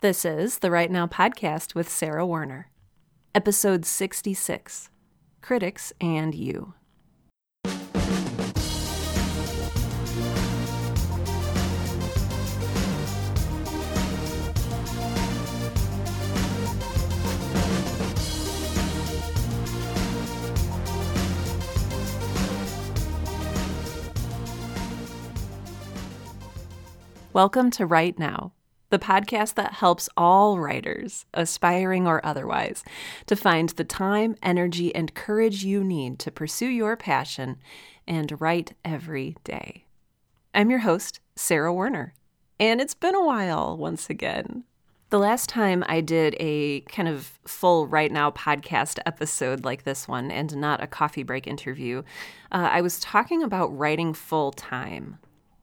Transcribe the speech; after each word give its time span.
This 0.00 0.24
is 0.24 0.60
the 0.60 0.70
Write 0.70 0.92
Now 0.92 1.08
podcast 1.08 1.74
with 1.74 1.88
Sarah 1.88 2.24
Werner, 2.24 2.70
episode 3.34 3.84
66 3.84 4.90
Critics 5.42 5.92
and 6.00 6.36
You. 6.36 6.74
Welcome 27.32 27.72
to 27.72 27.84
Write 27.84 28.20
Now, 28.20 28.52
the 28.90 28.98
podcast 28.98 29.54
that 29.54 29.74
helps 29.74 30.08
all 30.16 30.58
writers, 30.58 31.26
aspiring 31.34 32.06
or 32.06 32.24
otherwise, 32.24 32.84
to 33.26 33.36
find 33.36 33.70
the 33.70 33.84
time, 33.84 34.36
energy, 34.42 34.94
and 34.94 35.14
courage 35.14 35.64
you 35.64 35.84
need 35.84 36.18
to 36.20 36.30
pursue 36.30 36.68
your 36.68 36.96
passion 36.96 37.56
and 38.06 38.40
write 38.40 38.74
every 38.84 39.36
day. 39.44 39.84
I'm 40.54 40.70
your 40.70 40.80
host, 40.80 41.20
Sarah 41.36 41.72
Werner, 41.72 42.14
and 42.58 42.80
it's 42.80 42.94
been 42.94 43.14
a 43.14 43.24
while 43.24 43.76
once 43.76 44.08
again. 44.08 44.64
The 45.10 45.18
last 45.18 45.48
time 45.48 45.84
I 45.86 46.02
did 46.02 46.36
a 46.38 46.80
kind 46.82 47.08
of 47.08 47.38
full 47.46 47.86
Write 47.86 48.12
Now 48.12 48.30
podcast 48.30 48.98
episode 49.06 49.64
like 49.64 49.84
this 49.84 50.06
one 50.06 50.30
and 50.30 50.54
not 50.56 50.82
a 50.82 50.86
coffee 50.86 51.22
break 51.22 51.46
interview, 51.46 52.02
uh, 52.52 52.68
I 52.70 52.82
was 52.82 53.00
talking 53.00 53.42
about 53.42 53.76
writing 53.76 54.12
full 54.12 54.52
time. 54.52 55.18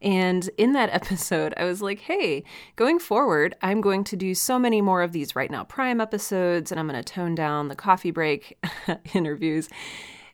And 0.05 0.47
in 0.57 0.73
that 0.73 0.89
episode, 0.93 1.53
I 1.57 1.65
was 1.65 1.81
like, 1.81 1.99
hey, 1.99 2.43
going 2.77 2.99
forward, 2.99 3.55
I'm 3.61 3.81
going 3.81 4.05
to 4.05 4.15
do 4.15 4.33
so 4.35 4.57
many 4.57 4.79
more 4.79 5.01
of 5.01 5.11
these 5.11 5.35
Write 5.35 5.51
Now 5.51 5.65
Prime 5.65 5.99
episodes, 5.99 6.71
and 6.71 6.79
I'm 6.79 6.87
going 6.87 7.01
to 7.01 7.13
tone 7.13 7.35
down 7.35 7.67
the 7.67 7.75
coffee 7.75 8.11
break 8.11 8.57
interviews. 9.13 9.67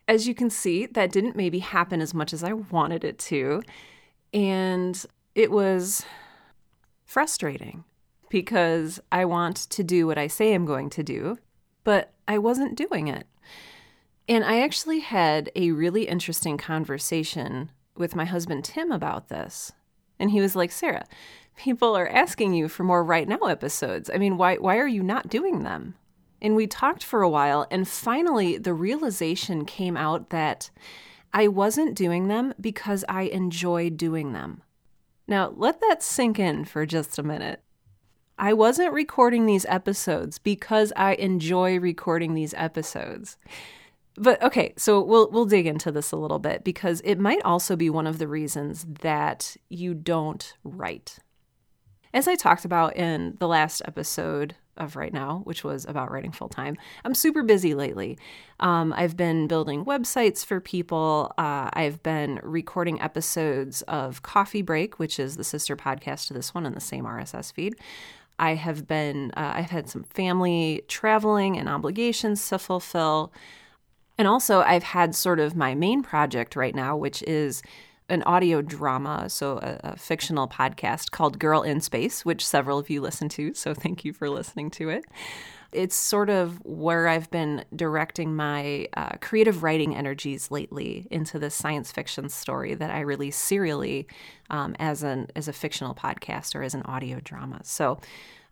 As 0.06 0.28
you 0.28 0.34
can 0.34 0.50
see, 0.50 0.86
that 0.86 1.10
didn't 1.10 1.36
maybe 1.36 1.60
happen 1.60 2.00
as 2.00 2.12
much 2.12 2.32
as 2.32 2.44
I 2.44 2.52
wanted 2.52 3.02
it 3.02 3.18
to. 3.20 3.62
And 4.34 5.04
it 5.34 5.50
was 5.50 6.04
frustrating 7.04 7.84
because 8.28 9.00
I 9.10 9.24
want 9.24 9.56
to 9.56 9.84
do 9.84 10.06
what 10.06 10.18
I 10.18 10.26
say 10.26 10.54
I'm 10.54 10.66
going 10.66 10.90
to 10.90 11.02
do, 11.02 11.38
but 11.84 12.12
I 12.26 12.38
wasn't 12.38 12.76
doing 12.76 13.08
it. 13.08 13.26
And 14.28 14.44
I 14.44 14.60
actually 14.60 15.00
had 15.00 15.50
a 15.54 15.72
really 15.72 16.04
interesting 16.04 16.56
conversation 16.56 17.70
with 18.02 18.14
my 18.14 18.26
husband 18.26 18.64
Tim 18.64 18.92
about 18.92 19.28
this. 19.30 19.72
And 20.18 20.30
he 20.30 20.42
was 20.42 20.54
like, 20.54 20.70
Sarah, 20.70 21.06
people 21.56 21.96
are 21.96 22.08
asking 22.08 22.52
you 22.52 22.68
for 22.68 22.84
more 22.84 23.02
Write 23.02 23.28
Now 23.28 23.46
episodes. 23.46 24.10
I 24.12 24.18
mean, 24.18 24.36
why 24.36 24.56
why 24.56 24.76
are 24.76 24.86
you 24.88 25.02
not 25.02 25.30
doing 25.30 25.62
them? 25.62 25.94
And 26.42 26.56
we 26.56 26.66
talked 26.66 27.04
for 27.04 27.22
a 27.22 27.30
while 27.30 27.66
and 27.70 27.88
finally 27.88 28.58
the 28.58 28.74
realization 28.74 29.64
came 29.64 29.96
out 29.96 30.30
that 30.30 30.70
I 31.32 31.48
wasn't 31.48 31.94
doing 31.94 32.28
them 32.28 32.52
because 32.60 33.04
I 33.08 33.22
enjoy 33.22 33.88
doing 33.88 34.32
them. 34.32 34.62
Now, 35.26 35.54
let 35.56 35.80
that 35.80 36.02
sink 36.02 36.38
in 36.38 36.64
for 36.64 36.84
just 36.84 37.18
a 37.18 37.22
minute. 37.22 37.62
I 38.38 38.52
wasn't 38.52 38.92
recording 38.92 39.46
these 39.46 39.64
episodes 39.66 40.38
because 40.38 40.92
I 40.96 41.14
enjoy 41.14 41.78
recording 41.78 42.34
these 42.34 42.54
episodes. 42.54 43.36
But 44.16 44.42
okay, 44.42 44.74
so 44.76 45.02
we'll 45.02 45.30
we'll 45.30 45.46
dig 45.46 45.66
into 45.66 45.90
this 45.90 46.12
a 46.12 46.16
little 46.16 46.38
bit 46.38 46.64
because 46.64 47.00
it 47.04 47.18
might 47.18 47.42
also 47.44 47.76
be 47.76 47.88
one 47.88 48.06
of 48.06 48.18
the 48.18 48.28
reasons 48.28 48.84
that 49.00 49.56
you 49.68 49.94
don't 49.94 50.54
write. 50.64 51.18
As 52.14 52.28
I 52.28 52.34
talked 52.34 52.66
about 52.66 52.94
in 52.96 53.36
the 53.38 53.48
last 53.48 53.80
episode 53.86 54.54
of 54.76 54.96
Write 54.96 55.14
Now, 55.14 55.40
which 55.44 55.64
was 55.64 55.86
about 55.86 56.10
writing 56.10 56.32
full 56.32 56.48
time, 56.48 56.76
I'm 57.06 57.14
super 57.14 57.42
busy 57.42 57.74
lately. 57.74 58.18
Um, 58.60 58.92
I've 58.94 59.16
been 59.16 59.46
building 59.46 59.86
websites 59.86 60.44
for 60.44 60.60
people. 60.60 61.32
Uh, 61.38 61.70
I've 61.72 62.02
been 62.02 62.38
recording 62.42 63.00
episodes 63.00 63.80
of 63.82 64.20
Coffee 64.20 64.62
Break, 64.62 64.98
which 64.98 65.18
is 65.18 65.36
the 65.36 65.44
sister 65.44 65.74
podcast 65.74 66.26
to 66.26 66.34
this 66.34 66.54
one 66.54 66.66
in 66.66 66.74
the 66.74 66.80
same 66.80 67.04
RSS 67.04 67.50
feed. 67.50 67.76
I 68.38 68.54
have 68.54 68.86
been, 68.86 69.30
uh, 69.36 69.52
I've 69.54 69.70
had 69.70 69.88
some 69.88 70.04
family 70.04 70.82
traveling 70.88 71.58
and 71.58 71.68
obligations 71.68 72.46
to 72.48 72.58
fulfill. 72.58 73.32
And 74.18 74.28
also, 74.28 74.60
I've 74.60 74.82
had 74.82 75.14
sort 75.14 75.40
of 75.40 75.56
my 75.56 75.74
main 75.74 76.02
project 76.02 76.54
right 76.56 76.74
now, 76.74 76.96
which 76.96 77.22
is 77.22 77.62
an 78.08 78.22
audio 78.24 78.60
drama, 78.60 79.28
so 79.30 79.58
a, 79.58 79.92
a, 79.92 79.96
fictional 79.96 80.46
podcast 80.46 81.12
called 81.12 81.38
Girl 81.38 81.62
in 81.62 81.80
Space, 81.80 82.24
which 82.24 82.46
several 82.46 82.78
of 82.78 82.90
you 82.90 83.00
listen 83.00 83.28
to. 83.30 83.54
So 83.54 83.72
thank 83.72 84.04
you 84.04 84.12
for 84.12 84.28
listening 84.28 84.70
to 84.72 84.90
it. 84.90 85.04
It's 85.72 85.96
sort 85.96 86.28
of 86.28 86.60
where 86.62 87.08
I've 87.08 87.30
been 87.30 87.64
directing 87.74 88.36
my 88.36 88.88
uh, 88.94 89.16
creative 89.22 89.62
writing 89.62 89.96
energies 89.96 90.50
lately 90.50 91.06
into 91.10 91.38
this 91.38 91.54
science 91.54 91.90
fiction 91.90 92.28
story 92.28 92.74
that 92.74 92.90
I 92.90 93.00
release 93.00 93.36
serially 93.36 94.06
um, 94.50 94.76
as 94.78 95.02
an 95.02 95.28
as 95.34 95.48
a 95.48 95.52
fictional 95.54 95.94
podcast 95.94 96.54
or 96.54 96.62
as 96.62 96.74
an 96.74 96.82
audio 96.82 97.20
drama. 97.20 97.60
So. 97.64 97.98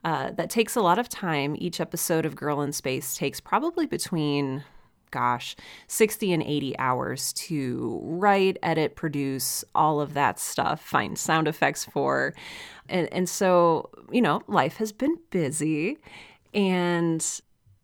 Uh, 0.03 0.31
that 0.31 0.49
takes 0.49 0.77
a 0.77 0.81
lot 0.81 0.99
of 0.99 1.11
time. 1.11 1.55
Each 1.59 1.79
episode 1.79 2.25
of 2.25 2.35
Girl 2.35 2.63
in 2.63 2.73
Space 2.73 3.19
takes 3.19 3.39
probably 3.39 3.85
between 3.85 4.65
gosh, 5.11 5.57
60 5.87 6.33
and 6.33 6.43
80 6.43 6.79
hours 6.79 7.33
to 7.35 8.01
write, 8.03 8.59
edit, 8.63 8.97
produce, 8.97 9.65
all 9.75 10.01
of 10.01 10.15
that 10.15 10.39
stuff, 10.39 10.81
find 10.81 11.19
sound 11.19 11.49
effects 11.49 11.85
for. 11.85 12.35
And, 12.89 13.13
and 13.13 13.29
so, 13.29 13.91
you 14.11 14.23
know, 14.23 14.43
life 14.47 14.77
has 14.77 14.93
been 14.93 15.17
busy. 15.31 15.99
And 16.55 17.25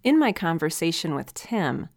in 0.03 0.19
my 0.19 0.32
conversation 0.32 1.15
with 1.15 1.34
Tim, 1.34 1.88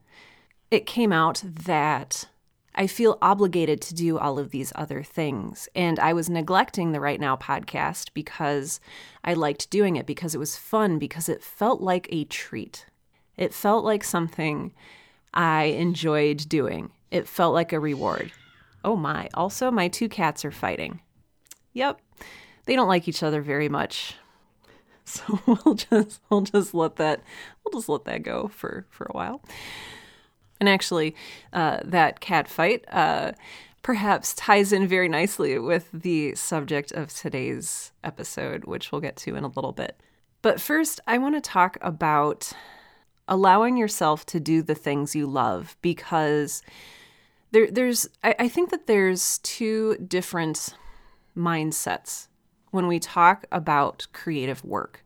it 0.72 0.86
came 0.86 1.12
out 1.12 1.42
that 1.46 2.28
I 2.76 2.88
feel 2.88 3.18
obligated 3.22 3.82
to 3.82 3.94
do 3.94 4.18
all 4.18 4.40
of 4.40 4.52
these 4.52 4.72
other 4.76 5.04
things. 5.04 5.68
And 5.76 6.00
I 6.00 6.14
was 6.14 6.30
neglecting 6.30 6.92
the 6.92 7.02
Write 7.02 7.20
Now 7.20 7.36
podcast 7.36 8.14
because 8.14 8.80
I 9.24 9.34
liked 9.34 9.70
doing 9.70 9.96
it, 9.96 10.06
because 10.06 10.34
it 10.34 10.38
was 10.38 10.56
fun, 10.56 11.00
because 11.00 11.28
it 11.28 11.44
felt 11.44 11.82
like 11.82 12.08
a 12.10 12.24
treat. 12.26 12.86
It 13.38 13.54
felt 13.54 13.84
like 13.84 14.04
something 14.04 14.74
I 15.34 15.66
enjoyed 15.66 16.50
doing. 16.50 16.92
It 17.12 17.28
felt 17.28 17.54
like 17.54 17.74
a 17.74 17.80
reward. 17.80 18.32
Oh 18.84 18.96
my. 18.96 19.30
Also, 19.34 19.72
my 19.72 19.88
two 19.88 20.10
cats 20.10 20.46
are 20.46 20.52
fighting. 20.52 21.02
Yep. 21.74 22.02
They 22.66 22.76
don't 22.76 22.88
like 22.88 23.08
each 23.08 23.24
other 23.24 23.42
very 23.42 23.70
much. 23.70 24.16
So 25.10 25.40
we'll 25.48 25.74
just 25.74 26.22
we'll 26.30 26.42
just 26.42 26.76
let 26.76 26.98
that 26.98 27.24
we'll 27.66 27.80
just 27.80 27.90
let 27.90 28.06
that 28.06 28.22
go 28.22 28.48
for 28.48 28.86
for 28.92 29.06
a 29.06 29.12
while. 29.12 29.42
And 30.60 30.70
actually, 30.70 31.16
uh, 31.52 31.80
that 31.84 32.20
cat 32.20 32.48
fight 32.48 32.86
uh, 32.92 33.32
perhaps 33.82 34.36
ties 34.36 34.72
in 34.72 34.88
very 34.88 35.10
nicely 35.10 35.58
with 35.58 35.90
the 35.92 36.36
subject 36.36 36.92
of 36.92 37.12
today's 37.12 37.92
episode, 38.04 38.66
which 38.66 38.92
we'll 38.92 39.02
get 39.02 39.16
to 39.18 39.36
in 39.36 39.44
a 39.44 39.48
little 39.48 39.72
bit. 39.72 40.00
But 40.44 40.62
first, 40.62 41.00
I 41.08 41.18
want 41.18 41.36
to 41.36 41.42
talk 41.42 41.78
about 41.82 42.54
allowing 43.30 43.78
yourself 43.78 44.26
to 44.26 44.40
do 44.40 44.62
the 44.62 44.76
things 44.76 45.16
you 45.16 45.26
love 45.26 45.78
because 45.82 46.62
there, 47.52 47.72
there's 47.72 48.10
I, 48.24 48.36
I 48.40 48.48
think 48.50 48.72
that 48.72 48.88
there's 48.88 49.38
two 49.40 49.96
different 50.06 50.76
mindsets 51.38 52.28
when 52.72 52.88
we 52.88 53.00
talk 53.00 53.46
about 53.52 54.08
creative 54.12 54.64
work. 54.66 55.06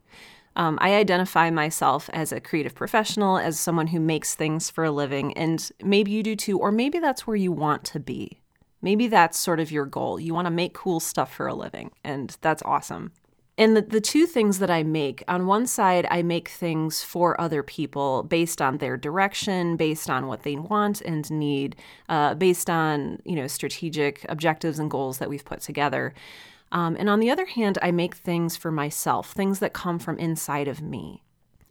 Um, 0.56 0.78
I 0.80 0.94
identify 0.94 1.50
myself 1.50 2.08
as 2.12 2.30
a 2.30 2.40
creative 2.40 2.74
professional, 2.74 3.38
as 3.38 3.58
someone 3.58 3.88
who 3.88 3.98
makes 3.98 4.34
things 4.34 4.70
for 4.70 4.84
a 4.84 4.90
living, 4.90 5.36
and 5.36 5.68
maybe 5.82 6.12
you 6.12 6.22
do 6.22 6.36
too, 6.36 6.58
or 6.58 6.70
maybe 6.70 7.00
that's 7.00 7.26
where 7.26 7.36
you 7.36 7.50
want 7.50 7.84
to 7.86 8.00
be. 8.00 8.40
Maybe 8.80 9.08
that's 9.08 9.38
sort 9.38 9.58
of 9.58 9.72
your 9.72 9.86
goal. 9.86 10.20
You 10.20 10.32
want 10.32 10.46
to 10.46 10.52
make 10.52 10.74
cool 10.74 11.00
stuff 11.00 11.34
for 11.34 11.48
a 11.48 11.54
living, 11.54 11.90
and 12.04 12.36
that's 12.40 12.62
awesome. 12.62 13.12
And 13.56 13.76
the, 13.76 13.82
the 13.82 14.00
two 14.00 14.26
things 14.26 14.58
that 14.58 14.70
I 14.70 14.82
make 14.82 15.22
on 15.28 15.46
one 15.46 15.66
side, 15.66 16.06
I 16.10 16.22
make 16.22 16.48
things 16.48 17.02
for 17.02 17.40
other 17.40 17.62
people 17.62 18.24
based 18.24 18.60
on 18.60 18.78
their 18.78 18.96
direction, 18.96 19.76
based 19.76 20.10
on 20.10 20.26
what 20.26 20.42
they 20.42 20.56
want 20.56 21.00
and 21.02 21.30
need, 21.30 21.76
uh, 22.08 22.34
based 22.34 22.68
on 22.68 23.20
you 23.24 23.36
know 23.36 23.46
strategic 23.46 24.26
objectives 24.28 24.78
and 24.78 24.90
goals 24.90 25.18
that 25.18 25.28
we've 25.28 25.44
put 25.44 25.60
together. 25.60 26.14
Um, 26.72 26.96
and 26.98 27.08
on 27.08 27.20
the 27.20 27.30
other 27.30 27.46
hand, 27.46 27.78
I 27.80 27.92
make 27.92 28.16
things 28.16 28.56
for 28.56 28.72
myself, 28.72 29.30
things 29.30 29.60
that 29.60 29.72
come 29.72 30.00
from 30.00 30.18
inside 30.18 30.66
of 30.66 30.82
me. 30.82 31.22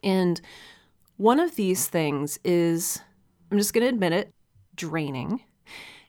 And 0.02 0.40
one 1.18 1.38
of 1.38 1.56
these 1.56 1.86
things 1.86 2.38
is, 2.42 3.00
I'm 3.50 3.58
just 3.58 3.74
going 3.74 3.82
to 3.82 3.92
admit 3.92 4.12
it, 4.12 4.32
draining. 4.74 5.42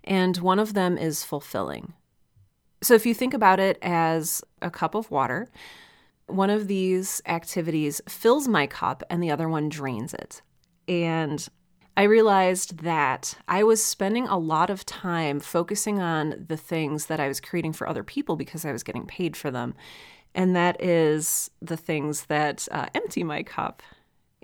And 0.05 0.37
one 0.37 0.59
of 0.59 0.73
them 0.73 0.97
is 0.97 1.25
fulfilling. 1.25 1.93
So 2.81 2.93
if 2.93 3.05
you 3.05 3.13
think 3.13 3.33
about 3.33 3.59
it 3.59 3.77
as 3.81 4.43
a 4.61 4.69
cup 4.69 4.95
of 4.95 5.09
water, 5.09 5.49
one 6.27 6.49
of 6.49 6.67
these 6.67 7.21
activities 7.25 8.01
fills 8.07 8.47
my 8.47 8.67
cup 8.67 9.03
and 9.09 9.21
the 9.21 9.31
other 9.31 9.47
one 9.47 9.69
drains 9.69 10.13
it. 10.13 10.41
And 10.87 11.47
I 11.97 12.03
realized 12.03 12.79
that 12.79 13.37
I 13.47 13.63
was 13.63 13.83
spending 13.83 14.27
a 14.27 14.37
lot 14.37 14.69
of 14.69 14.85
time 14.85 15.39
focusing 15.39 16.01
on 16.01 16.45
the 16.47 16.57
things 16.57 17.05
that 17.05 17.19
I 17.19 17.27
was 17.27 17.39
creating 17.39 17.73
for 17.73 17.87
other 17.87 18.03
people 18.03 18.35
because 18.35 18.65
I 18.65 18.71
was 18.71 18.83
getting 18.83 19.05
paid 19.05 19.37
for 19.37 19.49
them. 19.49 19.75
and 20.35 20.55
that 20.55 20.81
is 20.83 21.49
the 21.61 21.77
things 21.77 22.25
that 22.25 22.67
uh, 22.71 22.87
empty 22.93 23.23
my 23.23 23.41
cup. 23.41 23.81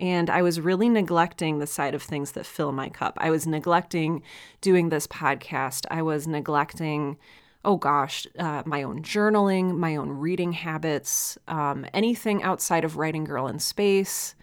And 0.00 0.30
I 0.30 0.42
was 0.42 0.60
really 0.60 0.88
neglecting 0.88 1.58
the 1.58 1.66
side 1.66 1.94
of 1.94 2.02
things 2.02 2.32
that 2.32 2.46
fill 2.46 2.72
my 2.72 2.88
cup. 2.88 3.14
I 3.18 3.30
was 3.30 3.46
neglecting 3.46 4.22
doing 4.60 4.88
this 4.88 5.06
podcast. 5.06 5.84
I 5.90 6.02
was 6.02 6.26
neglecting, 6.26 7.18
oh 7.64 7.76
gosh, 7.76 8.26
uh, 8.38 8.62
my 8.66 8.82
own 8.82 9.02
journaling, 9.02 9.76
my 9.76 9.96
own 9.96 10.10
reading 10.10 10.52
habits, 10.52 11.38
um, 11.48 11.86
anything 11.94 12.42
outside 12.42 12.84
of 12.84 12.96
Writing 12.96 13.24
Girl 13.24 13.46
in 13.46 13.58
Space. 13.58 14.34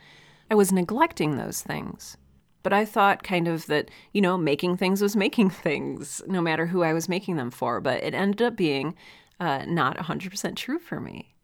I 0.50 0.56
was 0.56 0.72
neglecting 0.72 1.38
those 1.38 1.62
things. 1.62 2.18
But 2.62 2.74
I 2.74 2.84
thought 2.84 3.24
kind 3.24 3.48
of 3.48 3.68
that, 3.68 3.90
you 4.14 4.22
know, 4.22 4.38
making 4.38 4.78
things 4.78 5.02
was 5.02 5.16
making 5.16 5.50
things, 5.66 6.22
no 6.28 6.42
matter 6.42 6.66
who 6.66 6.84
I 6.84 6.94
was 6.94 7.10
making 7.10 7.38
them 7.38 7.52
for. 7.52 7.80
But 7.80 8.04
it 8.04 8.14
ended 8.14 8.42
up 8.42 8.56
being 8.56 8.96
uh, 9.40 9.66
not 9.68 9.98
100% 9.98 10.56
true 10.56 10.80
for 10.80 11.00
me. 11.00 11.36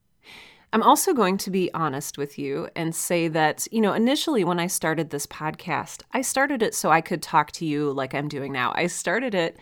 I'm 0.73 0.83
also 0.83 1.13
going 1.13 1.37
to 1.37 1.49
be 1.49 1.71
honest 1.73 2.17
with 2.17 2.37
you 2.37 2.67
and 2.75 2.93
say 2.93 3.29
that, 3.29 3.65
you 3.71 3.79
know, 3.79 3.93
initially 3.93 4.43
when 4.43 4.59
I 4.59 4.67
started 4.67 5.09
this 5.09 5.25
podcast, 5.25 6.01
I 6.11 6.21
started 6.21 6.61
it 6.61 6.75
so 6.75 6.91
I 6.91 6.99
could 6.99 7.21
talk 7.21 7.53
to 7.53 7.65
you 7.65 7.93
like 7.93 8.13
I'm 8.13 8.27
doing 8.27 8.51
now. 8.51 8.73
I 8.75 8.87
started 8.87 9.33
it 9.33 9.57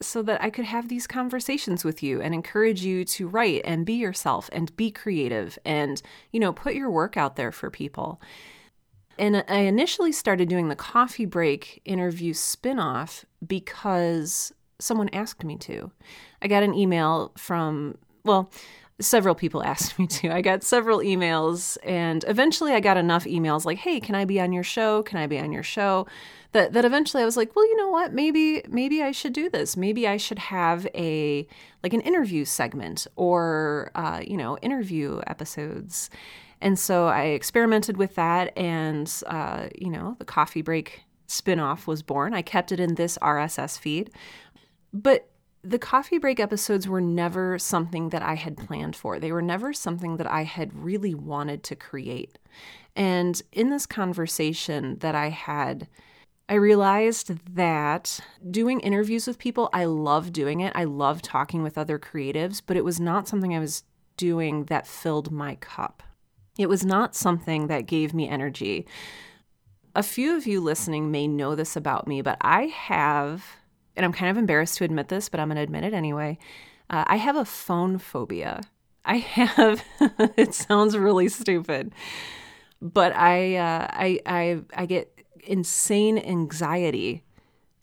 so 0.00 0.22
that 0.22 0.42
I 0.42 0.50
could 0.50 0.64
have 0.64 0.88
these 0.88 1.06
conversations 1.06 1.84
with 1.84 2.02
you 2.02 2.20
and 2.20 2.34
encourage 2.34 2.84
you 2.84 3.04
to 3.06 3.28
write 3.28 3.62
and 3.64 3.86
be 3.86 3.94
yourself 3.94 4.50
and 4.52 4.74
be 4.76 4.90
creative 4.90 5.58
and, 5.64 6.02
you 6.32 6.40
know, 6.40 6.52
put 6.52 6.74
your 6.74 6.90
work 6.90 7.16
out 7.16 7.36
there 7.36 7.52
for 7.52 7.70
people. 7.70 8.20
And 9.18 9.44
I 9.48 9.58
initially 9.58 10.12
started 10.12 10.48
doing 10.48 10.68
the 10.68 10.76
coffee 10.76 11.26
break 11.26 11.80
interview 11.84 12.34
spinoff 12.34 13.24
because 13.46 14.52
someone 14.80 15.08
asked 15.12 15.44
me 15.44 15.56
to. 15.58 15.90
I 16.42 16.48
got 16.48 16.64
an 16.64 16.74
email 16.74 17.32
from, 17.36 17.96
well, 18.24 18.50
several 19.00 19.34
people 19.34 19.62
asked 19.64 19.98
me 19.98 20.06
to. 20.06 20.30
I 20.30 20.40
got 20.40 20.62
several 20.62 20.98
emails, 20.98 21.76
and 21.82 22.24
eventually 22.28 22.72
I 22.72 22.80
got 22.80 22.96
enough 22.96 23.24
emails 23.24 23.64
like, 23.64 23.78
"Hey, 23.78 24.00
can 24.00 24.14
I 24.14 24.24
be 24.24 24.40
on 24.40 24.52
your 24.52 24.64
show? 24.64 25.02
Can 25.02 25.18
I 25.18 25.26
be 25.26 25.38
on 25.38 25.52
your 25.52 25.62
show?" 25.62 26.06
That 26.52 26.72
that 26.72 26.84
eventually 26.84 27.22
I 27.22 27.26
was 27.26 27.36
like, 27.36 27.54
"Well, 27.56 27.66
you 27.66 27.76
know 27.76 27.90
what? 27.90 28.12
Maybe 28.12 28.62
maybe 28.68 29.02
I 29.02 29.12
should 29.12 29.32
do 29.32 29.50
this. 29.50 29.76
Maybe 29.76 30.06
I 30.06 30.16
should 30.16 30.38
have 30.38 30.86
a 30.94 31.46
like 31.82 31.92
an 31.92 32.00
interview 32.00 32.44
segment 32.44 33.06
or 33.16 33.90
uh, 33.94 34.22
you 34.26 34.36
know 34.36 34.58
interview 34.58 35.20
episodes." 35.26 36.10
And 36.60 36.78
so 36.78 37.08
I 37.08 37.24
experimented 37.24 37.98
with 37.98 38.14
that, 38.14 38.56
and 38.56 39.12
uh, 39.26 39.68
you 39.76 39.90
know, 39.90 40.16
the 40.18 40.24
coffee 40.24 40.62
break 40.62 41.02
spinoff 41.28 41.86
was 41.86 42.02
born. 42.02 42.32
I 42.34 42.42
kept 42.42 42.72
it 42.72 42.80
in 42.80 42.94
this 42.94 43.18
RSS 43.18 43.78
feed, 43.78 44.10
but 44.92 45.28
the 45.64 45.78
coffee 45.78 46.18
break 46.18 46.38
episodes 46.38 46.86
were 46.86 47.00
never 47.00 47.58
something 47.58 48.10
that 48.10 48.22
I 48.22 48.34
had 48.34 48.56
planned 48.56 48.94
for. 48.94 49.18
They 49.18 49.32
were 49.32 49.42
never 49.42 49.72
something 49.72 50.18
that 50.18 50.30
I 50.30 50.42
had 50.42 50.74
really 50.74 51.14
wanted 51.14 51.62
to 51.64 51.76
create. 51.76 52.38
And 52.94 53.40
in 53.50 53.70
this 53.70 53.86
conversation 53.86 54.98
that 54.98 55.14
I 55.14 55.30
had, 55.30 55.88
I 56.48 56.54
realized 56.54 57.32
that 57.54 58.20
doing 58.50 58.80
interviews 58.80 59.26
with 59.26 59.38
people, 59.38 59.70
I 59.72 59.86
love 59.86 60.32
doing 60.32 60.60
it. 60.60 60.72
I 60.76 60.84
love 60.84 61.22
talking 61.22 61.62
with 61.62 61.78
other 61.78 61.98
creatives, 61.98 62.60
but 62.64 62.76
it 62.76 62.84
was 62.84 63.00
not 63.00 63.26
something 63.26 63.54
I 63.54 63.58
was 63.58 63.84
doing 64.18 64.64
that 64.64 64.86
filled 64.86 65.32
my 65.32 65.54
cup. 65.56 66.02
It 66.58 66.68
was 66.68 66.84
not 66.84 67.16
something 67.16 67.68
that 67.68 67.86
gave 67.86 68.12
me 68.12 68.28
energy. 68.28 68.86
A 69.96 70.02
few 70.02 70.36
of 70.36 70.46
you 70.46 70.60
listening 70.60 71.10
may 71.10 71.26
know 71.26 71.54
this 71.54 71.74
about 71.74 72.06
me, 72.06 72.20
but 72.20 72.36
I 72.42 72.66
have, 72.66 73.44
and 73.96 74.04
I'm 74.04 74.12
kind 74.12 74.30
of 74.30 74.36
embarrassed 74.36 74.78
to 74.78 74.84
admit 74.84 75.08
this, 75.08 75.28
but 75.28 75.40
I'm 75.40 75.48
going 75.48 75.56
to 75.56 75.62
admit 75.62 75.84
it 75.84 75.94
anyway. 75.94 76.38
Uh, 76.90 77.04
I 77.06 77.16
have 77.16 77.36
a 77.36 77.44
phone 77.44 77.98
phobia. 77.98 78.62
I 79.04 79.16
have, 79.16 79.84
it 80.36 80.54
sounds 80.54 80.96
really 80.96 81.28
stupid, 81.28 81.92
but 82.80 83.14
I, 83.14 83.56
uh, 83.56 83.86
I, 83.90 84.20
I, 84.26 84.60
I 84.74 84.86
get 84.86 85.20
insane 85.44 86.18
anxiety 86.18 87.22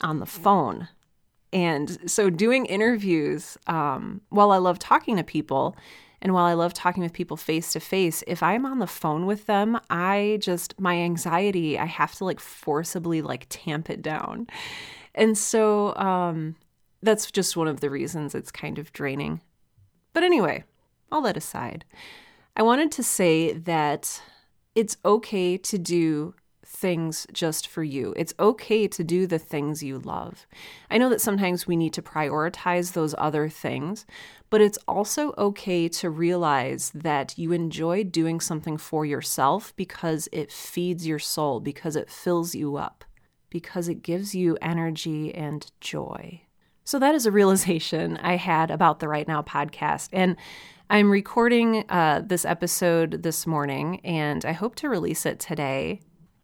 on 0.01 0.19
the 0.19 0.25
phone. 0.25 0.87
And 1.53 2.09
so 2.09 2.29
doing 2.29 2.65
interviews, 2.65 3.57
um, 3.67 4.21
while 4.29 4.51
I 4.51 4.57
love 4.57 4.79
talking 4.79 5.17
to 5.17 5.23
people, 5.23 5.75
and 6.21 6.33
while 6.33 6.45
I 6.45 6.53
love 6.53 6.73
talking 6.73 7.01
with 7.01 7.13
people 7.13 7.35
face 7.35 7.73
to 7.73 7.79
face, 7.79 8.23
if 8.27 8.43
I'm 8.43 8.65
on 8.65 8.79
the 8.79 8.87
phone 8.87 9.25
with 9.25 9.47
them, 9.47 9.79
I 9.89 10.37
just, 10.39 10.79
my 10.79 10.95
anxiety, 10.95 11.79
I 11.79 11.85
have 11.85 12.13
to 12.15 12.25
like 12.25 12.39
forcibly 12.39 13.21
like 13.21 13.47
tamp 13.49 13.89
it 13.89 14.01
down. 14.01 14.47
And 15.13 15.37
so 15.37 15.95
um, 15.95 16.55
that's 17.01 17.31
just 17.31 17.57
one 17.57 17.67
of 17.67 17.79
the 17.79 17.89
reasons 17.89 18.35
it's 18.35 18.51
kind 18.51 18.79
of 18.79 18.93
draining. 18.93 19.41
But 20.13 20.23
anyway, 20.23 20.63
all 21.11 21.21
that 21.21 21.37
aside, 21.37 21.85
I 22.55 22.63
wanted 22.63 22.91
to 22.93 23.03
say 23.03 23.53
that 23.53 24.21
it's 24.75 24.97
okay 25.05 25.57
to 25.57 25.77
do 25.77 26.33
things 26.65 27.27
just 27.33 27.67
for 27.67 27.83
you. 27.83 28.13
It's 28.15 28.33
okay 28.39 28.87
to 28.87 29.03
do 29.03 29.27
the 29.27 29.39
things 29.39 29.83
you 29.83 29.99
love. 29.99 30.47
I 30.89 30.97
know 30.97 31.09
that 31.09 31.21
sometimes 31.21 31.67
we 31.67 31.75
need 31.75 31.93
to 31.93 32.01
prioritize 32.01 32.93
those 32.93 33.13
other 33.17 33.49
things, 33.49 34.05
but 34.49 34.61
it's 34.61 34.79
also 34.87 35.33
okay 35.37 35.89
to 35.89 36.09
realize 36.09 36.91
that 36.95 37.37
you 37.37 37.51
enjoy 37.51 38.03
doing 38.03 38.39
something 38.39 38.77
for 38.77 39.05
yourself 39.05 39.73
because 39.75 40.29
it 40.31 40.51
feeds 40.51 41.05
your 41.05 41.19
soul, 41.19 41.59
because 41.59 41.95
it 41.95 42.09
fills 42.09 42.55
you 42.55 42.77
up, 42.77 43.03
because 43.51 43.87
it 43.87 44.01
gives 44.01 44.33
you 44.33 44.57
energy 44.59 45.33
and 45.35 45.71
joy. 45.79 46.41
So, 46.83 46.97
that 46.97 47.13
is 47.13 47.27
a 47.27 47.31
realization 47.31 48.17
I 48.23 48.37
had 48.37 48.71
about 48.71 48.99
the 48.99 49.07
Write 49.07 49.27
Now 49.27 49.43
podcast. 49.43 50.09
And 50.11 50.35
I'm 50.89 51.11
recording 51.11 51.85
uh, 51.89 52.23
this 52.25 52.43
episode 52.43 53.21
this 53.21 53.45
morning, 53.45 54.01
and 54.03 54.43
I 54.43 54.53
hope 54.53 54.75
to 54.77 54.89
release 54.89 55.27
it 55.27 55.39
today. 55.39 56.01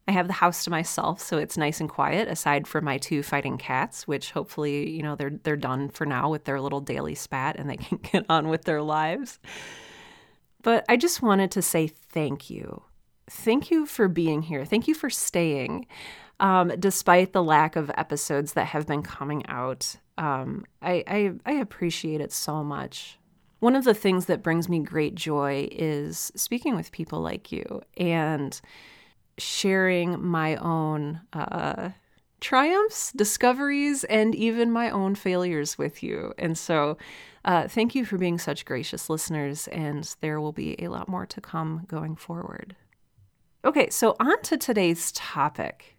I 0.07 0.13
have 0.13 0.27
the 0.27 0.33
house 0.33 0.63
to 0.63 0.69
myself, 0.69 1.19
so 1.21 1.37
it's 1.37 1.57
nice 1.57 1.81
and 1.81 1.89
quiet, 1.89 2.29
aside 2.29 2.65
from 2.65 2.85
my 2.85 2.97
two 2.97 3.23
fighting 3.23 3.57
cats, 3.57 4.07
which 4.07 4.31
hopefully, 4.31 4.89
you 4.89 5.03
know, 5.03 5.15
they're 5.15 5.37
they're 5.43 5.57
done 5.57 5.89
for 5.89 6.05
now 6.05 6.29
with 6.29 6.45
their 6.45 6.61
little 6.61 6.79
daily 6.79 7.15
spat 7.15 7.57
and 7.57 7.69
they 7.69 7.75
can 7.77 7.97
get 7.97 8.25
on 8.29 8.47
with 8.47 8.63
their 8.63 8.81
lives. 8.81 9.39
But 10.61 10.85
I 10.87 10.95
just 10.95 11.21
wanted 11.21 11.51
to 11.51 11.61
say 11.61 11.87
thank 11.87 12.49
you. 12.49 12.83
Thank 13.29 13.69
you 13.69 13.85
for 13.85 14.07
being 14.07 14.43
here. 14.43 14.63
Thank 14.63 14.87
you 14.87 14.93
for 14.93 15.09
staying. 15.09 15.87
Um, 16.39 16.71
despite 16.79 17.33
the 17.33 17.43
lack 17.43 17.75
of 17.75 17.89
episodes 17.95 18.53
that 18.53 18.67
have 18.67 18.85
been 18.85 19.01
coming 19.01 19.45
out, 19.47 19.95
um, 20.17 20.65
I, 20.81 21.03
I, 21.07 21.31
I 21.45 21.51
appreciate 21.53 22.21
it 22.21 22.31
so 22.31 22.63
much. 22.63 23.17
One 23.59 23.75
of 23.75 23.85
the 23.85 23.95
things 23.95 24.25
that 24.27 24.43
brings 24.43 24.69
me 24.69 24.79
great 24.79 25.15
joy 25.15 25.67
is 25.71 26.31
speaking 26.35 26.75
with 26.75 26.91
people 26.91 27.21
like 27.21 27.51
you 27.51 27.81
and 27.97 28.59
sharing 29.39 30.23
my 30.23 30.57
own 30.57 31.21
uh, 31.33 31.89
triumphs, 32.39 33.11
discoveries, 33.13 34.03
and 34.03 34.35
even 34.35 34.71
my 34.71 34.89
own 34.89 35.15
failures 35.15 35.77
with 35.77 36.03
you. 36.03 36.33
And 36.37 36.57
so, 36.57 36.97
uh, 37.45 37.67
thank 37.67 37.95
you 37.95 38.05
for 38.05 38.17
being 38.17 38.37
such 38.37 38.65
gracious 38.65 39.09
listeners, 39.09 39.67
and 39.69 40.15
there 40.21 40.39
will 40.41 40.51
be 40.51 40.75
a 40.83 40.89
lot 40.89 41.07
more 41.07 41.25
to 41.25 41.41
come 41.41 41.85
going 41.87 42.15
forward. 42.15 42.75
Okay, 43.63 43.89
so 43.89 44.15
on 44.19 44.41
to 44.43 44.57
today's 44.57 45.11
topic. 45.13 45.96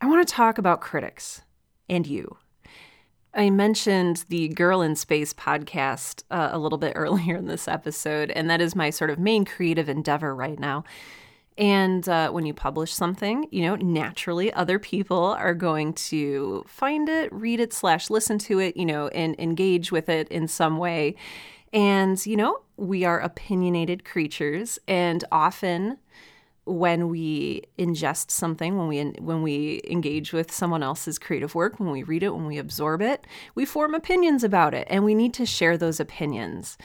I 0.00 0.06
want 0.06 0.26
to 0.26 0.32
talk 0.32 0.58
about 0.58 0.80
critics 0.80 1.42
and 1.88 2.06
you. 2.06 2.36
I 3.34 3.50
mentioned 3.50 4.24
the 4.28 4.48
Girl 4.48 4.80
in 4.80 4.94
Space 4.94 5.32
podcast 5.32 6.22
uh, 6.30 6.50
a 6.52 6.58
little 6.58 6.78
bit 6.78 6.92
earlier 6.96 7.36
in 7.36 7.46
this 7.46 7.66
episode, 7.66 8.30
and 8.30 8.48
that 8.48 8.60
is 8.60 8.76
my 8.76 8.90
sort 8.90 9.10
of 9.10 9.18
main 9.18 9.44
creative 9.44 9.88
endeavor 9.88 10.34
right 10.34 10.58
now. 10.58 10.84
And 11.56 12.08
uh, 12.08 12.30
when 12.30 12.46
you 12.46 12.54
publish 12.54 12.92
something, 12.92 13.48
you 13.50 13.62
know, 13.62 13.74
naturally 13.74 14.52
other 14.52 14.78
people 14.78 15.36
are 15.38 15.54
going 15.54 15.92
to 15.94 16.64
find 16.68 17.08
it, 17.08 17.32
read 17.32 17.58
it, 17.58 17.72
slash 17.72 18.08
listen 18.08 18.38
to 18.38 18.60
it, 18.60 18.76
you 18.76 18.86
know, 18.86 19.08
and 19.08 19.34
engage 19.40 19.90
with 19.90 20.08
it 20.08 20.28
in 20.28 20.46
some 20.46 20.78
way. 20.78 21.16
And, 21.72 22.24
you 22.24 22.36
know, 22.36 22.60
we 22.76 23.04
are 23.04 23.18
opinionated 23.18 24.04
creatures. 24.04 24.78
And 24.86 25.24
often 25.32 25.98
when 26.68 27.08
we 27.08 27.62
ingest 27.78 28.30
something, 28.30 28.76
when 28.76 28.88
we 28.88 29.02
when 29.20 29.42
we 29.42 29.80
engage 29.88 30.32
with 30.32 30.52
someone 30.52 30.82
else's 30.82 31.18
creative 31.18 31.54
work, 31.54 31.80
when 31.80 31.90
we 31.90 32.02
read 32.02 32.22
it, 32.22 32.34
when 32.34 32.46
we 32.46 32.58
absorb 32.58 33.02
it, 33.02 33.26
we 33.54 33.64
form 33.64 33.94
opinions 33.94 34.44
about 34.44 34.74
it, 34.74 34.86
and 34.90 35.04
we 35.04 35.14
need 35.14 35.34
to 35.34 35.46
share 35.46 35.76
those 35.76 35.98
opinions 36.00 36.78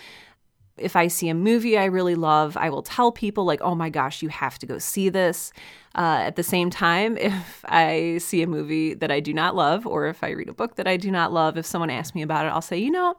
if 0.78 0.96
I 0.96 1.08
see 1.08 1.30
a 1.30 1.36
movie 1.36 1.78
I 1.78 1.86
really 1.86 2.16
love, 2.16 2.58
I 2.58 2.70
will 2.70 2.82
tell 2.82 3.12
people, 3.12 3.46
like, 3.46 3.62
oh 3.62 3.75
my 3.75 3.90
gosh, 3.90 4.22
you 4.22 4.30
have 4.30 4.58
to 4.60 4.66
go 4.66 4.78
see 4.80 5.10
this. 5.10 5.54
Uh, 5.96 6.22
at 6.22 6.36
the 6.36 6.44
same 6.44 6.70
time, 6.70 7.18
if 7.22 7.63
I 7.66 8.18
see 8.18 8.42
a 8.42 8.48
movie 8.48 8.94
that 8.96 9.12
I 9.12 9.20
do 9.20 9.34
not 9.34 9.56
love, 9.56 9.86
or 9.86 10.08
if 10.08 10.24
I 10.24 10.32
read 10.32 10.50
a 10.50 10.54
book 10.54 10.75
that 10.75 10.88
I 10.88 10.98
do 10.98 11.12
not 11.12 11.32
love, 11.32 11.58
if 11.58 11.66
someone 11.66 11.90
asks 11.90 12.16
me 12.16 12.22
about 12.22 12.46
it, 12.46 12.50
I'll 12.50 12.62
say, 12.62 12.78
you 12.78 12.92
know, 12.92 13.16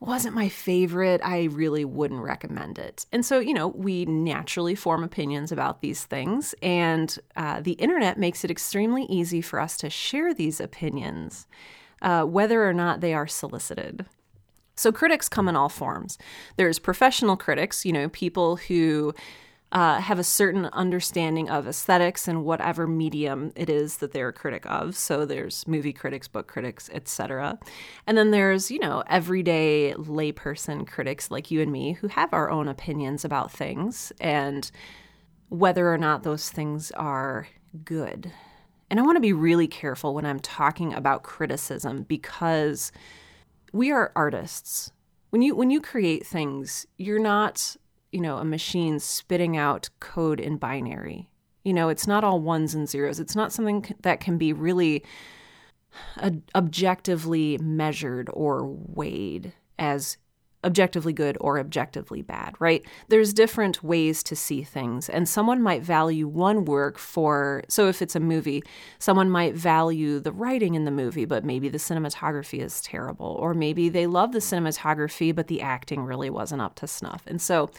wasn't 0.00 0.34
my 0.34 0.48
favorite. 0.48 1.20
I 1.22 1.44
really 1.44 1.84
wouldn't 1.84 2.22
recommend 2.22 2.78
it. 2.78 3.04
And 3.12 3.24
so, 3.24 3.38
you 3.38 3.52
know, 3.52 3.68
we 3.68 4.06
naturally 4.06 4.74
form 4.74 5.04
opinions 5.04 5.52
about 5.52 5.82
these 5.82 6.04
things, 6.04 6.54
and 6.62 7.18
uh, 7.36 7.60
the 7.60 7.72
internet 7.72 8.18
makes 8.18 8.42
it 8.42 8.50
extremely 8.50 9.04
easy 9.04 9.42
for 9.42 9.60
us 9.60 9.76
to 9.78 9.90
share 9.90 10.32
these 10.32 10.58
opinions, 10.58 11.46
uh, 12.00 12.24
whether 12.24 12.66
or 12.66 12.72
not 12.72 13.02
they 13.02 13.12
are 13.12 13.26
solicited. 13.26 14.06
So 14.74 14.90
critics 14.90 15.28
come 15.28 15.46
in 15.46 15.56
all 15.56 15.68
forms. 15.68 16.16
There's 16.56 16.78
professional 16.78 17.36
critics, 17.36 17.84
you 17.84 17.92
know, 17.92 18.08
people 18.08 18.56
who 18.56 19.12
uh, 19.72 20.00
have 20.00 20.18
a 20.18 20.24
certain 20.24 20.66
understanding 20.66 21.48
of 21.48 21.68
aesthetics 21.68 22.26
and 22.26 22.44
whatever 22.44 22.86
medium 22.86 23.52
it 23.54 23.70
is 23.70 23.98
that 23.98 24.12
they're 24.12 24.28
a 24.28 24.32
critic 24.32 24.66
of. 24.66 24.96
So 24.96 25.24
there's 25.24 25.66
movie 25.68 25.92
critics, 25.92 26.26
book 26.26 26.48
critics, 26.48 26.90
etc. 26.92 27.58
And 28.06 28.18
then 28.18 28.32
there's, 28.32 28.70
you 28.70 28.80
know, 28.80 29.04
everyday 29.06 29.94
layperson 29.96 30.86
critics 30.86 31.30
like 31.30 31.50
you 31.50 31.60
and 31.60 31.70
me 31.70 31.92
who 31.92 32.08
have 32.08 32.32
our 32.32 32.50
own 32.50 32.66
opinions 32.66 33.24
about 33.24 33.52
things 33.52 34.12
and 34.20 34.70
whether 35.50 35.92
or 35.92 35.98
not 35.98 36.24
those 36.24 36.50
things 36.50 36.90
are 36.92 37.46
good. 37.84 38.32
And 38.90 38.98
I 38.98 39.04
want 39.04 39.16
to 39.16 39.20
be 39.20 39.32
really 39.32 39.68
careful 39.68 40.14
when 40.14 40.26
I'm 40.26 40.40
talking 40.40 40.92
about 40.92 41.22
criticism 41.22 42.02
because 42.02 42.90
we 43.72 43.92
are 43.92 44.10
artists. 44.16 44.90
When 45.30 45.42
you 45.42 45.54
when 45.54 45.70
you 45.70 45.80
create 45.80 46.26
things, 46.26 46.86
you're 46.96 47.20
not 47.20 47.76
you 48.12 48.20
know, 48.20 48.38
a 48.38 48.44
machine 48.44 48.98
spitting 48.98 49.56
out 49.56 49.88
code 50.00 50.40
in 50.40 50.56
binary. 50.56 51.28
You 51.64 51.74
know, 51.74 51.88
it's 51.88 52.06
not 52.06 52.24
all 52.24 52.40
ones 52.40 52.74
and 52.74 52.88
zeros. 52.88 53.20
It's 53.20 53.36
not 53.36 53.52
something 53.52 53.94
that 54.02 54.20
can 54.20 54.38
be 54.38 54.52
really 54.52 55.04
objectively 56.54 57.58
measured 57.58 58.30
or 58.32 58.64
weighed 58.66 59.52
as 59.78 60.16
objectively 60.62 61.12
good 61.12 61.36
or 61.40 61.58
objectively 61.58 62.22
bad, 62.22 62.54
right? 62.58 62.84
There's 63.08 63.32
different 63.32 63.82
ways 63.82 64.22
to 64.24 64.36
see 64.36 64.62
things, 64.62 65.08
and 65.08 65.28
someone 65.28 65.62
might 65.62 65.82
value 65.82 66.28
one 66.28 66.64
work 66.64 66.98
for, 66.98 67.62
so 67.68 67.88
if 67.88 68.02
it's 68.02 68.16
a 68.16 68.20
movie, 68.20 68.62
someone 68.98 69.30
might 69.30 69.54
value 69.54 70.20
the 70.20 70.32
writing 70.32 70.74
in 70.74 70.84
the 70.84 70.90
movie, 70.90 71.24
but 71.24 71.44
maybe 71.44 71.68
the 71.68 71.78
cinematography 71.78 72.60
is 72.60 72.80
terrible, 72.82 73.36
or 73.40 73.54
maybe 73.54 73.88
they 73.88 74.06
love 74.06 74.32
the 74.32 74.38
cinematography, 74.38 75.34
but 75.34 75.46
the 75.46 75.62
acting 75.62 76.04
really 76.04 76.30
wasn't 76.30 76.62
up 76.62 76.74
to 76.76 76.86
snuff. 76.86 77.22
And 77.26 77.40
so 77.40 77.70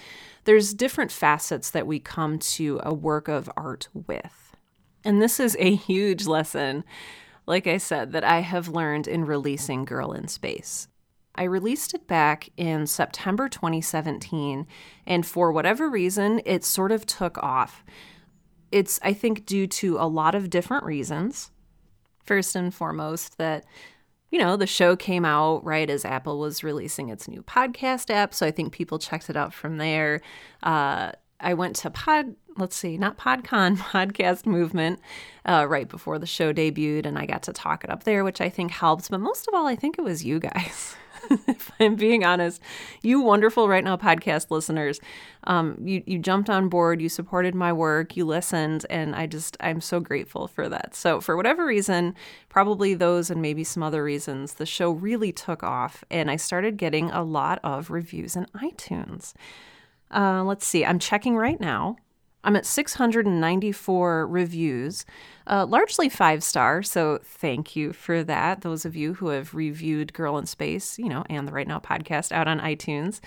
there's 0.45 0.73
different 0.73 1.11
facets 1.11 1.69
that 1.71 1.85
we 1.85 1.99
come 1.99 2.39
to 2.39 2.79
a 2.83 2.93
work 2.93 3.27
of 3.27 3.49
art 3.55 3.89
with. 3.93 4.55
And 5.03 5.21
this 5.21 5.39
is 5.39 5.55
a 5.59 5.75
huge 5.75 6.25
lesson 6.25 6.83
like 7.47 7.67
I 7.67 7.77
said, 7.77 8.11
that 8.11 8.23
I 8.23 8.39
have 8.39 8.67
learned 8.67 9.07
in 9.07 9.25
releasing 9.25 9.83
Girl 9.85 10.13
in 10.13 10.27
Space. 10.27 10.87
I 11.35 11.43
released 11.43 11.93
it 11.93 12.07
back 12.07 12.49
in 12.57 12.87
September 12.87 13.47
2017, 13.47 14.67
and 15.05 15.25
for 15.25 15.51
whatever 15.51 15.89
reason, 15.89 16.41
it 16.45 16.63
sort 16.63 16.91
of 16.91 17.05
took 17.05 17.37
off. 17.37 17.83
It's, 18.71 18.99
I 19.01 19.13
think, 19.13 19.45
due 19.45 19.67
to 19.67 19.97
a 19.97 20.07
lot 20.07 20.35
of 20.35 20.49
different 20.49 20.83
reasons. 20.83 21.51
First 22.25 22.55
and 22.55 22.73
foremost, 22.73 23.37
that, 23.37 23.65
you 24.29 24.39
know, 24.39 24.57
the 24.57 24.67
show 24.67 24.95
came 24.95 25.25
out 25.25 25.63
right 25.63 25.89
as 25.89 26.05
Apple 26.05 26.39
was 26.39 26.63
releasing 26.63 27.09
its 27.09 27.27
new 27.27 27.43
podcast 27.43 28.09
app, 28.09 28.33
so 28.33 28.45
I 28.45 28.51
think 28.51 28.73
people 28.73 28.99
checked 28.99 29.29
it 29.29 29.37
out 29.37 29.53
from 29.53 29.77
there. 29.77 30.21
Uh, 30.61 31.11
I 31.39 31.53
went 31.53 31.75
to 31.77 31.89
Pod, 31.89 32.35
let's 32.57 32.75
see, 32.75 32.97
not 32.97 33.17
PodCon, 33.17 33.77
Podcast 33.77 34.45
Movement, 34.45 34.99
uh, 35.45 35.65
right 35.67 35.87
before 35.87 36.19
the 36.19 36.27
show 36.27 36.53
debuted, 36.53 37.05
and 37.05 37.17
I 37.17 37.25
got 37.25 37.43
to 37.43 37.53
talk 37.53 37.83
it 37.83 37.89
up 37.89 38.03
there, 38.03 38.23
which 38.23 38.41
I 38.41 38.49
think 38.49 38.71
helped. 38.71 39.09
But 39.09 39.21
most 39.21 39.47
of 39.47 39.53
all, 39.53 39.65
I 39.65 39.75
think 39.75 39.97
it 39.97 40.03
was 40.03 40.23
you 40.23 40.39
guys. 40.39 40.95
if 41.47 41.71
I'm 41.79 41.95
being 41.95 42.23
honest, 42.23 42.61
you 43.01 43.21
wonderful 43.21 43.67
Write 43.67 43.83
Now 43.83 43.97
podcast 43.97 44.51
listeners, 44.51 44.99
um, 45.45 45.77
you 45.81 46.03
you 46.05 46.19
jumped 46.19 46.49
on 46.49 46.69
board, 46.69 47.01
you 47.01 47.09
supported 47.09 47.55
my 47.55 47.73
work, 47.73 48.15
you 48.15 48.25
listened, 48.25 48.85
and 48.89 49.15
I 49.15 49.27
just 49.27 49.57
I'm 49.59 49.81
so 49.81 49.99
grateful 49.99 50.47
for 50.47 50.69
that. 50.69 50.95
So 50.95 51.21
for 51.21 51.35
whatever 51.35 51.65
reason, 51.65 52.15
probably 52.49 52.93
those 52.93 53.29
and 53.29 53.41
maybe 53.41 53.63
some 53.63 53.83
other 53.83 54.03
reasons, 54.03 54.55
the 54.55 54.65
show 54.65 54.91
really 54.91 55.31
took 55.31 55.63
off, 55.63 56.03
and 56.09 56.29
I 56.29 56.35
started 56.35 56.77
getting 56.77 57.11
a 57.11 57.23
lot 57.23 57.59
of 57.63 57.89
reviews 57.89 58.35
in 58.35 58.45
iTunes. 58.55 59.33
Uh, 60.13 60.43
let's 60.43 60.67
see, 60.67 60.85
I'm 60.85 60.99
checking 60.99 61.37
right 61.37 61.59
now. 61.59 61.97
I'm 62.43 62.55
at 62.55 62.65
694 62.65 64.27
reviews, 64.27 65.05
uh, 65.47 65.65
largely 65.65 66.09
five 66.09 66.43
star. 66.43 66.81
So 66.81 67.19
thank 67.23 67.75
you 67.75 67.93
for 67.93 68.23
that. 68.23 68.61
Those 68.61 68.85
of 68.85 68.95
you 68.95 69.13
who 69.15 69.27
have 69.27 69.53
reviewed 69.53 70.13
Girl 70.13 70.37
in 70.37 70.45
Space, 70.45 70.97
you 70.97 71.09
know, 71.09 71.23
and 71.29 71.47
the 71.47 71.51
Write 71.51 71.67
Now 71.67 71.79
podcast 71.79 72.31
out 72.31 72.47
on 72.47 72.59
iTunes. 72.59 73.19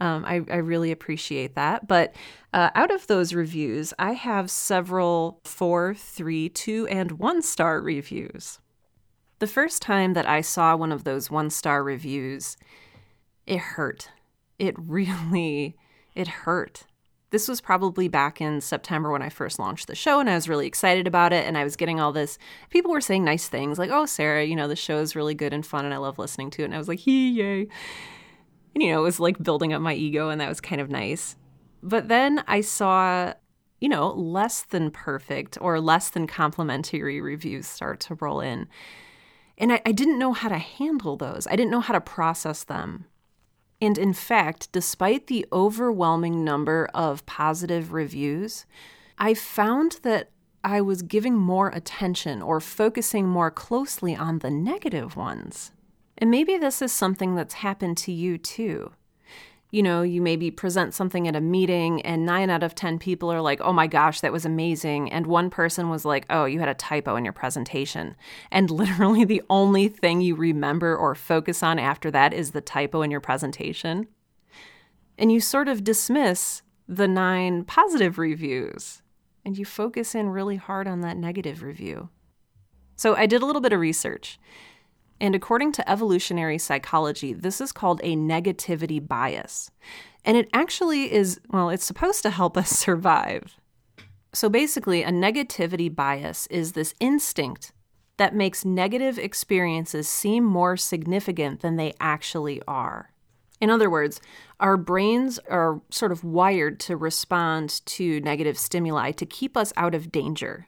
Um, 0.00 0.24
I, 0.24 0.42
I, 0.50 0.56
really 0.56 0.92
appreciate 0.92 1.56
that. 1.56 1.86
But 1.86 2.14
uh, 2.54 2.70
out 2.74 2.90
of 2.90 3.06
those 3.06 3.34
reviews, 3.34 3.92
I 3.98 4.12
have 4.12 4.50
several 4.50 5.40
four, 5.44 5.94
three, 5.94 6.48
two, 6.48 6.86
and 6.86 7.12
one 7.12 7.42
star 7.42 7.82
reviews. 7.82 8.60
The 9.40 9.46
first 9.46 9.82
time 9.82 10.14
that 10.14 10.26
I 10.26 10.40
saw 10.40 10.74
one 10.74 10.90
of 10.90 11.04
those 11.04 11.30
one 11.30 11.50
star 11.50 11.84
reviews, 11.84 12.56
it 13.46 13.58
hurt. 13.58 14.08
It 14.58 14.74
really, 14.78 15.76
it 16.14 16.28
hurt 16.28 16.86
this 17.30 17.46
was 17.46 17.60
probably 17.60 18.08
back 18.08 18.40
in 18.40 18.60
September 18.60 19.10
when 19.10 19.22
I 19.22 19.28
first 19.28 19.58
launched 19.58 19.86
the 19.86 19.94
show, 19.94 20.18
and 20.20 20.28
I 20.28 20.34
was 20.34 20.48
really 20.48 20.66
excited 20.66 21.06
about 21.06 21.32
it. 21.32 21.46
And 21.46 21.56
I 21.56 21.64
was 21.64 21.76
getting 21.76 22.00
all 22.00 22.12
this, 22.12 22.38
people 22.70 22.90
were 22.90 23.00
saying 23.00 23.24
nice 23.24 23.48
things 23.48 23.78
like, 23.78 23.90
oh, 23.90 24.06
Sarah, 24.06 24.44
you 24.44 24.56
know, 24.56 24.68
the 24.68 24.76
show 24.76 24.98
is 24.98 25.16
really 25.16 25.34
good 25.34 25.52
and 25.52 25.64
fun, 25.64 25.84
and 25.84 25.94
I 25.94 25.98
love 25.98 26.18
listening 26.18 26.50
to 26.50 26.62
it. 26.62 26.66
And 26.66 26.74
I 26.74 26.78
was 26.78 26.88
like, 26.88 26.98
hee, 26.98 27.30
yay. 27.30 27.68
And, 28.74 28.82
you 28.82 28.92
know, 28.92 29.00
it 29.00 29.04
was 29.04 29.20
like 29.20 29.42
building 29.42 29.72
up 29.72 29.80
my 29.80 29.94
ego, 29.94 30.28
and 30.28 30.40
that 30.40 30.48
was 30.48 30.60
kind 30.60 30.80
of 30.80 30.90
nice. 30.90 31.36
But 31.82 32.08
then 32.08 32.42
I 32.46 32.60
saw, 32.60 33.34
you 33.80 33.88
know, 33.88 34.10
less 34.10 34.62
than 34.62 34.90
perfect 34.90 35.56
or 35.60 35.80
less 35.80 36.10
than 36.10 36.26
complimentary 36.26 37.20
reviews 37.20 37.66
start 37.66 38.00
to 38.00 38.16
roll 38.16 38.40
in. 38.40 38.68
And 39.56 39.72
I, 39.72 39.80
I 39.86 39.92
didn't 39.92 40.18
know 40.18 40.32
how 40.32 40.48
to 40.48 40.58
handle 40.58 41.16
those, 41.16 41.46
I 41.46 41.54
didn't 41.54 41.70
know 41.70 41.80
how 41.80 41.94
to 41.94 42.00
process 42.00 42.64
them. 42.64 43.06
And 43.80 43.96
in 43.96 44.12
fact, 44.12 44.70
despite 44.72 45.26
the 45.26 45.46
overwhelming 45.52 46.44
number 46.44 46.88
of 46.92 47.24
positive 47.26 47.92
reviews, 47.92 48.66
I 49.18 49.34
found 49.34 50.00
that 50.02 50.30
I 50.62 50.80
was 50.82 51.02
giving 51.02 51.34
more 51.34 51.68
attention 51.68 52.42
or 52.42 52.60
focusing 52.60 53.26
more 53.26 53.50
closely 53.50 54.14
on 54.14 54.40
the 54.40 54.50
negative 54.50 55.16
ones. 55.16 55.72
And 56.18 56.30
maybe 56.30 56.58
this 56.58 56.82
is 56.82 56.92
something 56.92 57.34
that's 57.34 57.54
happened 57.54 57.96
to 57.98 58.12
you 58.12 58.36
too 58.36 58.92
you 59.70 59.82
know, 59.82 60.02
you 60.02 60.20
maybe 60.20 60.50
present 60.50 60.94
something 60.94 61.28
at 61.28 61.36
a 61.36 61.40
meeting 61.40 62.02
and 62.02 62.26
nine 62.26 62.50
out 62.50 62.62
of 62.62 62.74
10 62.74 62.98
people 62.98 63.32
are 63.32 63.40
like, 63.40 63.60
oh 63.60 63.72
my 63.72 63.86
gosh, 63.86 64.20
that 64.20 64.32
was 64.32 64.44
amazing. 64.44 65.12
And 65.12 65.26
one 65.26 65.48
person 65.48 65.88
was 65.88 66.04
like, 66.04 66.26
oh, 66.28 66.44
you 66.44 66.58
had 66.58 66.68
a 66.68 66.74
typo 66.74 67.14
in 67.16 67.24
your 67.24 67.32
presentation. 67.32 68.16
And 68.50 68.70
literally 68.70 69.24
the 69.24 69.42
only 69.48 69.88
thing 69.88 70.20
you 70.20 70.34
remember 70.34 70.96
or 70.96 71.14
focus 71.14 71.62
on 71.62 71.78
after 71.78 72.10
that 72.10 72.32
is 72.32 72.50
the 72.50 72.60
typo 72.60 73.02
in 73.02 73.10
your 73.10 73.20
presentation. 73.20 74.08
And 75.16 75.30
you 75.30 75.40
sort 75.40 75.68
of 75.68 75.84
dismiss 75.84 76.62
the 76.88 77.06
nine 77.06 77.64
positive 77.64 78.18
reviews 78.18 79.02
and 79.44 79.56
you 79.56 79.64
focus 79.64 80.14
in 80.14 80.28
really 80.28 80.56
hard 80.56 80.88
on 80.88 81.00
that 81.02 81.16
negative 81.16 81.62
review. 81.62 82.08
So 82.96 83.14
I 83.14 83.26
did 83.26 83.40
a 83.40 83.46
little 83.46 83.62
bit 83.62 83.72
of 83.72 83.80
research 83.80 84.38
and 85.20 85.34
according 85.34 85.72
to 85.72 85.90
evolutionary 85.90 86.58
psychology, 86.58 87.32
this 87.32 87.60
is 87.60 87.72
called 87.72 88.00
a 88.02 88.16
negativity 88.16 89.06
bias. 89.06 89.70
And 90.24 90.36
it 90.36 90.48
actually 90.52 91.12
is, 91.12 91.40
well, 91.50 91.70
it's 91.70 91.84
supposed 91.84 92.22
to 92.22 92.30
help 92.30 92.56
us 92.56 92.70
survive. 92.70 93.56
So 94.32 94.48
basically, 94.48 95.02
a 95.02 95.10
negativity 95.10 95.94
bias 95.94 96.46
is 96.48 96.72
this 96.72 96.94
instinct 97.00 97.72
that 98.16 98.34
makes 98.34 98.64
negative 98.64 99.18
experiences 99.18 100.08
seem 100.08 100.44
more 100.44 100.76
significant 100.76 101.60
than 101.60 101.76
they 101.76 101.94
actually 102.00 102.62
are. 102.68 103.10
In 103.60 103.70
other 103.70 103.90
words, 103.90 104.20
our 104.58 104.76
brains 104.76 105.38
are 105.48 105.82
sort 105.90 106.12
of 106.12 106.24
wired 106.24 106.80
to 106.80 106.96
respond 106.96 107.84
to 107.86 108.20
negative 108.20 108.58
stimuli 108.58 109.12
to 109.12 109.26
keep 109.26 109.56
us 109.56 109.72
out 109.76 109.94
of 109.94 110.12
danger. 110.12 110.66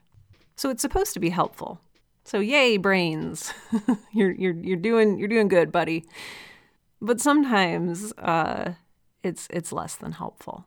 So 0.57 0.71
it's 0.71 0.83
supposed 0.83 1.15
to 1.15 1.21
be 1.21 1.31
helpful. 1.31 1.81
So 2.25 2.39
yay, 2.41 2.77
brains. 2.77 3.53
you're 4.13 4.33
you're 4.33 4.55
you're 4.55 4.77
doing 4.77 5.19
you're 5.19 5.29
doing 5.29 5.49
good, 5.49 5.73
buddy. 5.73 6.05
But 7.01 7.21
sometimes 7.21 8.13
uh, 8.19 8.75
it's 9.23 9.49
it's 9.51 9.73
less 9.73 9.97
than 9.97 10.13
helpful. 10.13 10.67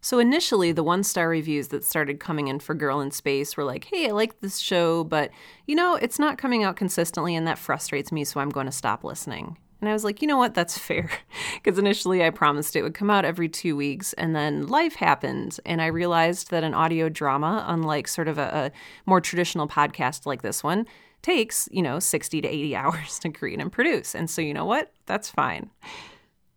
So 0.00 0.20
initially, 0.20 0.70
the 0.70 0.84
one 0.84 1.02
star 1.02 1.28
reviews 1.28 1.68
that 1.68 1.84
started 1.84 2.20
coming 2.20 2.46
in 2.46 2.60
for 2.60 2.74
Girl 2.74 3.00
in 3.00 3.10
Space 3.10 3.56
were 3.56 3.64
like, 3.64 3.84
"Hey, 3.84 4.08
I 4.08 4.12
like 4.12 4.40
this 4.40 4.58
show, 4.58 5.02
but 5.02 5.30
you 5.66 5.74
know, 5.74 5.96
it's 5.96 6.18
not 6.18 6.38
coming 6.38 6.62
out 6.62 6.76
consistently, 6.76 7.34
and 7.34 7.46
that 7.48 7.58
frustrates 7.58 8.12
me. 8.12 8.24
So 8.24 8.40
I'm 8.40 8.50
going 8.50 8.66
to 8.66 8.72
stop 8.72 9.02
listening." 9.02 9.58
And 9.80 9.88
I 9.88 9.92
was 9.92 10.04
like, 10.04 10.20
you 10.20 10.28
know 10.28 10.36
what? 10.36 10.54
That's 10.54 10.76
fair. 10.76 11.10
Because 11.54 11.78
initially 11.78 12.24
I 12.24 12.30
promised 12.30 12.76
it 12.76 12.82
would 12.82 12.94
come 12.94 13.10
out 13.10 13.24
every 13.24 13.48
two 13.48 13.76
weeks, 13.76 14.12
and 14.14 14.34
then 14.34 14.68
life 14.68 14.94
happened. 14.94 15.58
And 15.66 15.82
I 15.82 15.86
realized 15.86 16.50
that 16.50 16.64
an 16.64 16.72
audio 16.72 17.08
drama, 17.08 17.64
unlike 17.66 18.06
sort 18.08 18.28
of 18.28 18.38
a, 18.38 18.42
a, 18.42 18.72
more 19.06 19.20
traditional 19.20 19.66
podcast 19.68 20.24
like 20.24 20.42
this 20.42 20.62
one, 20.62 20.86
takes, 21.20 21.68
you 21.72 21.82
know, 21.82 21.98
60 21.98 22.40
to 22.40 22.48
80 22.48 22.76
hours 22.82 23.18
to 23.18 23.30
create 23.30 23.60
and 23.60 23.72
produce. 23.72 24.14
And 24.14 24.30
so, 24.30 24.40
you 24.40 24.54
know 24.54 24.64
what? 24.64 24.92
That's 25.06 25.28
fine. 25.28 25.70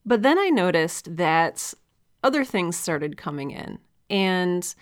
But 0.05 0.21
then 0.21 0.37
I 0.37 0.49
noticed 0.49 1.15
that 1.17 1.73
other 2.23 2.45
things 2.45 2.77
started 2.77 3.17
coming 3.17 3.51
in. 3.51 3.79
And 4.09 4.73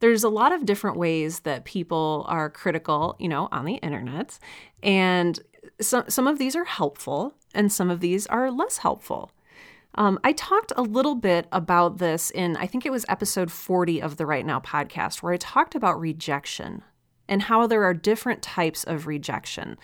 there's 0.00 0.24
a 0.24 0.30
lot 0.30 0.52
of 0.52 0.64
different 0.64 0.96
ways 0.96 1.40
that 1.40 1.64
people 1.64 2.24
are 2.28 2.48
critical, 2.50 3.16
you 3.18 3.28
know, 3.28 3.48
on 3.52 3.66
the 3.66 3.74
internet. 3.74 4.38
And 4.82 5.38
some 5.80 6.04
some 6.08 6.26
of 6.26 6.38
these 6.38 6.56
are 6.56 6.64
helpful 6.64 7.34
and 7.54 7.72
some 7.72 7.90
of 7.90 8.00
these 8.00 8.26
are 8.26 8.50
less 8.50 8.78
helpful. 8.78 9.32
Um, 9.96 10.18
I 10.22 10.32
talked 10.32 10.72
a 10.76 10.82
little 10.82 11.16
bit 11.16 11.46
about 11.50 11.98
this 11.98 12.30
in, 12.30 12.56
I 12.56 12.66
think 12.66 12.86
it 12.86 12.92
was 12.92 13.04
episode 13.08 13.50
40 13.50 14.00
of 14.00 14.16
the 14.16 14.26
Write 14.26 14.46
Now 14.46 14.60
podcast, 14.60 15.22
where 15.22 15.32
I 15.32 15.36
talked 15.36 15.74
about 15.74 15.98
rejection 15.98 16.82
and 17.28 17.42
how 17.42 17.66
there 17.66 17.82
are 17.84 17.94
different 17.94 18.40
types 18.42 18.84
of 18.84 19.06
rejection. 19.06 19.76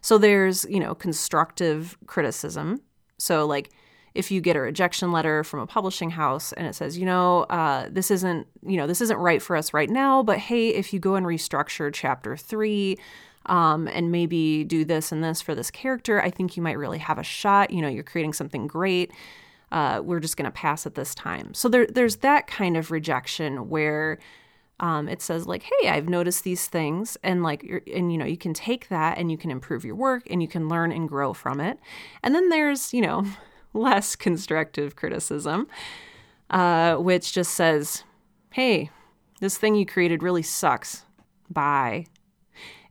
So 0.00 0.18
there's, 0.18 0.66
you 0.68 0.80
know, 0.80 0.94
constructive 0.94 1.96
criticism. 2.06 2.80
So, 3.18 3.46
like, 3.46 3.70
if 4.14 4.30
you 4.30 4.40
get 4.40 4.56
a 4.56 4.60
rejection 4.60 5.10
letter 5.12 5.42
from 5.42 5.60
a 5.60 5.66
publishing 5.66 6.10
house 6.10 6.52
and 6.52 6.66
it 6.66 6.74
says, 6.74 6.98
you 6.98 7.06
know, 7.06 7.44
uh, 7.44 7.88
this 7.90 8.10
isn't, 8.10 8.46
you 8.66 8.76
know, 8.76 8.86
this 8.86 9.00
isn't 9.00 9.16
right 9.16 9.40
for 9.40 9.56
us 9.56 9.72
right 9.72 9.88
now, 9.88 10.22
but 10.22 10.38
hey, 10.38 10.68
if 10.68 10.92
you 10.92 10.98
go 10.98 11.14
and 11.14 11.24
restructure 11.24 11.90
chapter 11.92 12.36
three, 12.36 12.98
um, 13.46 13.88
and 13.88 14.12
maybe 14.12 14.64
do 14.64 14.84
this 14.84 15.12
and 15.12 15.22
this 15.22 15.40
for 15.42 15.54
this 15.54 15.70
character, 15.70 16.22
I 16.22 16.30
think 16.30 16.56
you 16.56 16.62
might 16.62 16.78
really 16.78 16.98
have 16.98 17.18
a 17.18 17.24
shot. 17.24 17.70
You 17.70 17.82
know, 17.82 17.88
you're 17.88 18.02
creating 18.02 18.32
something 18.32 18.66
great 18.66 19.12
uh, 19.72 20.02
we're 20.04 20.20
just 20.20 20.36
going 20.36 20.44
to 20.44 20.50
pass 20.52 20.86
at 20.86 20.94
this 20.94 21.14
time. 21.14 21.54
So 21.54 21.68
there, 21.68 21.86
there's 21.86 22.16
that 22.16 22.46
kind 22.46 22.76
of 22.76 22.90
rejection 22.90 23.70
where 23.70 24.18
um, 24.80 25.08
it 25.08 25.22
says 25.22 25.46
like, 25.46 25.62
hey, 25.62 25.88
I've 25.88 26.08
noticed 26.08 26.44
these 26.44 26.66
things, 26.66 27.16
and 27.22 27.42
like, 27.42 27.64
and 27.92 28.12
you 28.12 28.18
know, 28.18 28.26
you 28.26 28.36
can 28.36 28.52
take 28.52 28.88
that 28.88 29.16
and 29.16 29.30
you 29.30 29.38
can 29.38 29.50
improve 29.50 29.84
your 29.84 29.94
work 29.94 30.24
and 30.28 30.42
you 30.42 30.48
can 30.48 30.68
learn 30.68 30.92
and 30.92 31.08
grow 31.08 31.32
from 31.32 31.60
it. 31.60 31.78
And 32.22 32.34
then 32.34 32.50
there's 32.50 32.92
you 32.92 33.00
know 33.00 33.24
less 33.72 34.14
constructive 34.14 34.96
criticism, 34.96 35.68
uh, 36.50 36.96
which 36.96 37.32
just 37.32 37.54
says, 37.54 38.04
hey, 38.50 38.90
this 39.40 39.56
thing 39.56 39.74
you 39.74 39.86
created 39.86 40.22
really 40.22 40.42
sucks. 40.42 41.04
Bye. 41.48 42.06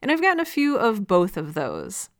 And 0.02 0.10
I've 0.10 0.20
gotten 0.20 0.40
a 0.40 0.44
few 0.44 0.76
of 0.76 1.06
both 1.06 1.36
of 1.36 1.54
those. 1.54 2.10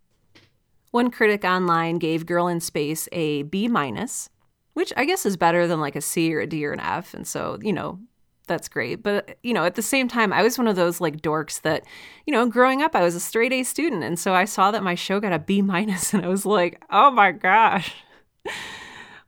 One 0.93 1.11
critic 1.11 1.45
online 1.45 1.99
gave 1.99 2.27
Girl 2.27 2.47
in 2.47 2.61
Space 2.61 3.09
a 3.11 3.43
B 3.43 3.67
minus, 3.67 4.31
which 4.75 4.93
I 4.97 5.05
guess 5.05 5.27
is 5.27 5.37
better 5.37 5.67
than 5.67 5.81
like 5.81 5.97
a 5.97 6.01
C 6.01 6.33
or 6.33 6.41
a 6.41 6.47
D 6.47 6.65
or 6.65 6.73
an 6.73 6.81
F. 6.81 7.13
And 7.13 7.27
so, 7.27 7.59
you 7.61 7.73
know, 7.73 7.99
that's 8.47 8.69
great. 8.69 9.03
But, 9.03 9.37
you 9.43 9.53
know, 9.53 9.65
at 9.65 9.75
the 9.75 9.83
same 9.83 10.07
time, 10.07 10.33
I 10.33 10.43
was 10.43 10.59
one 10.59 10.69
of 10.69 10.77
those 10.77 11.01
like 11.01 11.23
dorks 11.23 11.63
that, 11.63 11.85
you 12.27 12.33
know, 12.33 12.47
growing 12.47 12.83
up, 12.83 12.95
I 12.95 13.03
was 13.03 13.15
a 13.15 13.21
straight 13.21 13.53
A 13.53 13.63
student. 13.63 14.05
And 14.05 14.19
so 14.19 14.35
I 14.35 14.45
saw 14.45 14.71
that 14.71 14.83
my 14.83 14.95
show 14.95 15.19
got 15.19 15.33
a 15.33 15.39
B 15.39 15.63
minus 15.63 16.15
and 16.15 16.25
I 16.25 16.29
was 16.29 16.47
like, 16.47 16.83
oh 16.91 17.11
my 17.11 17.33
gosh. 17.33 17.95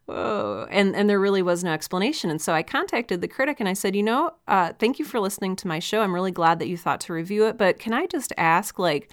Whoa. 0.07 0.67
And, 0.71 0.95
and 0.95 1.09
there 1.09 1.19
really 1.19 1.41
was 1.41 1.65
no 1.65 1.73
explanation. 1.73 2.29
And 2.31 2.41
so 2.41 2.53
I 2.53 2.63
contacted 2.63 3.21
the 3.21 3.29
critic 3.29 3.59
and 3.59 3.69
I 3.69 3.73
said, 3.73 3.97
you 3.97 4.03
know, 4.03 4.33
uh, 4.47 4.75
thank 4.79 4.99
you 4.99 5.05
for 5.05 5.19
listening 5.19 5.57
to 5.57 5.69
my 5.69 5.79
show. 5.79 6.03
I'm 6.03 6.15
really 6.15 6.31
glad 6.31 6.59
that 6.59 6.69
you 6.69 6.77
thought 6.77 7.01
to 7.03 7.15
review 7.15 7.47
it. 7.47 7.57
But 7.57 7.79
can 7.79 7.95
I 7.95 8.07
just 8.07 8.33
ask, 8.37 8.79
like, 8.79 9.11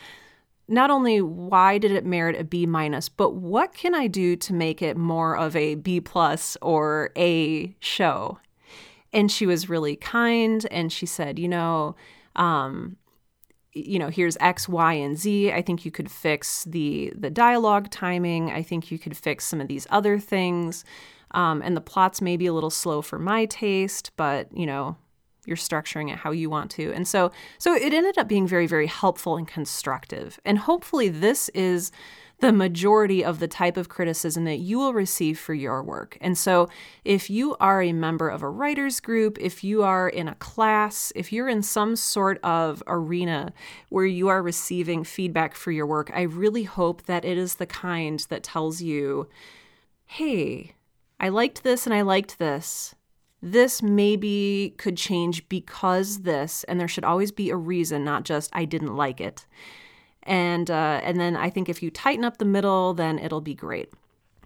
not 0.68 0.90
only 0.90 1.22
why 1.22 1.78
did 1.78 1.92
it 1.92 2.06
merit 2.06 2.40
a 2.40 2.44
B 2.44 2.66
minus, 2.66 3.10
but 3.10 3.36
what 3.36 3.74
can 3.74 3.96
I 3.96 4.08
do 4.08 4.36
to 4.38 4.54
make 4.54 4.82
it 4.82 4.98
more 4.98 5.38
of 5.38 5.56
a 5.56 5.76
B 5.76 6.02
plus 6.02 6.58
or 6.62 7.12
A 7.18 7.76
show? 7.80 8.40
And 9.14 9.32
she 9.32 9.46
was 9.46 9.70
really 9.70 9.96
kind 9.96 10.66
and 10.72 10.92
she 10.92 11.06
said, 11.06 11.40
you 11.40 11.48
know, 11.48 11.96
um, 12.36 12.98
you 13.74 14.00
know, 14.00 14.10
here's 14.10 14.38
X, 14.40 14.68
Y, 14.68 14.94
and 14.94 15.18
Z. 15.18 15.52
I 15.52 15.62
think 15.62 15.86
you 15.86 15.92
could 15.92 16.12
fix 16.12 16.66
the 16.66 17.14
the 17.16 17.30
dialogue 17.30 17.90
timing. 17.90 18.52
I 18.52 18.64
think 18.64 18.92
you 18.92 19.00
could 19.00 19.16
fix 19.16 19.46
some 19.46 19.62
of 19.62 19.68
these 19.68 19.88
other 19.90 20.20
things. 20.20 20.84
Um, 21.32 21.62
and 21.62 21.78
the 21.78 21.82
plots 21.82 22.22
may 22.22 22.36
be 22.36 22.48
a 22.48 22.54
little 22.54 22.70
slow 22.70 23.02
for 23.02 23.18
my 23.18 23.46
taste, 23.46 24.12
but 24.18 24.56
you 24.56 24.66
know, 24.66 24.98
you're 25.46 25.58
structuring 25.58 26.12
it 26.12 26.18
how 26.18 26.32
you 26.32 26.50
want 26.50 26.72
to. 26.72 26.92
And 26.94 27.08
so 27.08 27.32
so 27.58 27.74
it 27.74 27.94
ended 27.94 28.18
up 28.18 28.28
being 28.28 28.48
very 28.48 28.68
very 28.68 28.88
helpful 28.88 29.38
and 29.38 29.48
constructive. 29.48 30.40
And 30.46 30.60
hopefully 30.60 31.10
this 31.10 31.50
is 31.50 31.92
the 32.42 32.52
majority 32.52 33.24
of 33.24 33.40
the 33.40 33.48
type 33.48 33.78
of 33.78 33.88
criticism 33.88 34.46
that 34.46 34.58
you 34.58 34.80
will 34.80 34.94
receive 34.94 35.40
for 35.40 35.54
your 35.54 35.82
work. 35.84 36.18
And 36.20 36.36
so, 36.36 36.70
if 37.06 37.30
you 37.30 37.56
are 37.60 37.84
a 37.84 37.94
member 37.94 38.30
of 38.30 38.42
a 38.42 38.50
writers 38.50 39.00
group, 39.00 39.38
if 39.40 39.64
you 39.64 39.84
are 39.84 40.10
in 40.10 40.28
a 40.28 40.36
class, 40.36 41.14
if 41.16 41.32
you're 41.32 41.48
in 41.48 41.62
some 41.62 41.96
sort 41.96 42.40
of 42.44 42.82
arena 42.88 43.54
where 43.90 44.08
you 44.08 44.28
are 44.28 44.42
receiving 44.42 45.04
feedback 45.04 45.54
for 45.54 45.72
your 45.72 45.86
work, 45.86 46.12
I 46.14 46.24
really 46.24 46.64
hope 46.64 47.04
that 47.04 47.24
it 47.24 47.38
is 47.38 47.56
the 47.56 47.68
kind 47.68 48.26
that 48.30 48.44
tells 48.44 48.82
you, 48.82 49.30
hey, 50.06 50.74
I 51.20 51.30
liked 51.30 51.62
this 51.62 51.86
and 51.86 51.94
I 51.94 52.02
liked 52.02 52.40
this 52.40 52.96
this 53.42 53.82
maybe 53.82 54.76
could 54.78 54.98
change 54.98 55.48
because 55.50 56.20
this, 56.20 56.64
and 56.66 56.80
there 56.80 56.88
should 56.88 57.04
always 57.04 57.32
be 57.32 57.50
a 57.50 57.56
reason, 57.56 58.04
not 58.04 58.24
just 58.24 58.50
I 58.54 58.66
didn't 58.66 58.96
like 58.96 59.20
it. 59.20 59.46
And 60.24 60.70
uh, 60.70 61.02
and 61.04 61.20
then 61.20 61.36
I 61.36 61.50
think 61.50 61.68
if 61.68 61.82
you 61.82 61.90
tighten 61.90 62.24
up 62.24 62.38
the 62.38 62.46
middle, 62.46 62.94
then 62.94 63.18
it'll 63.18 63.42
be 63.42 63.56
great. 63.56 63.92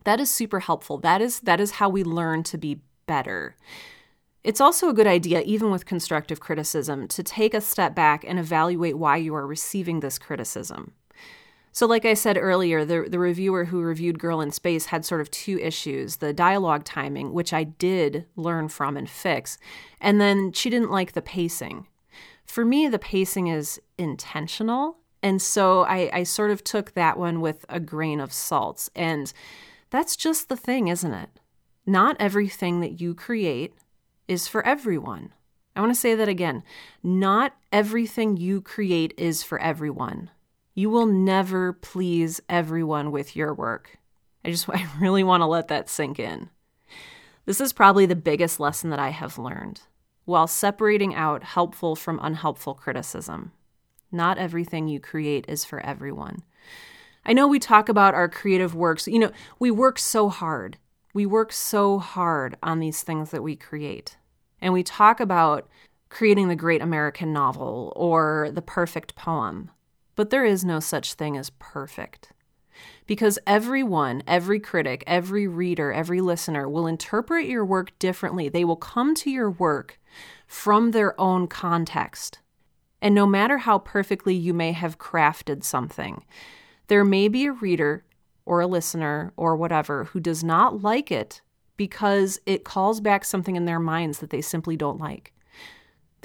That 0.05 0.19
is 0.19 0.29
super 0.29 0.61
helpful. 0.61 0.97
That 0.97 1.21
is 1.21 1.41
that 1.41 1.59
is 1.59 1.71
how 1.71 1.89
we 1.89 2.03
learn 2.03 2.43
to 2.43 2.57
be 2.57 2.79
better. 3.05 3.57
It's 4.43 4.61
also 4.61 4.89
a 4.89 4.93
good 4.93 5.07
idea, 5.07 5.41
even 5.41 5.71
with 5.71 5.85
constructive 5.87 6.39
criticism, 6.39 7.07
to 7.09 7.23
take 7.23 7.55
a 7.55 7.61
step 7.61 7.95
back 7.95 8.23
and 8.23 8.37
evaluate 8.37 8.97
why 8.97 9.17
you 9.17 9.33
are 9.33 9.47
receiving 9.47 9.99
this 9.99 10.19
criticism. 10.19 10.93
So, 11.75 11.87
like 11.87 12.05
I 12.05 12.13
said 12.13 12.37
earlier, 12.37 12.85
the, 12.85 13.05
the 13.09 13.19
reviewer 13.19 13.65
who 13.65 13.81
reviewed 13.81 14.17
Girl 14.17 14.39
in 14.39 14.51
Space 14.51 14.85
had 14.85 15.03
sort 15.03 15.19
of 15.19 15.29
two 15.29 15.59
issues 15.59 16.15
the 16.15 16.31
dialogue 16.31 16.85
timing, 16.85 17.33
which 17.33 17.51
I 17.51 17.65
did 17.65 18.25
learn 18.37 18.69
from 18.69 18.95
and 18.95 19.09
fix, 19.09 19.57
and 19.99 20.21
then 20.21 20.53
she 20.53 20.69
didn't 20.69 20.89
like 20.89 21.11
the 21.11 21.21
pacing. 21.21 21.87
For 22.45 22.63
me, 22.63 22.87
the 22.87 22.97
pacing 22.97 23.47
is 23.47 23.81
intentional. 23.97 24.99
And 25.21 25.41
so 25.41 25.81
I, 25.81 26.09
I 26.13 26.23
sort 26.23 26.49
of 26.49 26.63
took 26.63 26.93
that 26.93 27.19
one 27.19 27.41
with 27.41 27.65
a 27.67 27.81
grain 27.81 28.21
of 28.21 28.31
salt. 28.31 28.87
And 28.95 29.33
that's 29.89 30.15
just 30.15 30.47
the 30.47 30.55
thing, 30.55 30.87
isn't 30.87 31.13
it? 31.13 31.41
Not 31.85 32.15
everything 32.21 32.79
that 32.79 33.01
you 33.01 33.13
create 33.13 33.73
is 34.29 34.47
for 34.47 34.65
everyone. 34.65 35.33
I 35.75 35.81
want 35.81 35.93
to 35.93 35.99
say 35.99 36.15
that 36.15 36.29
again. 36.29 36.63
Not 37.03 37.53
everything 37.73 38.37
you 38.37 38.61
create 38.61 39.13
is 39.17 39.43
for 39.43 39.59
everyone. 39.59 40.29
You 40.77 40.89
will 40.89 41.05
never 41.05 41.71
please 41.71 42.41
everyone 42.49 43.09
with 43.09 43.35
your 43.35 43.53
work. 43.53 43.97
I 44.43 44.51
just, 44.51 44.69
I 44.73 44.85
really 44.99 45.23
want 45.23 45.41
to 45.41 45.47
let 45.47 45.69
that 45.69 45.89
sink 45.89 46.19
in. 46.19 46.49
This 47.45 47.61
is 47.61 47.73
probably 47.73 48.05
the 48.05 48.15
biggest 48.15 48.59
lesson 48.59 48.89
that 48.89 48.99
I 48.99 49.09
have 49.09 49.37
learned 49.37 49.81
while 50.25 50.47
separating 50.47 51.13
out 51.15 51.43
helpful 51.43 51.95
from 51.95 52.19
unhelpful 52.21 52.73
criticism. 52.73 53.51
Not 54.11 54.37
everything 54.37 54.87
you 54.87 54.99
create 54.99 55.45
is 55.47 55.63
for 55.63 55.79
everyone. 55.79 56.43
I 57.25 57.33
know 57.33 57.47
we 57.47 57.59
talk 57.59 57.89
about 57.89 58.13
our 58.13 58.27
creative 58.27 58.75
works. 58.75 59.07
You 59.07 59.19
know, 59.19 59.31
we 59.59 59.71
work 59.71 59.97
so 59.99 60.29
hard. 60.29 60.77
We 61.13 61.25
work 61.25 61.53
so 61.53 61.99
hard 61.99 62.57
on 62.61 62.79
these 62.79 63.03
things 63.03 63.31
that 63.31 63.43
we 63.43 63.55
create. 63.55 64.17
And 64.61 64.73
we 64.73 64.83
talk 64.83 65.19
about 65.19 65.69
creating 66.09 66.47
the 66.47 66.55
great 66.55 66.81
American 66.81 67.31
novel 67.31 67.93
or 67.95 68.49
the 68.51 68.61
perfect 68.61 69.15
poem. 69.15 69.69
But 70.15 70.29
there 70.29 70.45
is 70.45 70.63
no 70.63 70.79
such 70.79 71.13
thing 71.13 71.37
as 71.37 71.49
perfect. 71.51 72.31
Because 73.05 73.39
everyone, 73.45 74.23
every 74.27 74.59
critic, 74.59 75.03
every 75.07 75.47
reader, 75.47 75.91
every 75.93 76.21
listener 76.21 76.67
will 76.67 76.87
interpret 76.87 77.45
your 77.45 77.65
work 77.65 77.97
differently. 77.99 78.49
They 78.49 78.65
will 78.65 78.75
come 78.75 79.15
to 79.15 79.29
your 79.29 79.51
work 79.51 79.99
from 80.47 80.91
their 80.91 81.19
own 81.19 81.47
context. 81.47 82.39
And 83.01 83.13
no 83.13 83.25
matter 83.27 83.59
how 83.59 83.79
perfectly 83.79 84.33
you 84.33 84.53
may 84.53 84.71
have 84.71 84.97
crafted 84.97 85.63
something, 85.63 86.23
there 86.87 87.05
may 87.05 87.27
be 87.27 87.45
a 87.45 87.51
reader 87.51 88.03
or 88.45 88.61
a 88.61 88.67
listener 88.67 89.33
or 89.37 89.55
whatever 89.55 90.05
who 90.05 90.19
does 90.19 90.43
not 90.43 90.81
like 90.81 91.11
it 91.11 91.41
because 91.77 92.39
it 92.45 92.63
calls 92.63 93.01
back 93.01 93.25
something 93.25 93.55
in 93.55 93.65
their 93.65 93.79
minds 93.79 94.19
that 94.19 94.29
they 94.29 94.41
simply 94.41 94.77
don't 94.77 94.99
like. 94.99 95.33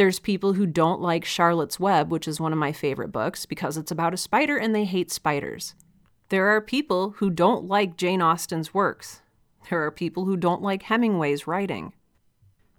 There's 0.01 0.19
people 0.19 0.55
who 0.55 0.65
don't 0.65 1.03
like 1.03 1.27
Charlotte's 1.27 1.79
Web, 1.79 2.11
which 2.11 2.27
is 2.27 2.41
one 2.41 2.55
of 2.55 2.59
my 2.59 2.73
favorite 2.73 3.13
books, 3.13 3.45
because 3.45 3.77
it's 3.77 3.91
about 3.91 4.15
a 4.15 4.17
spider 4.17 4.57
and 4.57 4.75
they 4.75 4.87
hate 4.87 5.13
spiders. 5.13 5.75
There 6.31 6.47
are 6.47 6.63
people 6.63 7.11
who 7.19 7.29
don't 7.29 7.67
like 7.67 7.99
Jane 7.99 8.23
Austen's 8.23 8.73
works. 8.73 9.21
There 9.69 9.85
are 9.85 9.91
people 9.91 10.25
who 10.25 10.39
don't 10.39 10.63
like 10.63 10.85
Hemingway's 10.85 11.47
writing. 11.47 11.93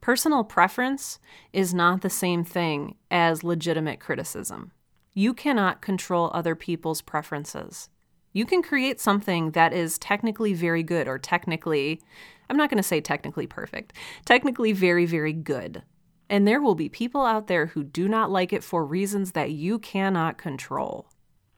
Personal 0.01 0.43
preference 0.43 1.19
is 1.53 1.75
not 1.75 2.01
the 2.01 2.09
same 2.09 2.43
thing 2.43 2.95
as 3.11 3.43
legitimate 3.43 3.99
criticism. 3.99 4.71
You 5.13 5.35
cannot 5.35 5.79
control 5.79 6.31
other 6.33 6.55
people's 6.55 7.03
preferences. 7.03 7.89
You 8.33 8.47
can 8.47 8.63
create 8.63 8.99
something 8.99 9.51
that 9.51 9.73
is 9.73 9.99
technically 9.99 10.55
very 10.55 10.81
good, 10.81 11.07
or 11.07 11.19
technically, 11.19 12.01
I'm 12.49 12.57
not 12.57 12.71
going 12.71 12.81
to 12.81 12.83
say 12.83 12.99
technically 12.99 13.45
perfect, 13.45 13.93
technically 14.25 14.71
very, 14.71 15.05
very 15.05 15.33
good. 15.33 15.83
And 16.31 16.47
there 16.47 16.61
will 16.61 16.75
be 16.75 16.87
people 16.87 17.25
out 17.25 17.47
there 17.47 17.65
who 17.65 17.83
do 17.83 18.07
not 18.07 18.31
like 18.31 18.53
it 18.53 18.63
for 18.63 18.85
reasons 18.85 19.33
that 19.33 19.51
you 19.51 19.77
cannot 19.77 20.37
control. 20.37 21.09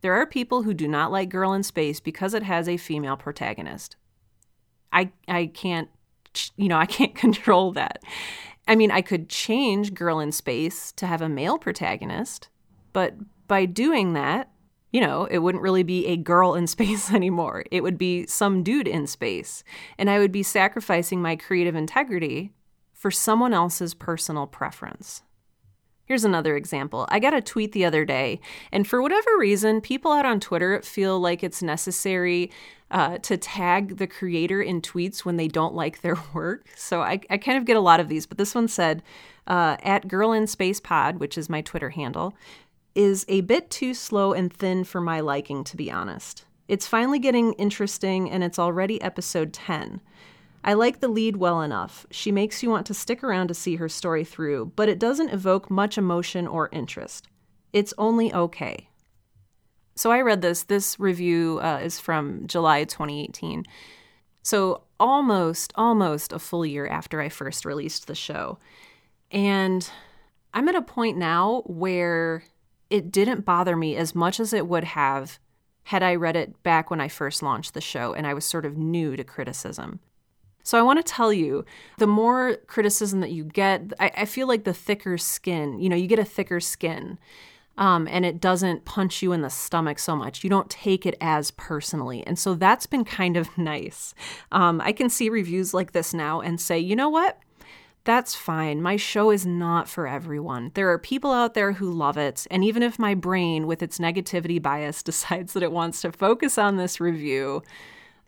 There 0.01 0.15
are 0.15 0.25
people 0.25 0.63
who 0.63 0.73
do 0.73 0.87
not 0.87 1.11
like 1.11 1.29
Girl 1.29 1.53
in 1.53 1.61
Space 1.61 1.99
because 1.99 2.33
it 2.33 2.41
has 2.41 2.67
a 2.67 2.77
female 2.77 3.15
protagonist. 3.15 3.95
I 4.91 5.11
I 5.27 5.45
can't 5.45 5.89
you 6.57 6.67
know, 6.67 6.79
I 6.79 6.87
can't 6.87 7.13
control 7.25 7.71
that. 7.73 8.01
I 8.67 8.75
mean, 8.75 8.89
I 8.89 9.01
could 9.01 9.29
change 9.29 9.93
Girl 9.93 10.19
in 10.19 10.31
Space 10.31 10.91
to 10.93 11.05
have 11.05 11.21
a 11.21 11.29
male 11.29 11.59
protagonist, 11.59 12.49
but 12.93 13.13
by 13.47 13.65
doing 13.65 14.13
that, 14.13 14.49
you 14.91 15.01
know, 15.01 15.25
it 15.25 15.37
wouldn't 15.37 15.61
really 15.61 15.83
be 15.83 16.07
a 16.07 16.17
girl 16.17 16.55
in 16.55 16.65
space 16.75 17.13
anymore. 17.13 17.63
It 17.69 17.83
would 17.83 17.99
be 17.99 18.25
some 18.25 18.63
dude 18.63 18.87
in 18.87 19.05
space. 19.05 19.63
And 19.99 20.09
I 20.09 20.17
would 20.17 20.31
be 20.31 20.41
sacrificing 20.41 21.21
my 21.21 21.35
creative 21.35 21.75
integrity 21.75 22.53
for 23.03 23.11
someone 23.11 23.53
else's 23.53 23.93
personal 23.93 24.47
preference. 24.47 25.23
Here's 26.05 26.23
another 26.23 26.55
example. 26.55 27.05
I 27.09 27.19
got 27.19 27.33
a 27.33 27.41
tweet 27.41 27.73
the 27.73 27.83
other 27.83 28.05
day, 28.05 28.39
and 28.71 28.87
for 28.87 29.01
whatever 29.01 29.37
reason, 29.37 29.81
people 29.81 30.13
out 30.13 30.25
on 30.25 30.39
Twitter 30.39 30.81
feel 30.81 31.19
like 31.19 31.43
it's 31.43 31.61
necessary 31.61 32.49
uh, 32.91 33.17
to 33.17 33.35
tag 33.35 33.97
the 33.97 34.07
creator 34.07 34.61
in 34.61 34.81
tweets 34.81 35.25
when 35.25 35.35
they 35.35 35.49
don't 35.49 35.75
like 35.75 35.99
their 35.99 36.15
work. 36.33 36.69
So 36.77 37.01
I, 37.01 37.19
I 37.29 37.37
kind 37.37 37.57
of 37.57 37.65
get 37.65 37.75
a 37.75 37.81
lot 37.81 37.99
of 37.99 38.07
these, 38.07 38.25
but 38.25 38.37
this 38.37 38.55
one 38.55 38.69
said, 38.69 39.03
uh, 39.47 39.75
at 39.83 40.07
Girl 40.07 40.31
in 40.31 40.47
Space 40.47 40.79
Pod, 40.79 41.17
which 41.17 41.37
is 41.37 41.49
my 41.49 41.59
Twitter 41.59 41.89
handle, 41.89 42.33
is 42.95 43.25
a 43.27 43.41
bit 43.41 43.69
too 43.69 43.93
slow 43.93 44.31
and 44.31 44.53
thin 44.53 44.85
for 44.85 45.01
my 45.01 45.19
liking, 45.19 45.65
to 45.65 45.75
be 45.75 45.91
honest. 45.91 46.45
It's 46.69 46.87
finally 46.87 47.19
getting 47.19 47.51
interesting, 47.55 48.31
and 48.31 48.45
it's 48.45 48.59
already 48.59 49.01
episode 49.01 49.51
10. 49.51 49.99
I 50.63 50.73
like 50.73 50.99
the 50.99 51.07
lead 51.07 51.37
well 51.37 51.61
enough. 51.61 52.05
She 52.09 52.31
makes 52.31 52.63
you 52.63 52.69
want 52.69 52.85
to 52.87 52.93
stick 52.93 53.23
around 53.23 53.49
to 53.49 53.53
see 53.53 53.75
her 53.75 53.89
story 53.89 54.23
through, 54.23 54.71
but 54.75 54.87
it 54.87 54.99
doesn't 54.99 55.29
evoke 55.29 55.69
much 55.69 55.97
emotion 55.97 56.47
or 56.47 56.69
interest. 56.71 57.27
It's 57.73 57.93
only 57.97 58.33
okay. 58.33 58.89
So 59.95 60.11
I 60.11 60.21
read 60.21 60.41
this. 60.41 60.63
This 60.63 60.99
review 60.99 61.59
uh, 61.61 61.79
is 61.83 61.99
from 61.99 62.47
July 62.47 62.85
2018. 62.85 63.65
So 64.41 64.83
almost, 64.99 65.73
almost 65.75 66.33
a 66.33 66.39
full 66.39 66.65
year 66.65 66.87
after 66.87 67.21
I 67.21 67.29
first 67.29 67.65
released 67.65 68.07
the 68.07 68.15
show. 68.15 68.57
And 69.31 69.87
I'm 70.53 70.69
at 70.69 70.75
a 70.75 70.81
point 70.81 71.17
now 71.17 71.63
where 71.65 72.43
it 72.89 73.11
didn't 73.11 73.45
bother 73.45 73.75
me 73.75 73.95
as 73.95 74.15
much 74.15 74.39
as 74.39 74.53
it 74.53 74.67
would 74.67 74.83
have 74.83 75.39
had 75.85 76.03
I 76.03 76.15
read 76.15 76.35
it 76.35 76.61
back 76.63 76.89
when 76.89 77.01
I 77.01 77.07
first 77.07 77.43
launched 77.43 77.73
the 77.73 77.81
show 77.81 78.13
and 78.13 78.25
I 78.25 78.33
was 78.33 78.45
sort 78.45 78.65
of 78.65 78.77
new 78.77 79.15
to 79.15 79.23
criticism. 79.23 79.99
So 80.63 80.79
I 80.79 80.81
want 80.81 80.97
to 80.97 81.03
tell 81.03 81.31
you 81.31 81.65
the 81.97 82.07
more 82.07 82.57
criticism 82.67 83.19
that 83.19 83.31
you 83.31 83.43
get, 83.43 83.93
I, 83.99 84.11
I, 84.17 84.25
feel 84.25 84.47
like 84.47 84.63
the 84.63 84.73
thicker 84.73 85.17
skin, 85.17 85.79
you 85.79 85.89
know, 85.89 85.95
you 85.95 86.07
get 86.07 86.19
a 86.19 86.25
thicker 86.25 86.59
skin 86.59 87.19
um, 87.77 88.07
and 88.09 88.25
it 88.25 88.39
doesn't 88.39 88.85
punch 88.85 89.21
you 89.21 89.31
in 89.31 89.41
the 89.41 89.49
stomach 89.49 89.99
so 89.99 90.15
much. 90.15 90.43
You 90.43 90.49
don't 90.49 90.69
take 90.69 91.05
it 91.05 91.17
as 91.19 91.51
personally. 91.51 92.25
And 92.25 92.37
so 92.37 92.53
that's 92.53 92.85
been 92.85 93.03
kind 93.03 93.35
of 93.35 93.55
nice. 93.57 94.13
Um, 94.51 94.79
I 94.81 94.91
can 94.91 95.09
see 95.09 95.29
reviews 95.29 95.73
like 95.73 95.91
this 95.91 96.13
now 96.13 96.41
and 96.41 96.59
say, 96.59 96.79
you 96.79 96.95
know 96.95 97.09
what? 97.09 97.39
That's 98.05 98.35
fine. 98.35 98.81
My 98.81 98.97
show 98.97 99.31
is 99.31 99.45
not 99.45 99.87
for 99.87 100.07
everyone. 100.07 100.71
There 100.73 100.91
are 100.91 100.99
people 100.99 101.31
out 101.31 101.53
there 101.53 101.71
who 101.71 101.89
love 101.89 102.17
it. 102.17 102.45
And 102.51 102.63
even 102.63 102.83
if 102.83 102.99
my 102.99 103.15
brain, 103.15 103.65
with 103.65 103.81
its 103.81 103.97
negativity 103.97 104.61
bias, 104.61 105.01
decides 105.03 105.53
that 105.53 105.63
it 105.63 105.71
wants 105.71 106.01
to 106.01 106.11
focus 106.11 106.57
on 106.57 106.77
this 106.77 106.99
review, 106.99 107.63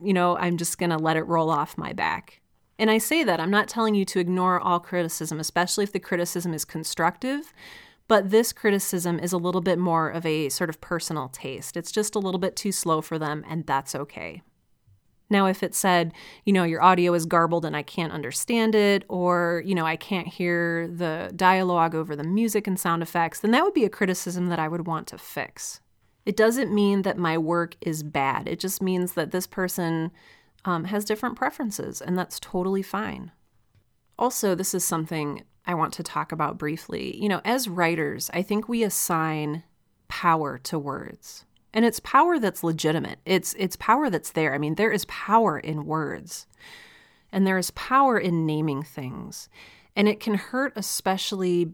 you 0.01 0.13
know, 0.13 0.37
I'm 0.37 0.57
just 0.57 0.77
going 0.77 0.89
to 0.89 0.97
let 0.97 1.17
it 1.17 1.23
roll 1.23 1.49
off 1.49 1.77
my 1.77 1.93
back. 1.93 2.41
And 2.77 2.91
I 2.91 2.97
say 2.97 3.23
that 3.23 3.39
I'm 3.39 3.51
not 3.51 3.67
telling 3.67 3.95
you 3.95 4.05
to 4.05 4.19
ignore 4.19 4.59
all 4.59 4.79
criticism, 4.79 5.39
especially 5.39 5.83
if 5.83 5.93
the 5.93 5.99
criticism 5.99 6.53
is 6.53 6.65
constructive. 6.65 7.53
But 8.07 8.29
this 8.29 8.53
criticism 8.53 9.17
is 9.19 9.33
a 9.33 9.37
little 9.37 9.61
bit 9.61 9.79
more 9.79 10.09
of 10.09 10.25
a 10.25 10.49
sort 10.49 10.69
of 10.69 10.81
personal 10.81 11.29
taste. 11.29 11.75
It's 11.75 11.91
just 11.91 12.15
a 12.15 12.19
little 12.19 12.39
bit 12.39 12.55
too 12.55 12.71
slow 12.71 13.01
for 13.01 13.17
them, 13.17 13.43
and 13.47 13.65
that's 13.65 13.95
okay. 13.95 14.43
Now, 15.27 15.47
if 15.47 15.63
it 15.63 15.73
said, 15.73 16.13
you 16.45 16.53
know, 16.53 16.65
your 16.65 16.83
audio 16.83 17.15
is 17.15 17.25
garbled 17.25 17.65
and 17.65 17.75
I 17.75 17.81
can't 17.81 18.13
understand 18.13 18.75
it, 18.75 19.05
or, 19.09 19.63
you 19.65 19.73
know, 19.73 19.85
I 19.85 19.95
can't 19.95 20.27
hear 20.27 20.87
the 20.87 21.31
dialogue 21.35 21.95
over 21.95 22.15
the 22.15 22.23
music 22.23 22.67
and 22.67 22.79
sound 22.79 23.01
effects, 23.01 23.39
then 23.39 23.49
that 23.51 23.63
would 23.63 23.73
be 23.73 23.85
a 23.85 23.89
criticism 23.89 24.47
that 24.47 24.59
I 24.59 24.67
would 24.67 24.85
want 24.85 25.07
to 25.07 25.17
fix. 25.17 25.81
It 26.25 26.35
doesn't 26.35 26.73
mean 26.73 27.03
that 27.03 27.17
my 27.17 27.37
work 27.37 27.75
is 27.81 28.03
bad. 28.03 28.47
It 28.47 28.59
just 28.59 28.81
means 28.81 29.13
that 29.13 29.31
this 29.31 29.47
person 29.47 30.11
um, 30.63 30.85
has 30.85 31.05
different 31.05 31.35
preferences, 31.35 32.01
and 32.01 32.17
that's 32.17 32.39
totally 32.39 32.81
fine. 32.81 33.31
Also, 34.17 34.55
this 34.55 34.73
is 34.73 34.83
something 34.83 35.43
I 35.65 35.75
want 35.75 35.93
to 35.93 36.03
talk 36.03 36.31
about 36.31 36.57
briefly. 36.57 37.15
You 37.17 37.29
know, 37.29 37.41
as 37.45 37.69
writers, 37.69 38.29
I 38.33 38.41
think 38.41 38.67
we 38.67 38.83
assign 38.83 39.63
power 40.07 40.57
to 40.59 40.79
words 40.79 41.45
and 41.75 41.83
it's 41.83 41.99
power 41.99 42.39
that's 42.39 42.63
legitimate. 42.63 43.19
It's 43.25 43.53
it's 43.59 43.75
power 43.75 44.09
that's 44.09 44.31
there. 44.31 44.55
I 44.55 44.57
mean, 44.57 44.75
there 44.75 44.93
is 44.93 45.03
power 45.05 45.59
in 45.59 45.85
words. 45.85 46.47
And 47.33 47.45
there 47.45 47.57
is 47.57 47.69
power 47.71 48.17
in 48.17 48.45
naming 48.45 48.81
things. 48.81 49.49
And 49.93 50.07
it 50.07 50.21
can 50.21 50.35
hurt 50.35 50.71
especially 50.77 51.73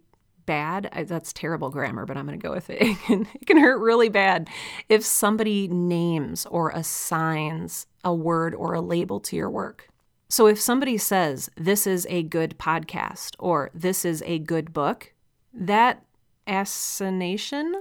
bad. 0.51 0.89
I, 0.91 1.03
that's 1.03 1.31
terrible 1.31 1.69
grammar, 1.69 2.05
but 2.05 2.17
I'm 2.17 2.27
going 2.27 2.37
to 2.37 2.45
go 2.45 2.53
with 2.53 2.69
it. 2.69 2.81
It 2.91 2.99
can, 3.03 3.27
it 3.33 3.45
can 3.45 3.57
hurt 3.57 3.79
really 3.79 4.09
bad 4.09 4.49
if 4.89 5.05
somebody 5.05 5.69
names 5.69 6.45
or 6.45 6.71
assigns 6.71 7.87
a 8.03 8.13
word 8.13 8.53
or 8.53 8.73
a 8.73 8.81
label 8.81 9.21
to 9.21 9.37
your 9.37 9.49
work. 9.49 9.87
So 10.27 10.47
if 10.47 10.59
somebody 10.59 10.97
says, 10.97 11.49
this 11.55 11.87
is 11.87 12.05
a 12.09 12.23
good 12.23 12.57
podcast 12.57 13.35
or 13.39 13.71
this 13.73 14.03
is 14.03 14.21
a 14.25 14.39
good 14.39 14.73
book, 14.73 15.13
that 15.53 16.03
assignation 16.47 17.73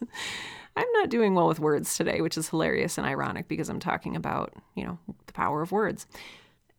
I'm 0.74 0.92
not 0.94 1.10
doing 1.10 1.34
well 1.34 1.46
with 1.46 1.60
words 1.60 1.96
today, 1.96 2.22
which 2.22 2.36
is 2.36 2.48
hilarious 2.48 2.98
and 2.98 3.06
ironic 3.06 3.46
because 3.46 3.68
I'm 3.68 3.78
talking 3.78 4.16
about, 4.16 4.52
you 4.74 4.84
know, 4.84 4.98
the 5.26 5.32
power 5.32 5.62
of 5.62 5.70
words. 5.70 6.08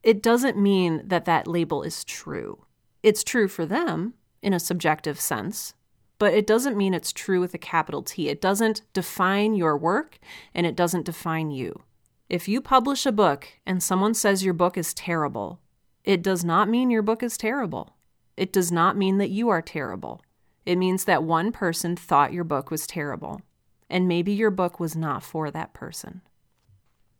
It 0.02 0.22
doesn't 0.22 0.58
mean 0.58 1.04
that 1.06 1.24
that 1.24 1.48
label 1.48 1.84
is 1.84 2.04
true. 2.04 2.66
It's 3.02 3.24
true 3.24 3.48
for 3.48 3.66
them 3.66 4.16
in 4.44 4.54
a 4.54 4.60
subjective 4.60 5.20
sense, 5.20 5.74
but 6.20 6.34
it 6.34 6.46
doesn't 6.46 6.78
mean 6.78 6.94
it's 6.94 7.12
true 7.12 7.40
with 7.40 7.54
a 7.54 7.58
capital 7.58 8.04
T. 8.04 8.30
It 8.30 8.42
doesn't 8.42 8.82
define 8.94 9.56
your 9.56 9.76
work 9.78 10.20
and 10.54 10.68
it 10.68 10.76
doesn't 10.76 11.06
define 11.06 11.50
you. 11.50 11.82
If 12.30 12.48
you 12.48 12.62
publish 12.62 13.06
a 13.06 13.12
book 13.12 13.48
and 13.66 13.82
someone 13.82 14.14
says 14.14 14.44
your 14.44 14.54
book 14.54 14.78
is 14.78 14.94
terrible, 14.94 15.60
it 16.04 16.22
does 16.22 16.44
not 16.44 16.70
mean 16.70 16.92
your 16.92 17.02
book 17.02 17.24
is 17.24 17.38
terrible. 17.38 17.96
It 18.38 18.54
does 18.54 18.72
not 18.72 18.98
mean 18.98 19.18
that 19.18 19.30
you 19.30 19.50
are 19.50 19.62
terrible. 19.62 20.22
It 20.66 20.78
means 20.78 21.06
that 21.06 21.24
one 21.24 21.52
person 21.52 21.96
thought 21.96 22.34
your 22.34 22.44
book 22.44 22.70
was 22.70 22.86
terrible 22.86 23.42
and 23.90 24.08
maybe 24.08 24.32
your 24.32 24.52
book 24.52 24.80
was 24.80 24.96
not 24.96 25.24
for 25.24 25.52
that 25.52 25.74
person. 25.74 26.22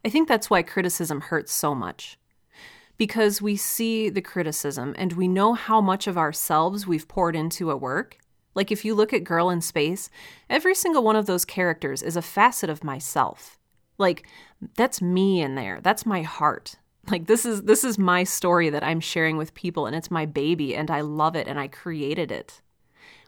I 0.04 0.10
think 0.10 0.28
that's 0.28 0.50
why 0.50 0.64
criticism 0.64 1.22
hurts 1.22 1.54
so 1.54 1.74
much. 1.76 2.18
Because 3.04 3.42
we 3.42 3.58
see 3.58 4.10
the 4.10 4.22
criticism 4.22 4.96
and 4.98 5.12
we 5.14 5.28
know 5.28 5.54
how 5.56 5.82
much 5.82 6.08
of 6.08 6.18
ourselves 6.18 6.88
we've 6.88 7.08
poured 7.08 7.36
into 7.36 7.70
a 7.70 7.76
work. 7.76 8.18
Like 8.56 8.72
if 8.72 8.86
you 8.86 8.96
look 8.96 9.12
at 9.12 9.26
Girl 9.26 9.50
in 9.50 9.60
Space, 9.60 10.10
every 10.50 10.74
single 10.74 11.04
one 11.04 11.18
of 11.18 11.26
those 11.26 11.44
characters 11.44 12.02
is 12.02 12.16
a 12.16 12.22
facet 12.22 12.70
of 12.70 12.84
myself. 12.84 13.58
Like 13.98 14.26
that's 14.78 15.02
me 15.02 15.42
in 15.42 15.56
there. 15.56 15.82
That's 15.82 16.06
my 16.06 16.22
heart. 16.22 16.76
Like 17.12 17.28
this 17.28 17.46
is 17.46 17.64
this 17.64 17.84
is 17.84 17.98
my 17.98 18.24
story 18.24 18.70
that 18.70 18.86
I'm 18.86 19.02
sharing 19.02 19.36
with 19.36 19.54
people 19.54 19.86
and 19.86 19.98
it's 19.98 20.10
my 20.10 20.26
baby 20.26 20.74
and 20.74 20.90
I 20.90 21.02
love 21.02 21.36
it 21.36 21.48
and 21.50 21.60
I 21.60 21.68
created 21.68 22.32
it 22.32 22.62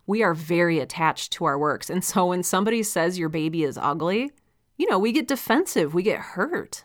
we 0.08 0.22
are 0.22 0.34
very 0.34 0.80
attached 0.80 1.32
to 1.34 1.46
our 1.46 1.58
works. 1.58 1.90
And 1.90 2.04
so 2.04 2.28
when 2.28 2.44
somebody 2.44 2.84
says 2.84 3.20
your 3.20 3.30
baby 3.30 3.64
is 3.64 3.78
ugly, 3.78 4.32
you 4.78 4.90
know, 4.90 5.00
we 5.00 5.12
get 5.12 5.28
defensive, 5.28 5.94
we 5.94 6.04
get 6.04 6.20
hurt. 6.20 6.84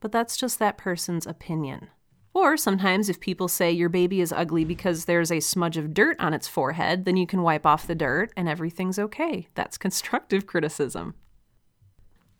But 0.00 0.12
that's 0.12 0.36
just 0.36 0.58
that 0.58 0.78
person's 0.78 1.26
opinion. 1.26 1.88
Or 2.34 2.56
sometimes 2.56 3.08
if 3.08 3.20
people 3.20 3.46
say 3.46 3.70
your 3.70 3.88
baby 3.88 4.20
is 4.20 4.32
ugly 4.32 4.64
because 4.64 5.04
there's 5.04 5.30
a 5.30 5.38
smudge 5.38 5.76
of 5.76 5.94
dirt 5.94 6.16
on 6.18 6.34
its 6.34 6.48
forehead, 6.48 7.04
then 7.04 7.16
you 7.16 7.28
can 7.28 7.42
wipe 7.42 7.64
off 7.64 7.86
the 7.86 7.94
dirt 7.94 8.32
and 8.36 8.48
everything's 8.48 8.98
okay. 8.98 9.46
That's 9.54 9.78
constructive 9.86 10.46
criticism. 10.46 11.14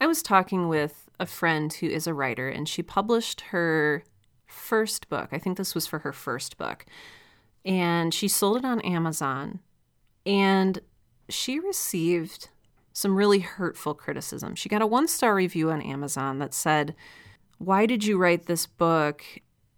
I 0.00 0.06
was 0.08 0.22
talking 0.22 0.68
with 0.68 1.08
a 1.20 1.26
friend 1.26 1.72
who 1.72 1.86
is 1.86 2.06
a 2.06 2.12
writer, 2.12 2.48
and 2.48 2.68
she 2.68 2.82
published 2.82 3.40
her 3.52 4.02
first 4.46 5.08
book. 5.08 5.28
I 5.32 5.38
think 5.38 5.56
this 5.56 5.74
was 5.74 5.86
for 5.86 6.00
her 6.00 6.12
first 6.12 6.58
book. 6.58 6.84
And 7.64 8.12
she 8.12 8.28
sold 8.28 8.58
it 8.58 8.64
on 8.64 8.80
Amazon. 8.80 9.60
And 10.26 10.80
she 11.28 11.58
received 11.58 12.48
some 12.92 13.16
really 13.16 13.40
hurtful 13.40 13.94
criticism. 13.94 14.54
She 14.54 14.68
got 14.68 14.82
a 14.82 14.86
one 14.86 15.08
star 15.08 15.34
review 15.34 15.70
on 15.70 15.80
Amazon 15.80 16.38
that 16.38 16.54
said, 16.54 16.94
Why 17.58 17.86
did 17.86 18.04
you 18.04 18.18
write 18.18 18.46
this 18.46 18.66
book? 18.66 19.24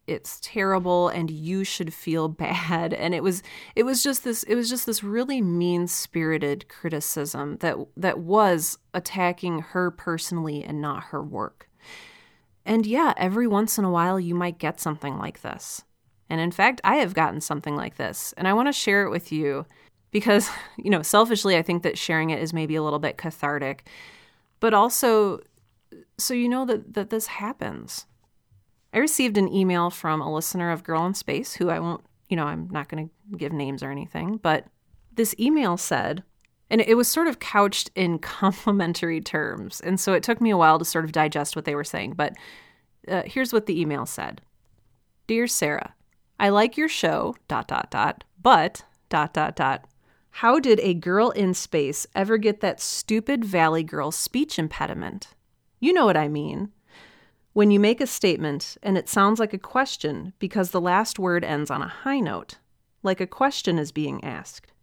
It's 0.06 0.38
terrible 0.40 1.08
and 1.08 1.30
you 1.30 1.64
should 1.64 1.92
feel 1.92 2.28
bad. 2.46 2.92
And 2.94 3.14
it 3.14 3.22
was 3.22 3.42
it 3.74 3.84
was 3.84 4.02
just 4.02 4.24
this 4.24 4.42
it 4.44 4.54
was 4.54 4.68
just 4.68 4.86
this 4.86 5.02
really 5.02 5.40
mean-spirited 5.40 6.68
criticism 6.68 7.56
that 7.58 7.76
that 7.96 8.18
was 8.18 8.78
attacking 8.94 9.60
her 9.60 9.90
personally 9.90 10.64
and 10.64 10.80
not 10.80 11.04
her 11.04 11.22
work. 11.22 11.68
And 12.64 12.84
yeah, 12.84 13.14
every 13.16 13.46
once 13.46 13.78
in 13.78 13.84
a 13.84 13.90
while 13.90 14.18
you 14.18 14.34
might 14.34 14.58
get 14.58 14.80
something 14.80 15.16
like 15.18 15.42
this. 15.42 15.84
And 16.28 16.40
in 16.40 16.50
fact, 16.50 16.80
I 16.82 16.96
have 16.96 17.14
gotten 17.14 17.40
something 17.40 17.76
like 17.76 17.96
this, 17.96 18.34
and 18.36 18.48
I 18.48 18.52
want 18.52 18.66
to 18.66 18.72
share 18.72 19.04
it 19.04 19.10
with 19.10 19.30
you 19.30 19.64
because, 20.10 20.50
you 20.76 20.90
know, 20.90 21.02
selfishly, 21.02 21.56
I 21.56 21.62
think 21.62 21.84
that 21.84 21.96
sharing 21.96 22.30
it 22.30 22.42
is 22.42 22.52
maybe 22.52 22.74
a 22.74 22.82
little 22.82 22.98
bit 22.98 23.16
cathartic, 23.16 23.88
but 24.58 24.74
also 24.74 25.40
so 26.18 26.34
you 26.34 26.48
know 26.48 26.64
that, 26.64 26.94
that 26.94 27.10
this 27.10 27.26
happens. 27.26 28.06
I 28.96 28.98
received 28.98 29.36
an 29.36 29.52
email 29.52 29.90
from 29.90 30.22
a 30.22 30.32
listener 30.32 30.70
of 30.72 30.82
Girl 30.82 31.04
in 31.04 31.12
Space 31.12 31.52
who 31.52 31.68
I 31.68 31.80
won't, 31.80 32.02
you 32.30 32.36
know, 32.36 32.46
I'm 32.46 32.66
not 32.70 32.88
going 32.88 33.10
to 33.10 33.36
give 33.36 33.52
names 33.52 33.82
or 33.82 33.90
anything, 33.90 34.38
but 34.38 34.64
this 35.14 35.34
email 35.38 35.76
said, 35.76 36.22
And 36.70 36.80
it 36.80 36.96
was 36.96 37.06
sort 37.06 37.28
of 37.28 37.38
couched 37.38 37.90
in 37.94 38.18
complimentary 38.20 39.20
terms. 39.20 39.82
And 39.82 40.00
so 40.00 40.14
it 40.14 40.22
took 40.22 40.40
me 40.40 40.48
a 40.48 40.56
while 40.56 40.78
to 40.78 40.84
sort 40.86 41.04
of 41.04 41.12
digest 41.12 41.54
what 41.54 41.66
they 41.66 41.74
were 41.74 41.84
saying. 41.84 42.14
But 42.14 42.36
uh, 43.06 43.24
here's 43.26 43.52
what 43.52 43.66
the 43.66 43.78
email 43.78 44.06
said 44.06 44.40
Dear 45.26 45.46
Sarah, 45.46 45.94
I 46.40 46.48
like 46.48 46.78
your 46.78 46.88
show, 46.88 47.36
dot, 47.48 47.68
dot, 47.68 47.90
dot, 47.90 48.24
but, 48.40 48.82
dot, 49.10 49.34
dot, 49.34 49.56
dot. 49.56 49.84
How 50.30 50.58
did 50.58 50.80
a 50.80 50.94
girl 50.94 51.28
in 51.30 51.52
space 51.52 52.06
ever 52.14 52.38
get 52.38 52.60
that 52.62 52.80
stupid 52.80 53.44
Valley 53.44 53.82
Girl 53.82 54.10
speech 54.10 54.58
impediment? 54.58 55.34
You 55.80 55.92
know 55.92 56.06
what 56.06 56.16
I 56.16 56.28
mean. 56.28 56.72
When 57.56 57.70
you 57.70 57.80
make 57.80 58.02
a 58.02 58.06
statement 58.06 58.76
and 58.82 58.98
it 58.98 59.08
sounds 59.08 59.40
like 59.40 59.54
a 59.54 59.58
question 59.58 60.34
because 60.38 60.72
the 60.72 60.80
last 60.80 61.18
word 61.18 61.42
ends 61.42 61.70
on 61.70 61.80
a 61.80 61.88
high 61.88 62.20
note, 62.20 62.56
like 63.02 63.18
a 63.18 63.26
question 63.26 63.78
is 63.78 63.92
being 63.92 64.22
asked. 64.22 64.74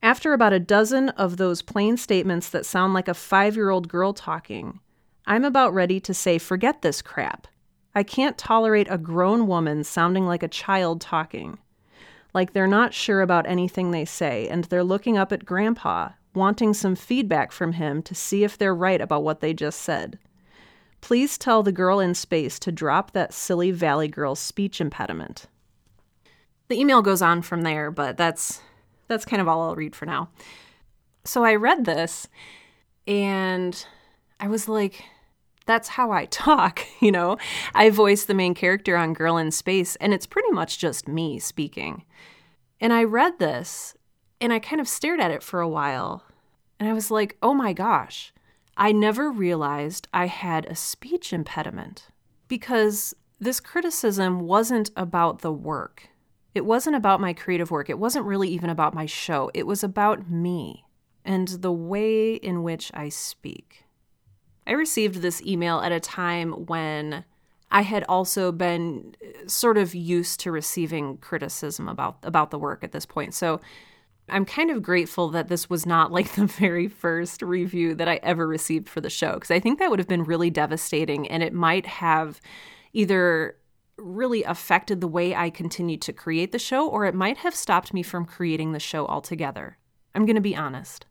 After 0.00 0.32
about 0.32 0.52
a 0.52 0.60
dozen 0.60 1.08
of 1.08 1.36
those 1.36 1.62
plain 1.62 1.96
statements 1.96 2.48
that 2.50 2.64
sound 2.64 2.94
like 2.94 3.08
a 3.08 3.12
five 3.12 3.56
year 3.56 3.70
old 3.70 3.88
girl 3.88 4.12
talking, 4.12 4.78
I'm 5.26 5.44
about 5.44 5.74
ready 5.74 5.98
to 5.98 6.14
say, 6.14 6.38
forget 6.38 6.82
this 6.82 7.02
crap. 7.02 7.48
I 7.92 8.04
can't 8.04 8.38
tolerate 8.38 8.86
a 8.88 8.96
grown 8.96 9.48
woman 9.48 9.82
sounding 9.82 10.26
like 10.28 10.44
a 10.44 10.48
child 10.48 11.00
talking. 11.00 11.58
Like 12.32 12.52
they're 12.52 12.68
not 12.68 12.94
sure 12.94 13.20
about 13.20 13.48
anything 13.48 13.90
they 13.90 14.04
say, 14.04 14.46
and 14.46 14.62
they're 14.66 14.84
looking 14.84 15.18
up 15.18 15.32
at 15.32 15.44
Grandpa, 15.44 16.10
wanting 16.36 16.72
some 16.72 16.94
feedback 16.94 17.50
from 17.50 17.72
him 17.72 18.00
to 18.04 18.14
see 18.14 18.44
if 18.44 18.56
they're 18.56 18.76
right 18.76 19.00
about 19.00 19.24
what 19.24 19.40
they 19.40 19.52
just 19.52 19.80
said. 19.80 20.20
Please 21.00 21.38
tell 21.38 21.62
the 21.62 21.72
girl 21.72 22.00
in 22.00 22.14
space 22.14 22.58
to 22.60 22.72
drop 22.72 23.12
that 23.12 23.32
silly 23.32 23.70
Valley 23.70 24.08
Girl 24.08 24.34
speech 24.34 24.80
impediment. 24.80 25.46
The 26.68 26.78
email 26.78 27.02
goes 27.02 27.22
on 27.22 27.42
from 27.42 27.62
there, 27.62 27.90
but 27.90 28.16
that's 28.16 28.60
that's 29.08 29.24
kind 29.24 29.42
of 29.42 29.48
all 29.48 29.62
I'll 29.62 29.74
read 29.74 29.96
for 29.96 30.06
now. 30.06 30.28
So 31.24 31.44
I 31.44 31.56
read 31.56 31.84
this 31.84 32.28
and 33.06 33.84
I 34.38 34.48
was 34.48 34.68
like, 34.68 35.04
that's 35.66 35.88
how 35.88 36.10
I 36.10 36.26
talk, 36.26 36.80
you 37.00 37.12
know? 37.12 37.38
I 37.74 37.90
voice 37.90 38.24
the 38.24 38.34
main 38.34 38.54
character 38.54 38.96
on 38.96 39.14
Girl 39.14 39.36
in 39.36 39.50
Space, 39.50 39.96
and 39.96 40.14
it's 40.14 40.26
pretty 40.26 40.50
much 40.50 40.78
just 40.78 41.08
me 41.08 41.38
speaking. 41.38 42.04
And 42.80 42.92
I 42.92 43.04
read 43.04 43.38
this 43.38 43.94
and 44.40 44.52
I 44.52 44.58
kind 44.58 44.80
of 44.80 44.88
stared 44.88 45.20
at 45.20 45.30
it 45.30 45.42
for 45.42 45.60
a 45.60 45.68
while, 45.68 46.24
and 46.78 46.88
I 46.88 46.92
was 46.94 47.10
like, 47.10 47.36
oh 47.42 47.52
my 47.52 47.72
gosh, 47.72 48.32
I 48.80 48.92
never 48.92 49.30
realized 49.30 50.08
I 50.14 50.26
had 50.26 50.64
a 50.64 50.74
speech 50.74 51.34
impediment 51.34 52.06
because 52.48 53.14
this 53.38 53.60
criticism 53.60 54.40
wasn't 54.40 54.90
about 54.96 55.40
the 55.40 55.52
work. 55.52 56.08
It 56.54 56.64
wasn't 56.64 56.96
about 56.96 57.20
my 57.20 57.34
creative 57.34 57.70
work. 57.70 57.90
It 57.90 57.98
wasn't 57.98 58.24
really 58.24 58.48
even 58.48 58.70
about 58.70 58.94
my 58.94 59.04
show. 59.04 59.50
It 59.52 59.66
was 59.66 59.84
about 59.84 60.30
me 60.30 60.86
and 61.26 61.46
the 61.48 61.70
way 61.70 62.36
in 62.36 62.62
which 62.62 62.90
I 62.94 63.10
speak. 63.10 63.84
I 64.66 64.72
received 64.72 65.16
this 65.16 65.42
email 65.42 65.80
at 65.80 65.92
a 65.92 66.00
time 66.00 66.52
when 66.64 67.26
I 67.70 67.82
had 67.82 68.04
also 68.08 68.50
been 68.50 69.14
uh, 69.22 69.46
sort 69.46 69.76
of 69.76 69.94
used 69.94 70.40
to 70.40 70.50
receiving 70.50 71.18
criticism 71.18 71.86
about 71.86 72.16
about 72.22 72.50
the 72.50 72.58
work 72.58 72.82
at 72.82 72.92
this 72.92 73.04
point. 73.04 73.34
So 73.34 73.60
I'm 74.30 74.44
kind 74.44 74.70
of 74.70 74.82
grateful 74.82 75.28
that 75.30 75.48
this 75.48 75.68
was 75.68 75.86
not 75.86 76.12
like 76.12 76.32
the 76.34 76.46
very 76.46 76.88
first 76.88 77.42
review 77.42 77.94
that 77.94 78.08
I 78.08 78.20
ever 78.22 78.46
received 78.46 78.88
for 78.88 79.00
the 79.00 79.10
show 79.10 79.34
because 79.34 79.50
I 79.50 79.60
think 79.60 79.78
that 79.78 79.90
would 79.90 79.98
have 79.98 80.08
been 80.08 80.24
really 80.24 80.50
devastating 80.50 81.28
and 81.28 81.42
it 81.42 81.52
might 81.52 81.86
have 81.86 82.40
either 82.92 83.56
really 83.98 84.42
affected 84.44 85.00
the 85.00 85.08
way 85.08 85.34
I 85.34 85.50
continued 85.50 86.00
to 86.02 86.12
create 86.12 86.52
the 86.52 86.58
show 86.58 86.88
or 86.88 87.04
it 87.04 87.14
might 87.14 87.38
have 87.38 87.54
stopped 87.54 87.92
me 87.92 88.02
from 88.02 88.24
creating 88.24 88.72
the 88.72 88.80
show 88.80 89.06
altogether. 89.06 89.76
I'm 90.14 90.26
going 90.26 90.36
to 90.36 90.40
be 90.40 90.56
honest. 90.56 91.06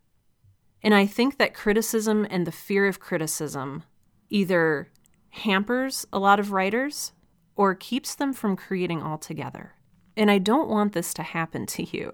And 0.82 0.94
I 0.94 1.06
think 1.06 1.38
that 1.38 1.54
criticism 1.54 2.26
and 2.30 2.46
the 2.46 2.52
fear 2.52 2.86
of 2.86 3.00
criticism 3.00 3.84
either 4.28 4.88
hampers 5.30 6.06
a 6.12 6.18
lot 6.18 6.40
of 6.40 6.52
writers 6.52 7.12
or 7.54 7.74
keeps 7.74 8.14
them 8.14 8.32
from 8.32 8.56
creating 8.56 9.02
altogether. 9.02 9.74
And 10.16 10.30
I 10.30 10.38
don't 10.38 10.68
want 10.68 10.92
this 10.92 11.14
to 11.14 11.22
happen 11.22 11.66
to 11.66 11.84
you. 11.84 12.12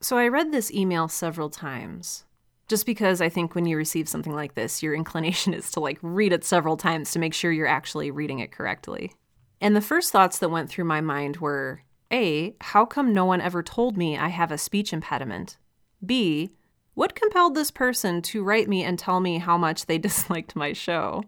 So 0.00 0.16
I 0.16 0.28
read 0.28 0.50
this 0.50 0.72
email 0.72 1.08
several 1.08 1.50
times 1.50 2.24
just 2.68 2.86
because 2.86 3.20
I 3.20 3.28
think 3.28 3.54
when 3.54 3.66
you 3.66 3.76
receive 3.76 4.08
something 4.08 4.34
like 4.34 4.54
this, 4.54 4.82
your 4.82 4.94
inclination 5.02 5.52
is 5.52 5.70
to 5.72 5.80
like 5.80 5.98
read 6.02 6.32
it 6.32 6.44
several 6.44 6.76
times 6.76 7.10
to 7.12 7.18
make 7.18 7.34
sure 7.34 7.52
you're 7.52 7.66
actually 7.66 8.10
reading 8.10 8.38
it 8.38 8.52
correctly. 8.52 9.12
And 9.60 9.76
the 9.76 9.82
first 9.82 10.10
thoughts 10.10 10.38
that 10.38 10.50
went 10.50 10.70
through 10.70 10.84
my 10.84 11.00
mind 11.02 11.36
were 11.36 11.82
A, 12.10 12.56
how 12.60 12.86
come 12.86 13.12
no 13.12 13.26
one 13.26 13.42
ever 13.42 13.62
told 13.62 13.96
me 13.98 14.16
I 14.16 14.28
have 14.28 14.50
a 14.50 14.56
speech 14.56 14.92
impediment? 14.92 15.58
B, 16.04 16.54
what 16.94 17.14
compelled 17.14 17.54
this 17.54 17.70
person 17.70 18.22
to 18.22 18.42
write 18.42 18.68
me 18.68 18.82
and 18.82 18.98
tell 18.98 19.20
me 19.20 19.38
how 19.38 19.58
much 19.58 19.84
they 19.84 19.98
disliked 20.08 20.56
my 20.56 20.72
show? 20.72 21.24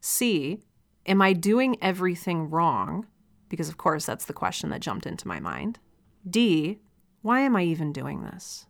C, 0.00 0.60
am 1.06 1.20
I 1.20 1.32
doing 1.32 1.76
everything 1.82 2.48
wrong? 2.48 3.06
Because, 3.48 3.68
of 3.68 3.76
course, 3.76 4.06
that's 4.06 4.24
the 4.26 4.32
question 4.32 4.70
that 4.70 4.80
jumped 4.80 5.06
into 5.06 5.28
my 5.28 5.40
mind. 5.40 5.78
D, 6.28 6.78
why 7.22 7.40
am 7.40 7.56
I 7.56 7.62
even 7.62 7.92
doing 7.92 8.22
this? 8.22 8.66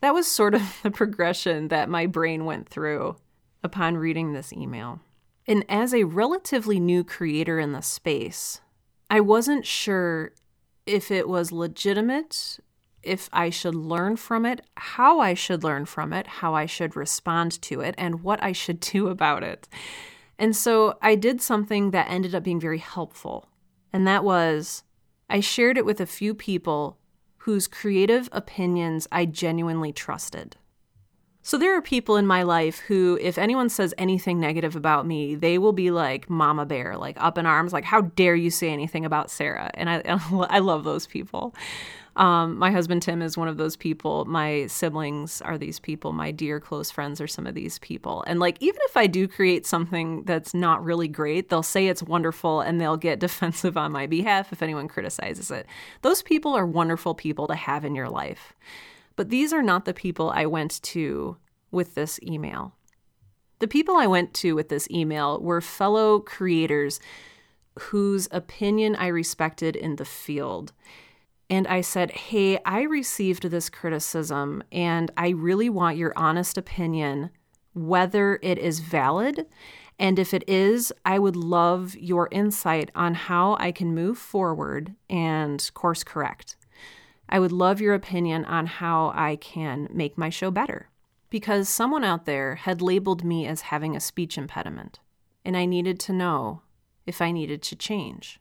That 0.00 0.14
was 0.14 0.26
sort 0.26 0.54
of 0.54 0.78
the 0.82 0.90
progression 0.90 1.68
that 1.68 1.88
my 1.88 2.06
brain 2.06 2.44
went 2.44 2.68
through 2.68 3.16
upon 3.62 3.96
reading 3.96 4.32
this 4.32 4.52
email. 4.52 5.00
And 5.46 5.64
as 5.68 5.94
a 5.94 6.04
relatively 6.04 6.80
new 6.80 7.04
creator 7.04 7.58
in 7.58 7.72
the 7.72 7.82
space, 7.82 8.60
I 9.10 9.20
wasn't 9.20 9.66
sure 9.66 10.32
if 10.86 11.10
it 11.10 11.28
was 11.28 11.52
legitimate, 11.52 12.58
if 13.02 13.28
I 13.32 13.50
should 13.50 13.74
learn 13.74 14.16
from 14.16 14.46
it, 14.46 14.62
how 14.76 15.20
I 15.20 15.34
should 15.34 15.62
learn 15.62 15.84
from 15.84 16.12
it, 16.12 16.26
how 16.26 16.54
I 16.54 16.66
should 16.66 16.96
respond 16.96 17.60
to 17.62 17.80
it, 17.80 17.94
and 17.98 18.22
what 18.22 18.42
I 18.42 18.52
should 18.52 18.80
do 18.92 19.08
about 19.08 19.42
it. 19.42 19.68
And 20.38 20.56
so 20.56 20.98
I 21.00 21.14
did 21.14 21.40
something 21.40 21.92
that 21.92 22.10
ended 22.10 22.34
up 22.34 22.42
being 22.42 22.60
very 22.60 22.78
helpful. 22.78 23.48
And 23.92 24.06
that 24.06 24.24
was 24.24 24.82
I 25.30 25.40
shared 25.40 25.78
it 25.78 25.86
with 25.86 26.00
a 26.00 26.06
few 26.06 26.34
people 26.34 26.98
whose 27.44 27.66
creative 27.66 28.26
opinions 28.32 29.06
I 29.12 29.26
genuinely 29.26 29.92
trusted. 29.92 30.56
So 31.42 31.58
there 31.58 31.76
are 31.76 31.82
people 31.82 32.16
in 32.16 32.26
my 32.26 32.42
life 32.42 32.78
who, 32.78 33.18
if 33.20 33.36
anyone 33.36 33.68
says 33.68 33.92
anything 33.98 34.40
negative 34.40 34.76
about 34.76 35.06
me, 35.06 35.34
they 35.34 35.58
will 35.58 35.74
be 35.74 35.90
like 35.90 36.30
mama 36.30 36.64
bear, 36.64 36.96
like 36.96 37.18
up 37.20 37.36
in 37.36 37.44
arms, 37.44 37.70
like, 37.70 37.84
how 37.84 38.00
dare 38.00 38.34
you 38.34 38.48
say 38.48 38.70
anything 38.70 39.04
about 39.04 39.30
Sarah? 39.30 39.70
And 39.74 39.90
I, 39.90 40.00
I 40.48 40.60
love 40.60 40.84
those 40.84 41.06
people. 41.06 41.54
Um, 42.16 42.58
my 42.58 42.70
husband 42.70 43.02
Tim 43.02 43.22
is 43.22 43.36
one 43.36 43.48
of 43.48 43.56
those 43.56 43.76
people. 43.76 44.24
My 44.26 44.66
siblings 44.66 45.42
are 45.42 45.58
these 45.58 45.80
people. 45.80 46.12
My 46.12 46.30
dear 46.30 46.60
close 46.60 46.90
friends 46.90 47.20
are 47.20 47.26
some 47.26 47.46
of 47.46 47.54
these 47.54 47.78
people. 47.80 48.22
And 48.26 48.38
like, 48.38 48.56
even 48.60 48.80
if 48.84 48.96
I 48.96 49.08
do 49.08 49.26
create 49.26 49.66
something 49.66 50.22
that's 50.22 50.54
not 50.54 50.84
really 50.84 51.08
great, 51.08 51.48
they'll 51.48 51.64
say 51.64 51.88
it's 51.88 52.02
wonderful 52.02 52.60
and 52.60 52.80
they'll 52.80 52.96
get 52.96 53.18
defensive 53.24 53.76
on 53.76 53.90
my 53.90 54.06
behalf 54.06 54.52
if 54.52 54.62
anyone 54.62 54.86
criticizes 54.86 55.50
it. 55.50 55.66
Those 56.02 56.22
people 56.22 56.54
are 56.54 56.66
wonderful 56.66 57.14
people 57.14 57.48
to 57.48 57.56
have 57.56 57.84
in 57.84 57.94
your 57.94 58.08
life. 58.08 58.52
But 59.16 59.30
these 59.30 59.52
are 59.52 59.62
not 59.62 59.84
the 59.84 59.94
people 59.94 60.30
I 60.30 60.46
went 60.46 60.82
to 60.82 61.36
with 61.70 61.94
this 61.94 62.20
email. 62.22 62.74
The 63.58 63.68
people 63.68 63.96
I 63.96 64.06
went 64.06 64.34
to 64.34 64.54
with 64.54 64.68
this 64.68 64.88
email 64.90 65.40
were 65.40 65.60
fellow 65.60 66.20
creators 66.20 67.00
whose 67.78 68.28
opinion 68.30 68.94
I 68.96 69.08
respected 69.08 69.74
in 69.74 69.96
the 69.96 70.04
field 70.04 70.72
and 71.50 71.66
I 71.66 71.80
said, 71.80 72.10
Hey, 72.10 72.58
I 72.64 72.82
received 72.82 73.44
this 73.44 73.68
criticism 73.70 74.62
and 74.72 75.10
I 75.16 75.30
really 75.30 75.68
want 75.68 75.96
your 75.96 76.12
honest 76.16 76.56
opinion 76.58 77.30
whether 77.74 78.38
it 78.40 78.58
is 78.58 78.78
valid. 78.80 79.46
And 79.98 80.18
if 80.18 80.32
it 80.32 80.44
is, 80.48 80.92
I 81.04 81.18
would 81.18 81.36
love 81.36 81.96
your 81.96 82.28
insight 82.30 82.90
on 82.94 83.14
how 83.14 83.56
I 83.60 83.72
can 83.72 83.94
move 83.94 84.16
forward 84.18 84.94
and 85.10 85.70
course 85.74 86.02
correct. 86.02 86.56
I 87.28 87.38
would 87.38 87.52
love 87.52 87.80
your 87.80 87.94
opinion 87.94 88.44
on 88.44 88.66
how 88.66 89.12
I 89.14 89.36
can 89.36 89.88
make 89.92 90.18
my 90.18 90.30
show 90.30 90.50
better. 90.50 90.88
Because 91.30 91.68
someone 91.68 92.04
out 92.04 92.26
there 92.26 92.56
had 92.56 92.80
labeled 92.80 93.24
me 93.24 93.46
as 93.46 93.62
having 93.62 93.96
a 93.96 94.00
speech 94.00 94.38
impediment, 94.38 95.00
and 95.44 95.56
I 95.56 95.64
needed 95.64 95.98
to 96.00 96.12
know 96.12 96.62
if 97.06 97.20
I 97.20 97.32
needed 97.32 97.60
to 97.62 97.76
change. 97.76 98.38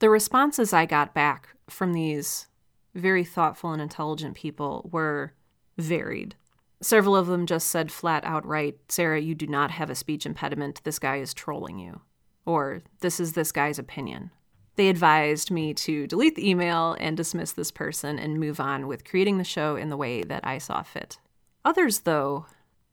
The 0.00 0.10
responses 0.10 0.72
I 0.72 0.86
got 0.86 1.14
back 1.14 1.50
from 1.72 1.92
these 1.92 2.46
very 2.94 3.24
thoughtful 3.24 3.72
and 3.72 3.80
intelligent 3.80 4.34
people 4.34 4.88
were 4.92 5.32
varied. 5.78 6.34
Several 6.82 7.14
of 7.14 7.26
them 7.26 7.46
just 7.46 7.68
said 7.68 7.92
flat 7.92 8.24
outright, 8.24 8.78
Sarah, 8.88 9.20
you 9.20 9.34
do 9.34 9.46
not 9.46 9.70
have 9.70 9.90
a 9.90 9.94
speech 9.94 10.24
impediment. 10.24 10.80
This 10.84 10.98
guy 10.98 11.16
is 11.16 11.34
trolling 11.34 11.78
you. 11.78 12.00
Or, 12.46 12.82
this 13.00 13.20
is 13.20 13.34
this 13.34 13.52
guy's 13.52 13.78
opinion. 13.78 14.30
They 14.76 14.88
advised 14.88 15.50
me 15.50 15.74
to 15.74 16.06
delete 16.06 16.36
the 16.36 16.48
email 16.48 16.96
and 16.98 17.16
dismiss 17.16 17.52
this 17.52 17.70
person 17.70 18.18
and 18.18 18.40
move 18.40 18.60
on 18.60 18.86
with 18.86 19.04
creating 19.04 19.36
the 19.36 19.44
show 19.44 19.76
in 19.76 19.90
the 19.90 19.96
way 19.96 20.22
that 20.22 20.46
I 20.46 20.56
saw 20.56 20.82
fit. 20.82 21.18
Others, 21.66 22.00
though, 22.00 22.46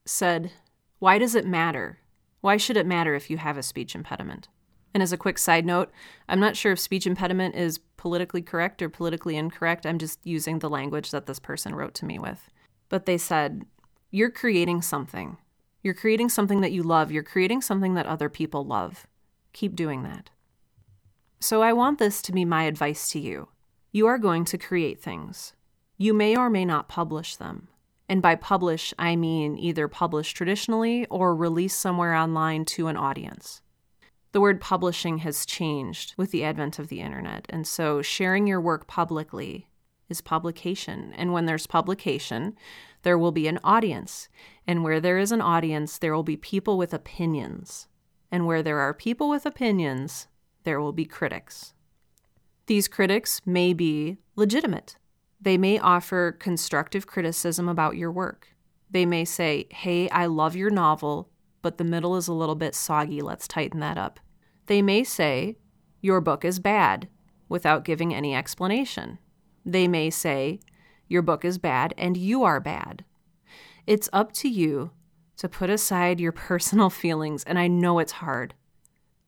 said, 0.05 0.51
Why 0.99 1.17
does 1.17 1.33
it 1.33 1.45
matter? 1.45 1.99
Why 2.41 2.57
should 2.57 2.77
it 2.77 2.85
matter 2.85 3.15
if 3.15 3.29
you 3.29 3.37
have 3.37 3.57
a 3.57 3.63
speech 3.63 3.95
impediment? 3.95 4.49
And 4.97 5.03
as 5.03 5.13
a 5.13 5.17
quick 5.17 5.37
side 5.37 5.63
note, 5.63 5.91
I'm 6.27 6.39
not 6.39 6.57
sure 6.57 6.71
if 6.71 6.79
speech 6.79 7.05
impediment 7.05 7.53
is 7.53 7.77
politically 7.97 8.41
correct 8.41 8.81
or 8.81 8.89
politically 8.89 9.35
incorrect. 9.37 9.85
I'm 9.85 9.99
just 9.99 10.25
using 10.25 10.57
the 10.57 10.71
language 10.71 11.11
that 11.11 11.27
this 11.27 11.37
person 11.37 11.75
wrote 11.75 11.93
to 11.93 12.05
me 12.05 12.17
with. 12.17 12.49
but 12.89 13.05
they 13.05 13.19
said, 13.19 13.67
You're 14.09 14.31
creating 14.31 14.81
something. 14.81 15.37
You're 15.83 15.93
creating 15.93 16.29
something 16.29 16.61
that 16.61 16.71
you 16.71 16.81
love. 16.81 17.11
You're 17.11 17.21
creating 17.21 17.61
something 17.61 17.93
that 17.93 18.07
other 18.07 18.27
people 18.27 18.65
love. 18.65 19.05
Keep 19.53 19.75
doing 19.75 20.01
that. 20.01 20.31
So 21.39 21.61
I 21.61 21.73
want 21.73 21.99
this 21.99 22.19
to 22.23 22.31
be 22.31 22.43
my 22.43 22.63
advice 22.63 23.07
to 23.11 23.19
you. 23.19 23.49
You 23.91 24.07
are 24.07 24.17
going 24.17 24.45
to 24.45 24.57
create 24.57 24.99
things. 24.99 25.53
You 25.99 26.11
may 26.15 26.35
or 26.35 26.49
may 26.49 26.65
not 26.65 26.89
publish 26.89 27.35
them. 27.35 27.67
And 28.09 28.19
by 28.19 28.33
publish, 28.33 28.95
I 28.97 29.15
mean 29.15 29.59
either 29.59 29.87
publish 29.87 30.33
traditionally 30.33 31.05
or 31.05 31.35
release 31.35 31.75
somewhere 31.75 32.15
online 32.15 32.65
to 32.65 32.87
an 32.87 32.97
audience. 32.97 33.61
The 34.37 34.41
word 34.41 34.61
publishing 34.61 35.17
has 35.17 35.47
changed 35.47 36.13
with 36.15 36.29
the 36.29 36.43
advent 36.43 36.77
of 36.77 36.89
the 36.89 36.99
internet, 36.99 37.47
and 37.49 37.65
so 37.65 38.03
sharing 38.03 38.45
your 38.45 38.61
work 38.61 38.85
publicly 38.85 39.67
is 40.09 40.21
publication. 40.21 41.11
And 41.17 41.33
when 41.33 41.47
there's 41.47 41.65
publication, 41.65 42.55
there 43.01 43.17
will 43.17 43.31
be 43.31 43.47
an 43.47 43.59
audience. 43.63 44.29
And 44.67 44.83
where 44.83 44.99
there 44.99 45.17
is 45.17 45.31
an 45.31 45.41
audience, 45.41 45.97
there 45.97 46.13
will 46.13 46.21
be 46.21 46.37
people 46.37 46.77
with 46.77 46.93
opinions. 46.93 47.87
And 48.31 48.45
where 48.45 48.61
there 48.61 48.77
are 48.77 48.93
people 48.93 49.27
with 49.27 49.43
opinions, 49.43 50.27
there 50.65 50.79
will 50.79 50.93
be 50.93 51.05
critics. 51.05 51.73
These 52.67 52.87
critics 52.87 53.41
may 53.43 53.73
be 53.73 54.17
legitimate. 54.35 54.97
They 55.41 55.57
may 55.57 55.79
offer 55.79 56.31
constructive 56.31 57.07
criticism 57.07 57.67
about 57.67 57.97
your 57.97 58.11
work. 58.11 58.49
They 58.87 59.07
may 59.07 59.25
say, 59.25 59.65
Hey, 59.71 60.07
I 60.11 60.27
love 60.27 60.55
your 60.55 60.69
novel, 60.69 61.31
but 61.63 61.79
the 61.79 61.83
middle 61.83 62.15
is 62.17 62.27
a 62.27 62.33
little 62.33 62.53
bit 62.53 62.75
soggy. 62.75 63.23
Let's 63.23 63.47
tighten 63.47 63.79
that 63.79 63.97
up. 63.97 64.19
They 64.67 64.81
may 64.81 65.03
say, 65.03 65.57
Your 66.01 66.21
book 66.21 66.45
is 66.45 66.59
bad, 66.59 67.09
without 67.49 67.85
giving 67.85 68.13
any 68.13 68.35
explanation. 68.35 69.17
They 69.65 69.87
may 69.87 70.09
say, 70.09 70.59
Your 71.07 71.21
book 71.21 71.43
is 71.43 71.57
bad 71.57 71.93
and 71.97 72.15
you 72.15 72.43
are 72.43 72.59
bad. 72.59 73.03
It's 73.85 74.09
up 74.13 74.31
to 74.33 74.49
you 74.49 74.91
to 75.37 75.49
put 75.49 75.69
aside 75.69 76.19
your 76.19 76.31
personal 76.49 76.89
feelings, 76.89 77.43
and 77.43 77.57
I 77.57 77.67
know 77.67 77.99
it's 77.99 78.13
hard. 78.13 78.53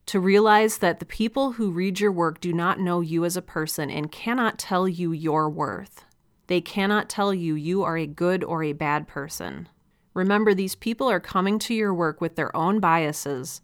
To 0.08 0.20
realize 0.20 0.80
that 0.80 1.00
the 1.00 1.06
people 1.06 1.54
who 1.54 1.72
read 1.72 2.00
your 2.00 2.12
work 2.12 2.42
do 2.42 2.52
not 2.52 2.80
know 2.80 3.00
you 3.00 3.26
as 3.26 3.38
a 3.38 3.42
person 3.42 3.92
and 3.92 4.12
cannot 4.12 4.58
tell 4.58 4.88
you 4.88 5.12
your 5.12 5.50
worth. 5.50 6.04
They 6.48 6.62
cannot 6.62 7.10
tell 7.10 7.32
you 7.32 7.54
you 7.54 7.84
are 7.84 7.96
a 7.96 8.08
good 8.08 8.44
or 8.44 8.64
a 8.64 8.74
bad 8.74 9.08
person. 9.08 9.70
Remember, 10.16 10.56
these 10.56 10.74
people 10.74 11.10
are 11.10 11.20
coming 11.20 11.60
to 11.60 11.76
your 11.76 11.94
work 11.94 12.20
with 12.20 12.36
their 12.36 12.54
own 12.58 12.80
biases, 12.80 13.62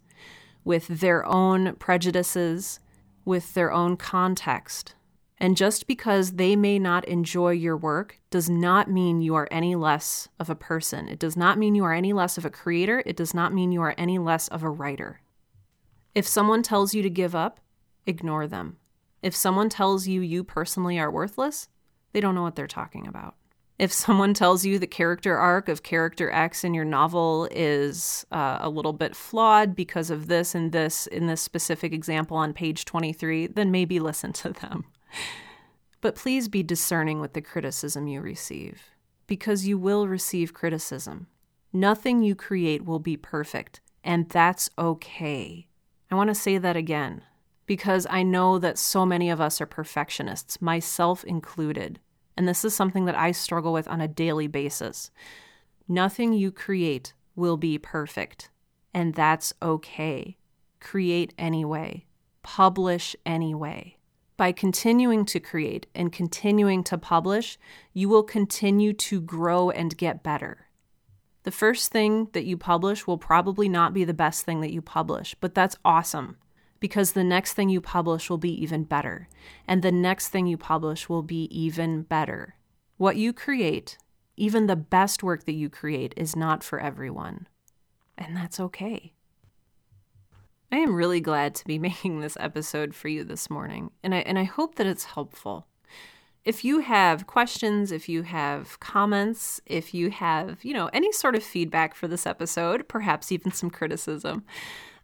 with 0.66 0.88
their 0.88 1.24
own 1.24 1.76
prejudices, 1.76 2.80
with 3.24 3.54
their 3.54 3.70
own 3.70 3.96
context. 3.96 4.96
And 5.38 5.56
just 5.56 5.86
because 5.86 6.32
they 6.32 6.56
may 6.56 6.80
not 6.80 7.04
enjoy 7.04 7.50
your 7.50 7.76
work 7.76 8.18
does 8.30 8.50
not 8.50 8.90
mean 8.90 9.20
you 9.20 9.36
are 9.36 9.46
any 9.52 9.76
less 9.76 10.26
of 10.40 10.50
a 10.50 10.56
person. 10.56 11.06
It 11.06 11.20
does 11.20 11.36
not 11.36 11.56
mean 11.56 11.76
you 11.76 11.84
are 11.84 11.94
any 11.94 12.12
less 12.12 12.36
of 12.36 12.44
a 12.44 12.50
creator. 12.50 13.00
It 13.06 13.16
does 13.16 13.32
not 13.32 13.54
mean 13.54 13.70
you 13.70 13.80
are 13.80 13.94
any 13.96 14.18
less 14.18 14.48
of 14.48 14.64
a 14.64 14.68
writer. 14.68 15.20
If 16.16 16.26
someone 16.26 16.64
tells 16.64 16.94
you 16.94 17.02
to 17.02 17.10
give 17.10 17.36
up, 17.36 17.60
ignore 18.04 18.48
them. 18.48 18.78
If 19.22 19.36
someone 19.36 19.68
tells 19.68 20.08
you 20.08 20.20
you 20.20 20.42
personally 20.42 20.98
are 20.98 21.12
worthless, 21.12 21.68
they 22.12 22.20
don't 22.20 22.34
know 22.34 22.42
what 22.42 22.56
they're 22.56 22.66
talking 22.66 23.06
about. 23.06 23.36
If 23.78 23.92
someone 23.92 24.32
tells 24.32 24.64
you 24.64 24.78
the 24.78 24.86
character 24.86 25.36
arc 25.36 25.68
of 25.68 25.82
character 25.82 26.30
X 26.30 26.64
in 26.64 26.72
your 26.72 26.84
novel 26.84 27.46
is 27.50 28.24
uh, 28.32 28.58
a 28.60 28.70
little 28.70 28.94
bit 28.94 29.14
flawed 29.14 29.76
because 29.76 30.10
of 30.10 30.28
this 30.28 30.54
and 30.54 30.72
this 30.72 31.06
in 31.06 31.26
this 31.26 31.42
specific 31.42 31.92
example 31.92 32.38
on 32.38 32.54
page 32.54 32.86
23, 32.86 33.48
then 33.48 33.70
maybe 33.70 34.00
listen 34.00 34.32
to 34.34 34.50
them. 34.50 34.84
But 36.00 36.14
please 36.14 36.48
be 36.48 36.62
discerning 36.62 37.20
with 37.20 37.34
the 37.34 37.42
criticism 37.42 38.06
you 38.06 38.20
receive, 38.22 38.82
because 39.26 39.66
you 39.66 39.76
will 39.76 40.08
receive 40.08 40.54
criticism. 40.54 41.26
Nothing 41.72 42.22
you 42.22 42.34
create 42.34 42.84
will 42.84 42.98
be 42.98 43.16
perfect, 43.16 43.80
and 44.02 44.28
that's 44.28 44.70
okay. 44.78 45.66
I 46.10 46.14
want 46.14 46.28
to 46.28 46.34
say 46.34 46.56
that 46.56 46.76
again, 46.76 47.22
because 47.66 48.06
I 48.08 48.22
know 48.22 48.58
that 48.58 48.78
so 48.78 49.04
many 49.04 49.28
of 49.28 49.40
us 49.40 49.60
are 49.60 49.66
perfectionists, 49.66 50.62
myself 50.62 51.24
included. 51.24 52.00
And 52.36 52.46
this 52.46 52.64
is 52.64 52.74
something 52.74 53.06
that 53.06 53.16
I 53.16 53.32
struggle 53.32 53.72
with 53.72 53.88
on 53.88 54.00
a 54.00 54.08
daily 54.08 54.46
basis. 54.46 55.10
Nothing 55.88 56.32
you 56.32 56.50
create 56.50 57.14
will 57.34 57.56
be 57.56 57.78
perfect, 57.78 58.50
and 58.92 59.14
that's 59.14 59.54
okay. 59.62 60.36
Create 60.80 61.32
anyway, 61.38 62.06
publish 62.42 63.16
anyway. 63.24 63.96
By 64.36 64.52
continuing 64.52 65.24
to 65.26 65.40
create 65.40 65.86
and 65.94 66.12
continuing 66.12 66.84
to 66.84 66.98
publish, 66.98 67.58
you 67.94 68.08
will 68.08 68.22
continue 68.22 68.92
to 68.92 69.20
grow 69.20 69.70
and 69.70 69.96
get 69.96 70.22
better. 70.22 70.66
The 71.44 71.50
first 71.50 71.90
thing 71.90 72.28
that 72.32 72.44
you 72.44 72.58
publish 72.58 73.06
will 73.06 73.18
probably 73.18 73.68
not 73.68 73.94
be 73.94 74.04
the 74.04 74.12
best 74.12 74.44
thing 74.44 74.60
that 74.60 74.72
you 74.72 74.82
publish, 74.82 75.34
but 75.40 75.54
that's 75.54 75.76
awesome 75.84 76.36
because 76.86 77.10
the 77.10 77.24
next 77.24 77.54
thing 77.54 77.68
you 77.68 77.80
publish 77.80 78.30
will 78.30 78.38
be 78.38 78.62
even 78.62 78.84
better, 78.84 79.28
and 79.66 79.82
the 79.82 79.90
next 79.90 80.28
thing 80.28 80.46
you 80.46 80.56
publish 80.56 81.08
will 81.08 81.24
be 81.24 81.46
even 81.46 82.02
better. 82.02 82.54
What 82.96 83.16
you 83.16 83.32
create, 83.32 83.98
even 84.36 84.68
the 84.68 84.76
best 84.76 85.20
work 85.20 85.46
that 85.46 85.54
you 85.54 85.68
create, 85.68 86.14
is 86.16 86.36
not 86.36 86.62
for 86.62 86.78
everyone, 86.78 87.48
and 88.16 88.36
that's 88.36 88.60
okay. 88.60 89.14
I 90.70 90.76
am 90.76 90.94
really 90.94 91.20
glad 91.20 91.56
to 91.56 91.64
be 91.64 91.76
making 91.88 92.20
this 92.20 92.36
episode 92.38 92.94
for 92.94 93.08
you 93.08 93.24
this 93.24 93.50
morning, 93.50 93.90
and 94.04 94.14
I, 94.14 94.18
and 94.18 94.38
I 94.38 94.44
hope 94.44 94.76
that 94.76 94.86
it's 94.86 95.06
helpful. 95.06 95.66
If 96.44 96.64
you 96.64 96.78
have 96.78 97.26
questions, 97.26 97.90
if 97.90 98.08
you 98.08 98.22
have 98.22 98.78
comments, 98.78 99.60
if 99.66 99.92
you 99.92 100.10
have, 100.10 100.64
you 100.64 100.72
know, 100.72 100.88
any 100.92 101.10
sort 101.10 101.34
of 101.34 101.42
feedback 101.42 101.96
for 101.96 102.06
this 102.06 102.26
episode, 102.28 102.86
perhaps 102.86 103.32
even 103.32 103.50
some 103.50 103.70
criticism, 103.70 104.44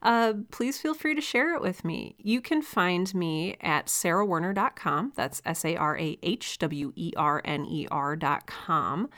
uh, 0.02 0.34
please 0.50 0.78
feel 0.78 0.94
free 0.94 1.14
to 1.14 1.20
share 1.20 1.54
it 1.54 1.60
with 1.60 1.84
me. 1.84 2.16
You 2.18 2.40
can 2.40 2.60
find 2.60 3.12
me 3.14 3.56
at 3.60 3.86
sarahwerner.com. 3.86 5.12
That's 5.14 5.40
S 5.44 5.64
A 5.64 5.76
R 5.76 5.96
A 5.96 6.18
H 6.22 6.58
W 6.58 6.92
E 6.96 7.12
R 7.16 7.40
N 7.44 7.64
E 7.64 7.86
R.com. 7.90 9.08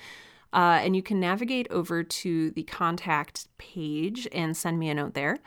Uh, 0.52 0.78
and 0.82 0.94
you 0.94 1.02
can 1.02 1.18
navigate 1.18 1.66
over 1.70 2.04
to 2.04 2.50
the 2.52 2.62
contact 2.64 3.48
page 3.58 4.28
and 4.30 4.56
send 4.56 4.78
me 4.78 4.88
a 4.88 4.94
note 4.94 5.14
there. 5.14 5.38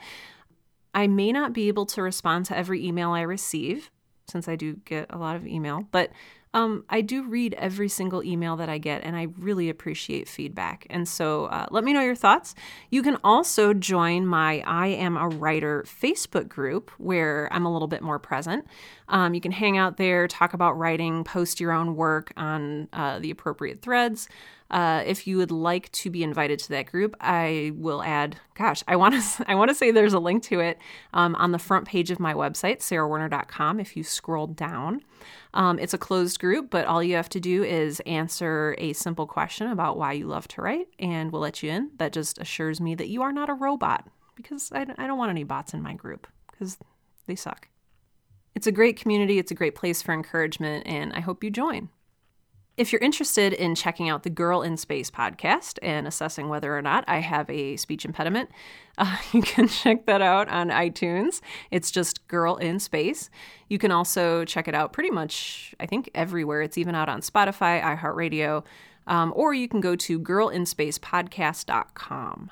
I 0.92 1.06
may 1.06 1.32
not 1.32 1.52
be 1.52 1.68
able 1.68 1.86
to 1.86 2.02
respond 2.02 2.44
to 2.46 2.56
every 2.56 2.84
email 2.84 3.10
I 3.10 3.22
receive 3.22 3.90
since 4.28 4.48
I 4.48 4.56
do 4.56 4.74
get 4.84 5.06
a 5.08 5.16
lot 5.16 5.36
of 5.36 5.46
email, 5.46 5.86
but 5.90 6.10
um, 6.54 6.84
I 6.88 7.00
do 7.00 7.22
read 7.24 7.54
every 7.54 7.88
single 7.88 8.22
email 8.24 8.56
that 8.56 8.68
I 8.68 8.78
get, 8.78 9.04
and 9.04 9.16
I 9.16 9.28
really 9.38 9.68
appreciate 9.68 10.28
feedback. 10.28 10.86
And 10.90 11.06
so 11.08 11.46
uh, 11.46 11.66
let 11.70 11.84
me 11.84 11.92
know 11.92 12.00
your 12.00 12.14
thoughts. 12.14 12.54
You 12.90 13.02
can 13.02 13.18
also 13.22 13.74
join 13.74 14.26
my 14.26 14.62
I 14.66 14.88
Am 14.88 15.16
a 15.16 15.28
Writer 15.28 15.84
Facebook 15.86 16.48
group 16.48 16.90
where 16.98 17.48
I'm 17.52 17.66
a 17.66 17.72
little 17.72 17.88
bit 17.88 18.02
more 18.02 18.18
present. 18.18 18.66
Um, 19.08 19.34
you 19.34 19.40
can 19.40 19.52
hang 19.52 19.76
out 19.76 19.96
there, 19.96 20.28
talk 20.28 20.54
about 20.54 20.78
writing, 20.78 21.24
post 21.24 21.60
your 21.60 21.72
own 21.72 21.96
work 21.96 22.32
on 22.36 22.88
uh, 22.92 23.18
the 23.18 23.30
appropriate 23.30 23.82
threads. 23.82 24.28
Uh, 24.70 25.02
if 25.06 25.26
you 25.26 25.38
would 25.38 25.50
like 25.50 25.90
to 25.92 26.10
be 26.10 26.22
invited 26.22 26.58
to 26.58 26.68
that 26.68 26.86
group, 26.86 27.16
I 27.20 27.72
will 27.74 28.02
add. 28.02 28.36
Gosh, 28.54 28.82
I 28.86 28.96
want 28.96 29.14
to. 29.14 29.44
I 29.48 29.54
want 29.54 29.70
to 29.70 29.74
say 29.74 29.90
there's 29.90 30.12
a 30.12 30.18
link 30.18 30.42
to 30.44 30.60
it 30.60 30.78
um, 31.14 31.34
on 31.36 31.52
the 31.52 31.58
front 31.58 31.86
page 31.86 32.10
of 32.10 32.20
my 32.20 32.34
website, 32.34 32.78
sarahwerner.com. 32.78 33.80
If 33.80 33.96
you 33.96 34.02
scroll 34.02 34.46
down, 34.46 35.02
um, 35.54 35.78
it's 35.78 35.94
a 35.94 35.98
closed 35.98 36.38
group, 36.38 36.70
but 36.70 36.86
all 36.86 37.02
you 37.02 37.16
have 37.16 37.30
to 37.30 37.40
do 37.40 37.64
is 37.64 38.00
answer 38.00 38.74
a 38.78 38.92
simple 38.92 39.26
question 39.26 39.68
about 39.68 39.96
why 39.96 40.12
you 40.12 40.26
love 40.26 40.46
to 40.48 40.62
write, 40.62 40.88
and 40.98 41.32
we'll 41.32 41.42
let 41.42 41.62
you 41.62 41.70
in. 41.70 41.90
That 41.96 42.12
just 42.12 42.38
assures 42.38 42.80
me 42.80 42.94
that 42.96 43.08
you 43.08 43.22
are 43.22 43.32
not 43.32 43.48
a 43.48 43.54
robot, 43.54 44.06
because 44.36 44.70
I, 44.72 44.86
I 44.98 45.06
don't 45.06 45.18
want 45.18 45.30
any 45.30 45.44
bots 45.44 45.72
in 45.72 45.82
my 45.82 45.94
group 45.94 46.26
because 46.50 46.76
they 47.26 47.36
suck. 47.36 47.68
It's 48.54 48.66
a 48.66 48.72
great 48.72 48.96
community. 48.96 49.38
It's 49.38 49.52
a 49.52 49.54
great 49.54 49.76
place 49.76 50.02
for 50.02 50.12
encouragement, 50.12 50.86
and 50.86 51.12
I 51.12 51.20
hope 51.20 51.44
you 51.44 51.50
join. 51.50 51.90
If 52.78 52.92
you're 52.92 53.02
interested 53.02 53.52
in 53.52 53.74
checking 53.74 54.08
out 54.08 54.22
the 54.22 54.30
Girl 54.30 54.62
in 54.62 54.76
Space 54.76 55.10
podcast 55.10 55.80
and 55.82 56.06
assessing 56.06 56.48
whether 56.48 56.78
or 56.78 56.80
not 56.80 57.02
I 57.08 57.18
have 57.18 57.50
a 57.50 57.76
speech 57.76 58.04
impediment, 58.04 58.50
uh, 58.98 59.16
you 59.32 59.42
can 59.42 59.66
check 59.66 60.06
that 60.06 60.22
out 60.22 60.48
on 60.48 60.70
iTunes. 60.70 61.40
It's 61.72 61.90
just 61.90 62.28
Girl 62.28 62.54
in 62.54 62.78
Space. 62.78 63.30
You 63.68 63.78
can 63.78 63.90
also 63.90 64.44
check 64.44 64.68
it 64.68 64.76
out 64.76 64.92
pretty 64.92 65.10
much, 65.10 65.74
I 65.80 65.86
think, 65.86 66.08
everywhere. 66.14 66.62
It's 66.62 66.78
even 66.78 66.94
out 66.94 67.08
on 67.08 67.20
Spotify, 67.20 67.82
iHeartRadio, 67.82 68.64
um, 69.08 69.32
or 69.34 69.54
you 69.54 69.66
can 69.66 69.80
go 69.80 69.96
to 69.96 70.20
girlinspacepodcast.com. 70.20 72.50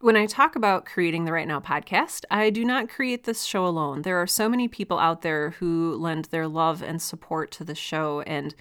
When 0.00 0.16
I 0.16 0.26
talk 0.26 0.56
about 0.56 0.84
creating 0.84 1.24
the 1.24 1.32
Write 1.32 1.48
Now 1.48 1.60
podcast, 1.60 2.24
I 2.30 2.50
do 2.50 2.66
not 2.66 2.90
create 2.90 3.24
this 3.24 3.44
show 3.44 3.64
alone. 3.64 4.02
There 4.02 4.20
are 4.20 4.26
so 4.26 4.50
many 4.50 4.68
people 4.68 4.98
out 4.98 5.22
there 5.22 5.52
who 5.52 5.94
lend 5.94 6.26
their 6.26 6.48
love 6.48 6.82
and 6.82 7.00
support 7.00 7.50
to 7.52 7.64
the 7.64 7.74
show, 7.74 8.20
and 8.22 8.54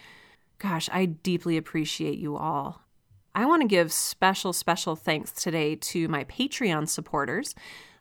Gosh, 0.61 0.89
I 0.93 1.05
deeply 1.05 1.57
appreciate 1.57 2.19
you 2.19 2.37
all. 2.37 2.83
I 3.33 3.47
want 3.47 3.63
to 3.63 3.67
give 3.67 3.91
special, 3.91 4.53
special 4.53 4.95
thanks 4.95 5.31
today 5.31 5.75
to 5.75 6.07
my 6.07 6.23
Patreon 6.25 6.87
supporters, 6.87 7.55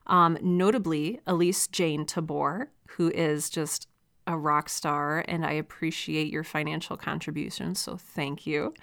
um, 0.06 0.36
notably 0.42 1.20
Elise 1.26 1.68
Jane 1.68 2.04
Tabor, 2.04 2.70
who 2.88 3.10
is 3.12 3.48
just 3.48 3.88
a 4.26 4.36
rock 4.36 4.68
star, 4.68 5.24
and 5.26 5.46
I 5.46 5.52
appreciate 5.52 6.30
your 6.30 6.44
financial 6.44 6.98
contributions, 6.98 7.78
so 7.78 7.96
thank 7.96 8.46
you. 8.46 8.74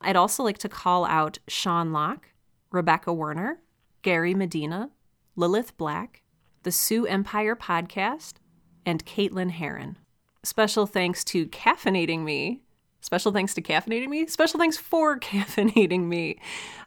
I'd 0.00 0.16
also 0.16 0.42
like 0.42 0.58
to 0.58 0.68
call 0.70 1.04
out 1.04 1.38
Sean 1.48 1.92
Locke, 1.92 2.30
Rebecca 2.70 3.12
Werner, 3.12 3.60
Gary 4.00 4.32
Medina, 4.32 4.88
Lilith 5.36 5.76
Black, 5.76 6.22
the 6.62 6.72
Sioux 6.72 7.04
Empire 7.04 7.56
Podcast, 7.56 8.36
and 8.86 9.04
Caitlin 9.04 9.50
Heron. 9.50 9.98
Special 10.42 10.86
thanks 10.86 11.24
to 11.24 11.46
Caffeinating 11.46 12.24
Me. 12.24 12.62
Special 13.02 13.32
thanks 13.32 13.52
to 13.54 13.62
Caffeinating 13.62 14.08
Me. 14.08 14.26
Special 14.28 14.58
thanks 14.58 14.78
for 14.78 15.18
Caffeinating 15.20 16.04
Me 16.04 16.38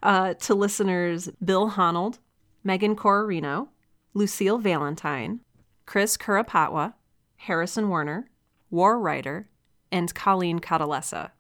uh, 0.02 0.34
to 0.36 0.56
listeners 0.56 1.30
Bill 1.44 1.74
Honold, 1.78 2.20
Megan 2.64 2.96
Corarino, 2.96 3.68
Lucille 4.14 4.58
Valentine, 4.58 5.42
Chris 5.86 6.18
Kurapatwa, 6.18 6.94
Harrison 7.36 7.90
Werner, 7.90 8.30
War 8.72 8.98
Writer, 8.98 9.50
and 9.92 10.16
Colleen 10.16 10.60
Catalessa. 10.60 11.32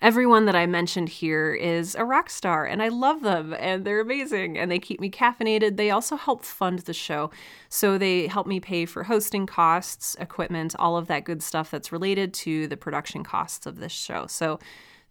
Everyone 0.00 0.46
that 0.46 0.54
I 0.54 0.66
mentioned 0.66 1.08
here 1.08 1.52
is 1.52 1.96
a 1.96 2.04
rock 2.04 2.30
star, 2.30 2.64
and 2.64 2.80
I 2.80 2.88
love 2.88 3.22
them, 3.22 3.52
and 3.58 3.84
they're 3.84 4.00
amazing, 4.00 4.56
and 4.56 4.70
they 4.70 4.78
keep 4.78 5.00
me 5.00 5.10
caffeinated. 5.10 5.76
They 5.76 5.90
also 5.90 6.14
help 6.14 6.44
fund 6.44 6.80
the 6.80 6.92
show. 6.92 7.30
So 7.68 7.98
they 7.98 8.28
help 8.28 8.46
me 8.46 8.60
pay 8.60 8.86
for 8.86 9.02
hosting 9.02 9.44
costs, 9.46 10.16
equipment, 10.20 10.76
all 10.78 10.96
of 10.96 11.08
that 11.08 11.24
good 11.24 11.42
stuff 11.42 11.72
that's 11.72 11.90
related 11.90 12.32
to 12.34 12.68
the 12.68 12.76
production 12.76 13.24
costs 13.24 13.66
of 13.66 13.80
this 13.80 13.90
show. 13.90 14.28
So 14.28 14.60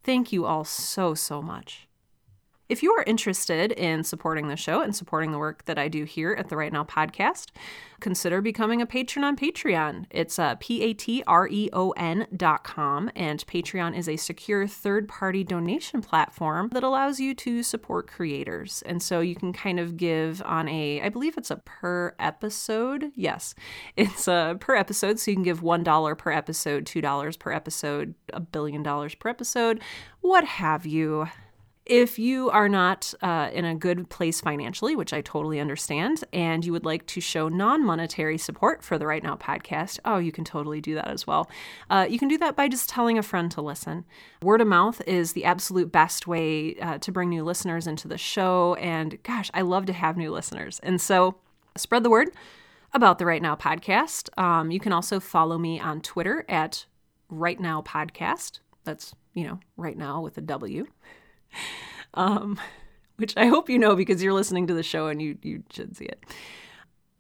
thank 0.04 0.32
you 0.32 0.46
all 0.46 0.64
so, 0.64 1.14
so 1.14 1.42
much. 1.42 1.87
If 2.70 2.84
you 2.84 2.92
are 2.92 3.04
interested 3.08 3.72
in 3.72 4.04
supporting 4.04 4.50
the 4.50 4.58
show 4.58 4.82
and 4.82 4.94
supporting 4.94 5.32
the 5.32 5.38
work 5.38 5.64
that 5.66 5.78
I 5.78 5.88
do 5.88 6.04
here 6.04 6.34
at 6.34 6.50
the 6.50 6.58
Write 6.58 6.74
Now 6.74 6.84
podcast, 6.84 7.52
consider 8.02 8.42
becoming 8.42 8.82
a 8.82 8.86
patron 8.86 9.24
on 9.24 9.38
Patreon. 9.38 10.06
It's 10.10 10.38
uh, 10.38 10.56
P-A-T-R-E-O-N 10.60 12.28
dot 12.36 12.64
com, 12.66 13.10
and 13.16 13.48
Patreon 13.48 13.98
is 13.98 14.10
a 14.10 14.18
secure 14.18 14.68
third-party 14.68 15.46
donation 15.46 16.02
platform 16.02 16.70
that 16.74 16.84
allows 16.84 17.22
you 17.22 17.34
to 17.36 17.64
support 17.64 18.12
creators. 18.12 18.84
And 18.86 19.02
so 19.02 19.22
you 19.22 19.36
can 19.36 19.54
kind 19.54 19.80
of 19.80 19.96
give 19.96 20.42
on 20.44 20.68
a, 20.68 21.02
I 21.02 21.08
believe 21.08 21.38
it's 21.38 21.52
a 21.52 21.58
per 21.58 22.16
episode. 22.20 23.14
Yes, 23.16 23.56
it's 23.96 24.28
a 24.28 24.58
per 24.60 24.76
episode, 24.76 25.20
so 25.20 25.32
you 25.32 25.38
can 25.38 25.44
give 25.44 25.62
$1 25.62 26.18
per 26.18 26.32
episode, 26.32 26.84
$2 26.84 27.40
per 27.40 27.52
episode, 27.54 28.14
a 28.34 28.42
billion 28.42 28.84
dollars 28.84 29.16
per 29.16 29.30
episode, 29.30 29.82
what 30.20 30.44
have 30.44 30.86
you. 30.86 31.28
If 31.90 32.20
you 32.20 32.50
are 32.50 32.68
not 32.68 33.14
uh, 33.22 33.50
in 33.54 33.64
a 33.64 33.74
good 33.74 34.10
place 34.10 34.42
financially, 34.42 34.94
which 34.94 35.14
I 35.14 35.22
totally 35.22 35.58
understand, 35.62 36.22
and 36.34 36.66
you 36.66 36.74
would 36.74 36.84
like 36.84 37.06
to 37.08 37.22
show 37.22 37.48
non 37.48 37.86
monetary 37.86 38.38
support 38.38 38.84
for 38.84 38.98
the 38.98 39.08
Write 39.08 39.24
Now 39.24 39.38
podcast, 39.38 39.98
oh, 40.04 40.18
you 40.18 40.34
can 40.34 40.44
totally 40.44 40.82
do 40.82 40.96
that 40.96 41.08
as 41.08 41.26
well. 41.26 41.50
Uh, 41.90 42.06
you 42.10 42.20
can 42.20 42.28
do 42.28 42.38
that 42.40 42.58
by 42.58 42.68
just 42.68 42.90
telling 42.90 43.18
a 43.18 43.24
friend 43.24 43.50
to 43.52 43.62
listen. 43.62 44.04
Word 44.42 44.60
of 44.60 44.68
mouth 44.68 45.02
is 45.08 45.32
the 45.32 45.46
absolute 45.46 45.90
best 45.90 46.28
way 46.28 46.76
uh, 46.76 46.98
to 46.98 47.12
bring 47.14 47.30
new 47.30 47.46
listeners 47.46 47.88
into 47.88 48.10
the 48.10 48.18
show. 48.18 48.74
And 48.82 49.24
gosh, 49.24 49.50
I 49.54 49.62
love 49.62 49.86
to 49.86 49.94
have 49.94 50.18
new 50.18 50.34
listeners. 50.34 50.82
And 50.84 51.00
so 51.00 51.38
spread 51.78 52.04
the 52.04 52.10
word 52.10 52.32
about 52.92 53.18
the 53.18 53.26
Write 53.26 53.42
Now 53.42 53.56
podcast. 53.56 54.38
Um, 54.38 54.72
you 54.72 54.82
can 54.82 54.92
also 54.92 55.22
follow 55.22 55.58
me 55.58 55.80
on 55.80 56.02
Twitter 56.02 56.44
at 56.50 56.86
Write 57.30 57.62
Now 57.62 57.82
Podcast. 57.82 58.60
That's, 58.84 59.16
you 59.34 59.46
know, 59.46 59.62
write 59.78 59.98
now 59.98 60.20
with 60.20 60.38
a 60.38 60.42
W 60.42 60.86
um, 62.14 62.60
which 63.18 63.36
I 63.38 63.48
hope 63.48 63.70
you 63.70 63.80
know 63.80 63.96
because 63.96 64.24
you're 64.24 64.34
listening 64.34 64.68
to 64.68 64.74
the 64.74 64.84
show 64.84 65.08
and 65.08 65.22
you 65.22 65.38
you 65.42 65.64
should 65.72 65.96
see 65.98 66.06
it. 66.06 66.24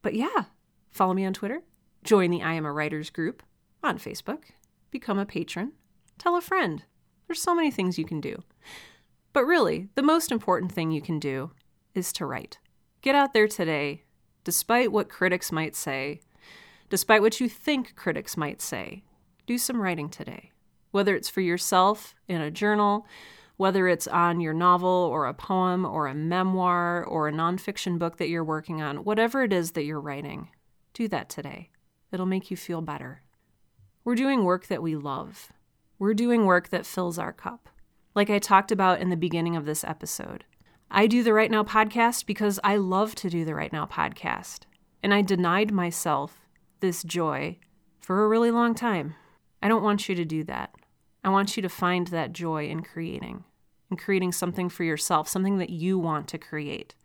But 0.01 0.13
yeah, 0.13 0.45
follow 0.91 1.13
me 1.13 1.25
on 1.25 1.34
Twitter, 1.34 1.61
join 2.03 2.32
the 2.32 2.41
I 2.41 2.53
Am 2.53 2.65
a 2.65 2.71
Writers 2.71 3.09
group 3.09 3.43
on 3.84 3.99
Facebook, 3.99 4.43
become 4.91 5.19
a 5.19 5.25
patron, 5.25 5.73
tell 6.17 6.36
a 6.36 6.41
friend. 6.41 6.84
There's 7.28 7.41
so 7.41 7.55
many 7.55 7.71
things 7.71 7.97
you 7.97 8.05
can 8.05 8.21
do. 8.21 8.43
But 9.34 9.45
really, 9.45 9.89
the 9.95 10.01
most 10.01 10.32
important 10.32 10.71
thing 10.71 10.91
you 10.91 11.01
can 11.01 11.19
do 11.19 11.51
is 11.93 12.13
to 12.13 12.25
write. 12.25 12.57
Get 13.01 13.15
out 13.15 13.34
there 13.34 13.47
today, 13.47 14.03
despite 14.43 14.91
what 14.91 15.09
critics 15.09 15.51
might 15.51 15.75
say, 15.75 16.21
despite 16.89 17.21
what 17.21 17.39
you 17.39 17.49
think 17.49 17.95
critics 17.95 18.38
might 18.38 18.61
say. 18.61 19.03
Do 19.45 19.57
some 19.57 19.82
writing 19.82 20.09
today. 20.09 20.51
Whether 20.91 21.15
it's 21.15 21.30
for 21.30 21.41
yourself 21.41 22.15
in 22.28 22.41
a 22.41 22.49
journal, 22.49 23.05
whether 23.57 23.87
it's 23.87 24.07
on 24.07 24.39
your 24.39 24.53
novel 24.53 24.87
or 24.89 25.25
a 25.25 25.33
poem 25.33 25.83
or 25.83 26.07
a 26.07 26.15
memoir 26.15 27.03
or 27.03 27.27
a 27.27 27.33
nonfiction 27.33 27.99
book 27.99 28.17
that 28.17 28.29
you're 28.29 28.43
working 28.43 28.81
on, 28.81 29.03
whatever 29.03 29.43
it 29.43 29.51
is 29.51 29.71
that 29.71 29.83
you're 29.83 29.99
writing, 29.99 30.49
do 30.93 31.07
that 31.07 31.29
today. 31.29 31.69
It'll 32.11 32.25
make 32.25 32.49
you 32.49 32.57
feel 32.57 32.81
better. 32.81 33.23
We're 34.03 34.15
doing 34.15 34.43
work 34.43 34.67
that 34.67 34.81
we 34.81 34.95
love. 34.95 35.51
We're 35.99 36.13
doing 36.13 36.45
work 36.45 36.69
that 36.69 36.85
fills 36.85 37.19
our 37.19 37.33
cup. 37.33 37.69
Like 38.15 38.29
I 38.29 38.39
talked 38.39 38.71
about 38.71 39.01
in 39.01 39.09
the 39.09 39.17
beginning 39.17 39.55
of 39.55 39.65
this 39.65 39.83
episode, 39.83 40.45
I 40.89 41.07
do 41.07 41.23
the 41.23 41.33
Write 41.33 41.51
Now 41.51 41.63
podcast 41.63 42.25
because 42.25 42.59
I 42.63 42.77
love 42.77 43.15
to 43.15 43.29
do 43.29 43.43
the 43.43 43.53
Write 43.53 43.73
Now 43.73 43.85
podcast. 43.85 44.61
And 45.03 45.13
I 45.13 45.21
denied 45.21 45.71
myself 45.71 46.47
this 46.79 47.03
joy 47.03 47.57
for 47.99 48.23
a 48.23 48.27
really 48.27 48.51
long 48.51 48.73
time. 48.73 49.15
I 49.61 49.67
don't 49.67 49.83
want 49.83 50.07
you 50.07 50.15
to 50.15 50.25
do 50.25 50.43
that. 50.45 50.73
I 51.23 51.29
want 51.29 51.57
you 51.57 51.61
to 51.63 51.69
find 51.69 52.07
that 52.07 52.31
joy 52.31 52.67
in 52.67 52.83
creating, 52.83 53.43
in 53.89 53.97
creating 53.97 54.31
something 54.31 54.69
for 54.69 54.83
yourself, 54.83 55.27
something 55.27 55.57
that 55.57 55.69
you 55.69 55.97
want 55.97 56.27
to 56.29 56.38
create. 56.38 56.95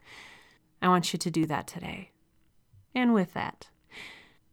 I 0.80 0.88
want 0.88 1.12
you 1.12 1.18
to 1.18 1.30
do 1.30 1.46
that 1.46 1.66
today. 1.66 2.10
And 2.94 3.14
with 3.14 3.34
that, 3.34 3.68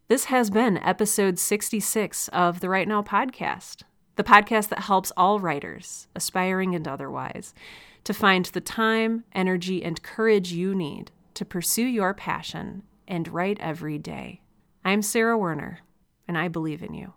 this 0.07 0.25
has 0.25 0.49
been 0.49 0.77
episode 0.77 1.37
66 1.37 2.27
of 2.29 2.59
the 2.59 2.69
Write 2.69 2.87
Now 2.87 3.01
podcast, 3.01 3.83
the 4.15 4.23
podcast 4.23 4.69
that 4.69 4.79
helps 4.79 5.11
all 5.15 5.39
writers, 5.39 6.07
aspiring 6.15 6.73
and 6.73 6.87
otherwise, 6.87 7.53
to 8.05 8.13
find 8.13 8.45
the 8.45 8.61
time, 8.61 9.23
energy, 9.33 9.83
and 9.83 10.01
courage 10.01 10.51
you 10.51 10.73
need 10.73 11.11
to 11.35 11.45
pursue 11.45 11.85
your 11.85 12.13
passion 12.13 12.83
and 13.07 13.27
write 13.27 13.59
every 13.59 13.97
day. 13.97 14.41
I'm 14.83 15.01
Sarah 15.01 15.37
Werner, 15.37 15.81
and 16.27 16.37
I 16.37 16.47
believe 16.47 16.81
in 16.81 16.93
you. 16.93 17.13